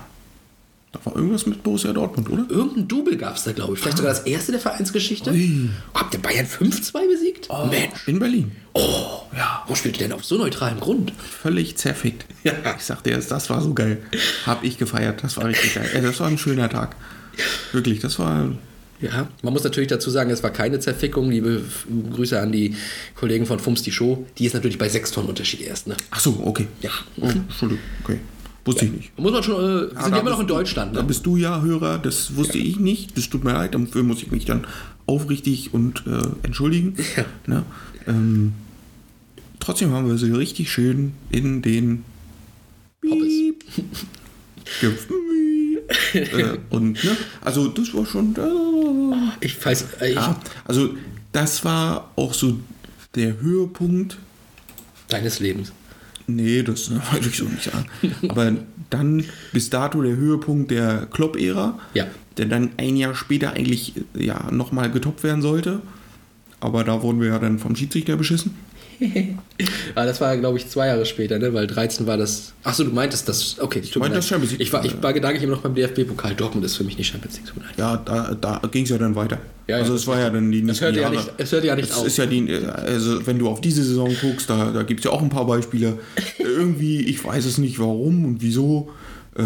[0.92, 2.46] Da war irgendwas mit Borussia Dortmund, oder?
[2.50, 3.80] Irgendein Double gab es da, glaube ich.
[3.80, 5.30] Vielleicht sogar das erste der Vereinsgeschichte.
[5.30, 5.68] Ui.
[5.94, 7.48] Habt ihr Bayern 5-2 besiegt?
[7.70, 8.08] Mensch.
[8.08, 8.50] In Berlin.
[8.72, 9.62] Oh, ja.
[9.68, 11.12] Wo spielt ihr denn auf so neutralem Grund?
[11.42, 12.26] Völlig zerfickt.
[12.42, 12.54] Ja.
[12.76, 13.98] Ich sagte erst, das war so geil.
[14.46, 15.22] Hab ich gefeiert.
[15.22, 15.90] Das war richtig geil.
[16.02, 16.96] Das war ein schöner Tag.
[17.72, 18.52] Wirklich, das war.
[19.02, 21.30] Ja, man muss natürlich dazu sagen, es war keine Zerfickung.
[21.30, 21.62] Liebe
[22.14, 22.76] Grüße an die
[23.14, 24.26] Kollegen von Fums die Show.
[24.38, 25.86] Die ist natürlich bei sechs Tonnen Unterschied erst.
[25.86, 25.96] Ne?
[26.10, 26.66] Ach so, okay.
[26.80, 26.90] Ja.
[27.20, 27.84] Oh, Entschuldigung.
[28.04, 28.20] Okay.
[28.64, 29.18] Wusste ich nicht.
[29.18, 30.96] Muss man schon, äh, wir Ah, sind ja immer noch in bist du- Deutschland.
[30.96, 31.06] Da Ne?
[31.08, 33.16] bist du ja Hörer, das wusste ich nicht.
[33.16, 34.66] Das tut mir leid, dafür muss ich mich dann
[35.06, 36.94] aufrichtig und äh, entschuldigen.
[37.16, 37.24] Ja.
[37.46, 37.64] Ne?
[38.06, 38.52] Ähm,
[39.60, 42.04] trotzdem haben wir sie richtig schön in den
[43.00, 43.64] Piep
[46.14, 50.90] äh, und ne, also das war schon äh, Ich weiß, äh, ich, ja, also
[51.32, 52.58] das war auch so
[53.14, 54.18] der Höhepunkt
[55.08, 55.72] deines Lebens.
[56.36, 57.86] Nee, das ne, wollte ich so nicht sagen.
[58.28, 58.52] Aber
[58.90, 62.06] dann bis dato der Höhepunkt der Klopp-Ära, Ja.
[62.36, 65.80] der dann ein Jahr später eigentlich ja, nochmal getoppt werden sollte.
[66.60, 68.54] Aber da wurden wir ja dann vom Schiedsrichter beschissen.
[69.94, 71.52] Ah, das war, glaube ich, zwei Jahre später, ne?
[71.52, 72.52] weil 13 war das.
[72.62, 73.58] Achso, du meintest das.
[73.58, 74.60] Okay, ich meinte das Champions League.
[74.62, 76.34] Ich war, ich war gedanklich immer noch beim DFB-Pokal.
[76.34, 77.52] Dortmund ist für mich nicht Champions League.
[77.76, 79.38] Ja, da, da ging es ja dann weiter.
[79.66, 81.16] Ja, ja, also es war ja dann die nächsten hört ja Jahre.
[81.16, 82.06] nicht- es hört ja nicht es auf.
[82.06, 85.10] Ist ja die, also wenn du auf diese Saison guckst, da, da gibt es ja
[85.10, 85.98] auch ein paar Beispiele.
[86.38, 88.90] irgendwie, ich weiß es nicht warum und wieso.
[89.36, 89.42] Äh,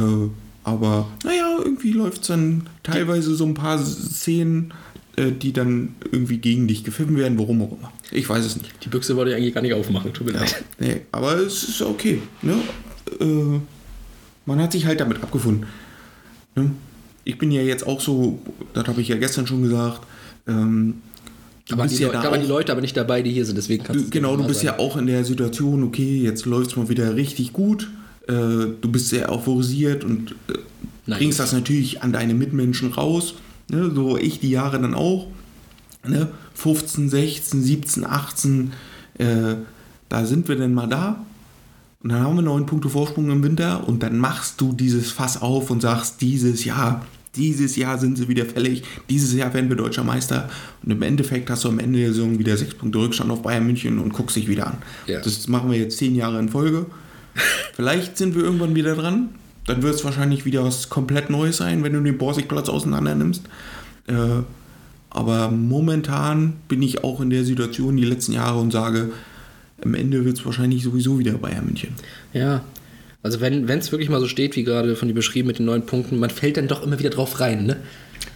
[0.62, 4.74] aber naja, irgendwie läuft es dann teilweise so ein paar Szenen, äh,
[5.16, 7.92] die dann irgendwie gegen dich gepfiffen werden, warum auch immer.
[8.10, 8.70] Ich weiß es nicht.
[8.84, 10.12] Die Büchse wollte ich eigentlich gar nicht aufmachen.
[10.12, 10.64] Tut mir Ja, leid.
[10.80, 12.20] nee, aber es ist okay.
[12.42, 12.54] Ne?
[13.20, 13.60] Äh,
[14.46, 15.66] man hat sich halt damit abgefunden.
[16.56, 16.70] Ne?
[17.24, 18.38] Ich bin ja jetzt auch so,
[18.74, 20.02] das habe ich ja gestern schon gesagt,
[20.46, 20.94] ähm,
[21.68, 23.44] Da waren, die, ja Leute, da da waren die Leute aber nicht dabei, die hier
[23.46, 23.56] sind.
[23.56, 24.78] Deswegen kannst Du, genau, du bist sagen.
[24.78, 27.88] ja auch in der Situation, okay, jetzt läuft es mal wieder richtig gut.
[28.26, 30.58] Äh, du bist sehr euphorisiert und äh,
[31.06, 33.34] bringst das natürlich an deine Mitmenschen raus.
[33.68, 33.90] Ne?
[33.94, 35.28] So ich die Jahre dann auch.
[36.06, 36.28] Ne?
[36.54, 38.72] 15, 16, 17, 18,
[39.18, 39.54] äh,
[40.08, 41.24] da sind wir denn mal da.
[42.02, 45.40] Und dann haben wir neun Punkte Vorsprung im Winter und dann machst du dieses Fass
[45.40, 47.04] auf und sagst, dieses Jahr,
[47.34, 50.50] dieses Jahr sind sie wieder fällig, dieses Jahr werden wir deutscher Meister.
[50.82, 53.66] Und im Endeffekt hast du am Ende der Saison wieder sechs Punkte Rückstand auf Bayern
[53.66, 54.78] München und guckst dich wieder an.
[55.06, 55.20] Ja.
[55.20, 56.86] Das machen wir jetzt zehn Jahre in Folge.
[57.74, 59.30] Vielleicht sind wir irgendwann wieder dran.
[59.66, 63.42] Dann wird es wahrscheinlich wieder was komplett Neues sein, wenn du den Borsigplatz auseinander nimmst.
[64.06, 64.42] Äh,
[65.10, 69.12] aber momentan bin ich auch in der Situation die letzten Jahre und sage,
[69.82, 71.90] am Ende wird es wahrscheinlich sowieso wieder Bayern München.
[72.32, 72.62] Ja.
[73.22, 75.86] Also wenn es wirklich mal so steht, wie gerade von dir beschrieben mit den neun
[75.86, 77.76] Punkten, man fällt dann doch immer wieder drauf rein, ne?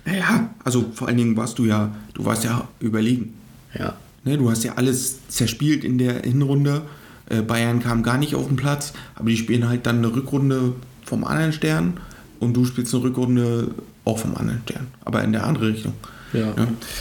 [0.07, 3.35] Naja, also vor allen Dingen warst du ja, du warst ja überlegen.
[3.79, 3.97] Ja.
[4.25, 6.83] Ne, du hast ja alles zerspielt in der Hinrunde.
[7.29, 10.73] Äh, Bayern kam gar nicht auf den Platz, aber die spielen halt dann eine Rückrunde
[11.09, 12.01] vom anderen Stern
[12.41, 13.71] und du spielst eine Rückrunde
[14.05, 15.95] auch vom anderen Stern, aber in der andere Richtung.
[16.33, 16.53] Ja.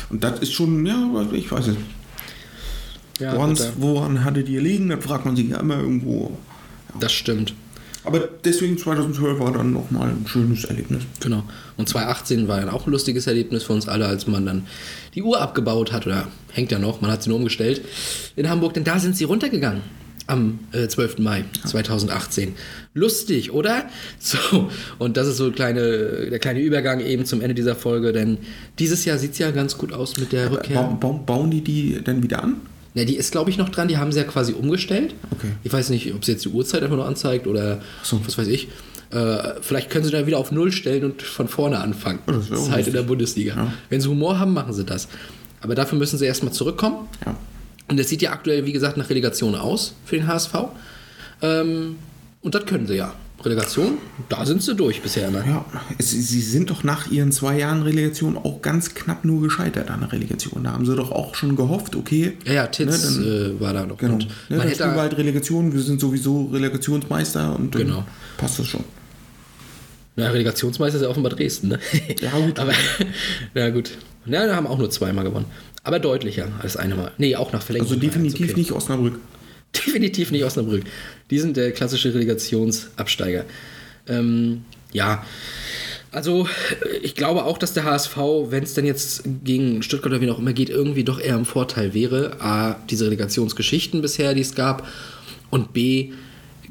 [0.09, 1.81] Und das ist schon, ja, ich weiß es nicht.
[3.19, 3.35] ja
[3.77, 4.89] woran hattet ihr liegen?
[4.89, 6.37] Das fragt man sich ja immer irgendwo.
[6.99, 7.53] das stimmt.
[8.07, 11.03] Aber deswegen 2012 war dann nochmal ein schönes Erlebnis.
[11.19, 11.43] Genau.
[11.75, 14.65] Und 2018 war dann auch ein lustiges Erlebnis für uns alle, als man dann
[15.13, 17.81] die Uhr abgebaut hat, oder hängt ja noch, man hat sie nur umgestellt,
[18.37, 19.81] in Hamburg, denn da sind sie runtergegangen.
[20.27, 21.19] Am äh, 12.
[21.19, 22.53] Mai 2018.
[22.93, 23.85] Lustig, oder?
[24.19, 28.37] So, und das ist so kleine, der kleine Übergang eben zum Ende dieser Folge, denn
[28.77, 30.81] dieses Jahr sieht es ja ganz gut aus mit der Rückkehr.
[30.81, 32.57] Ba ba bauen die die dann wieder an?
[32.93, 33.87] Ja, die ist, glaube ich, noch dran.
[33.87, 35.13] Die haben sie ja quasi umgestellt.
[35.31, 35.51] Okay.
[35.63, 38.19] Ich weiß nicht, ob sie jetzt die Uhrzeit einfach nur anzeigt oder so.
[38.25, 38.69] was weiß ich.
[39.11, 42.19] Äh, vielleicht können sie dann wieder auf Null stellen und von vorne anfangen.
[42.27, 42.93] Ja, das Zeit in lustig.
[42.93, 43.55] der Bundesliga.
[43.55, 43.73] Ja.
[43.89, 45.07] Wenn sie Humor haben, machen sie das.
[45.61, 47.07] Aber dafür müssen sie erstmal zurückkommen.
[47.25, 47.35] Ja.
[47.89, 50.53] Und es sieht ja aktuell, wie gesagt, nach Relegation aus für den HSV.
[51.41, 51.95] Ähm,
[52.41, 53.13] und das können sie ja.
[53.43, 53.99] Relegation,
[54.29, 55.45] da sind sie durch bisher immer.
[55.45, 55.63] Ja,
[55.99, 59.99] es, sie sind doch nach ihren zwei Jahren Relegation auch ganz knapp nur gescheitert an
[59.99, 60.63] der Relegation.
[60.63, 62.35] Da haben sie doch auch schon gehofft, okay.
[62.45, 63.97] Ja, ja, Titz ne, dann, äh, war da noch.
[63.97, 64.13] genau.
[64.15, 68.05] Und Ne, man hätte, wir halt Relegation, wir sind sowieso Relegationsmeister und dann Genau.
[68.37, 68.83] passt das schon.
[70.15, 71.79] Ja, Relegationsmeister ist ja offenbar Dresden, ne?
[72.19, 72.57] Ja, gut.
[72.59, 72.73] Aber,
[73.53, 73.91] ja, gut.
[74.25, 75.45] Ja, da haben auch nur zweimal gewonnen.
[75.87, 77.13] Aber deutlicher als einmal.
[77.17, 77.93] Nee, auch nach Verlängerung.
[77.93, 78.59] Also definitiv Okay.
[78.59, 79.19] nicht Osnabrück.
[79.73, 80.83] Definitiv nicht Osnabrück.
[81.29, 83.45] Die sind der klassische Relegationsabsteiger.
[84.07, 85.23] Ähm, ja.
[86.11, 86.47] Also,
[87.01, 88.17] ich glaube auch, dass der HSV,
[88.49, 91.45] wenn es denn jetzt gegen Stuttgart oder wie auch immer geht, irgendwie doch eher im
[91.45, 92.41] Vorteil wäre.
[92.41, 94.87] A, diese Relegationsgeschichten bisher, die es gab.
[95.51, 96.11] Und B,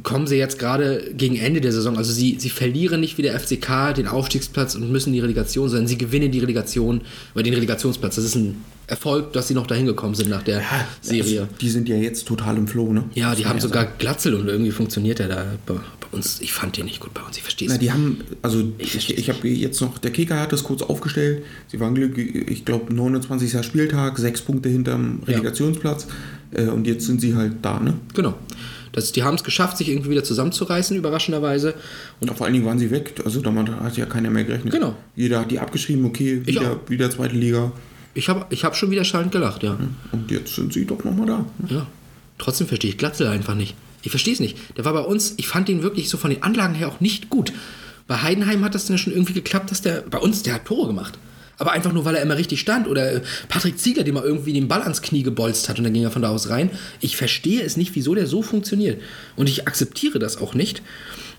[0.03, 1.97] kommen sie jetzt gerade gegen Ende der Saison.
[1.97, 5.87] Also sie, sie verlieren nicht wie der FCK den Aufstiegsplatz und müssen die Relegation, sondern
[5.87, 7.01] sie gewinnen die Relegation
[7.35, 8.17] oder den Relegationsplatz.
[8.17, 10.63] Das ist ein Erfolg, dass sie noch dahin gekommen sind nach der
[11.01, 11.43] Serie.
[11.43, 13.05] Also, die sind ja jetzt total im Flow, ne?
[13.15, 13.95] Ja, die haben sogar sagen.
[13.99, 16.41] Glatzel und irgendwie funktioniert er da bei, bei uns.
[16.41, 18.95] Ich fand den nicht gut bei uns, ich verstehe es Na, die haben, also Ich
[18.95, 21.43] ich, ich, habe jetzt noch, der Kicker hat das kurz aufgestellt.
[21.67, 23.65] Sie waren glücklich, ich glaube, 29.
[23.65, 26.07] Spieltag, sechs Punkte hinterm Relegationsplatz.
[26.53, 27.95] Äh, und jetzt sind sie halt da, ne?
[28.15, 28.35] Genau.
[28.93, 31.75] Das, die haben es geschafft, sich irgendwie wieder zusammenzureißen, überraschenderweise.
[32.21, 33.15] Und Und vor allen Dingen waren sie weg.
[33.25, 34.73] Also damit hat ja keiner mehr gerechnet.
[34.73, 34.95] Genau.
[35.17, 37.73] Jeder hat die abgeschrieben, okay, wieder, wieder zweite Liga.
[38.17, 39.79] Ich habe ich hab schon wieder schallend gelacht, ja.
[40.11, 41.47] Und jetzt sind sie doch nochmal da.
[41.69, 41.87] Ja.
[42.39, 43.75] Trotzdem verstehe ich Glatzel einfach nicht.
[44.03, 44.57] Ich verstehe es nicht.
[44.77, 47.29] Der war bei uns, ich fand ihn wirklich so von den Anlagen her auch nicht
[47.29, 47.53] gut.
[48.07, 50.87] Bei Heidenheim hat das dann schon irgendwie geklappt, dass der, bei uns, der hat Tore
[50.87, 51.19] gemacht.
[51.59, 52.87] Aber einfach nur, weil er immer richtig stand.
[52.89, 55.93] Oder äh, Patrick Ziegler, dem mal irgendwie den Ball ans Knie gebolzt hat und dann
[55.93, 56.71] ging er von da aus rein.
[57.01, 59.01] Ich verstehe es nicht, wieso der so funktioniert.
[59.35, 60.83] Und ich akzeptiere das auch nicht.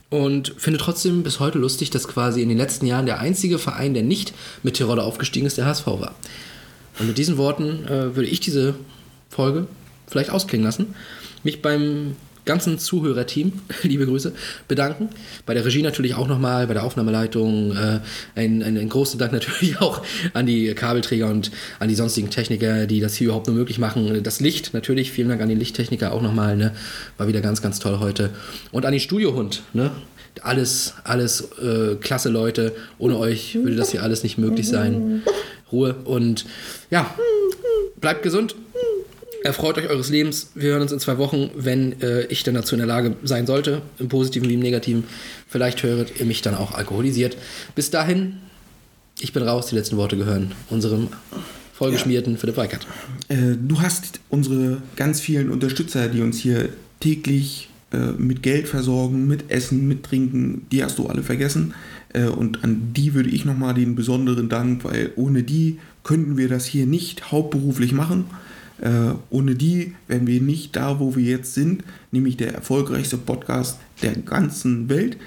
[0.10, 3.94] Und finde trotzdem bis heute lustig, dass quasi in den letzten Jahren der einzige Verein,
[3.94, 4.34] der nicht
[4.64, 6.16] mit Tirol aufgestiegen ist, der HSV war.
[7.00, 8.76] Und mit diesen Worten äh, würde ich diese
[9.30, 9.68] Folge
[10.08, 10.96] vielleicht ausklingen lassen.
[11.44, 12.16] Mich beim
[12.48, 13.52] ganzen Zuhörerteam,
[13.84, 14.34] liebe Grüße,
[14.68, 15.10] bedanken.
[15.46, 17.76] Bei der Regie natürlich auch nochmal, bei der Aufnahmeleitung.
[17.76, 18.00] Äh,
[18.36, 20.02] ein, ein, ein großen Dank natürlich auch
[20.34, 24.24] an die Kabelträger und an die sonstigen Techniker, die das hier überhaupt nur möglich machen.
[24.24, 26.58] Das Licht natürlich, vielen Dank an den Lichttechniker auch nochmal.
[26.58, 26.74] Ne?
[27.18, 28.32] War wieder ganz, ganz toll heute.
[28.72, 29.62] Und an den Studiohund.
[29.74, 29.92] Ne?
[30.42, 32.74] Alles, alles äh, klasse Leute.
[32.98, 35.22] Ohne euch würde das hier alles nicht möglich sein.
[35.72, 36.46] Ruhe und
[36.90, 37.14] ja,
[38.00, 38.56] bleibt gesund.
[39.44, 40.52] Erfreut euch eures Lebens.
[40.56, 43.46] Wir hören uns in zwei Wochen, wenn äh, ich dann dazu in der Lage sein
[43.46, 45.04] sollte, im Positiven wie im Negativen.
[45.48, 47.38] Vielleicht höret ihr mich dann auch alkoholisiert.
[47.76, 48.38] Bis dahin,
[49.20, 49.68] ich bin raus.
[49.68, 51.10] Die letzten Worte gehören unserem
[51.74, 52.88] vollgeschmierten Philipp Weikert.
[53.28, 56.70] Äh, du hast unsere ganz vielen Unterstützer, die uns hier
[57.00, 61.74] täglich äh, mit Geld versorgen, mit Essen, mit Trinken, die hast du alle vergessen.
[62.18, 66.50] Äh, und an die würde ich nochmal den besonderen Dank, weil ohne die könnten wir
[66.50, 68.26] das hier nicht hauptberuflich machen.
[68.82, 73.80] Äh, ohne die wären wir nicht da, wo wir jetzt sind, nämlich der erfolgreichste Podcast
[74.02, 75.18] der ganzen Welt.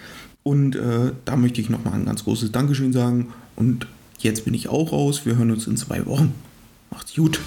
[0.43, 3.29] Und äh, da möchte ich nochmal ein ganz großes Dankeschön sagen.
[3.57, 3.87] Und
[4.19, 5.27] jetzt bin ich auch raus.
[5.27, 6.33] Wir hören uns in zwei Wochen.
[6.91, 7.41] Macht's gut.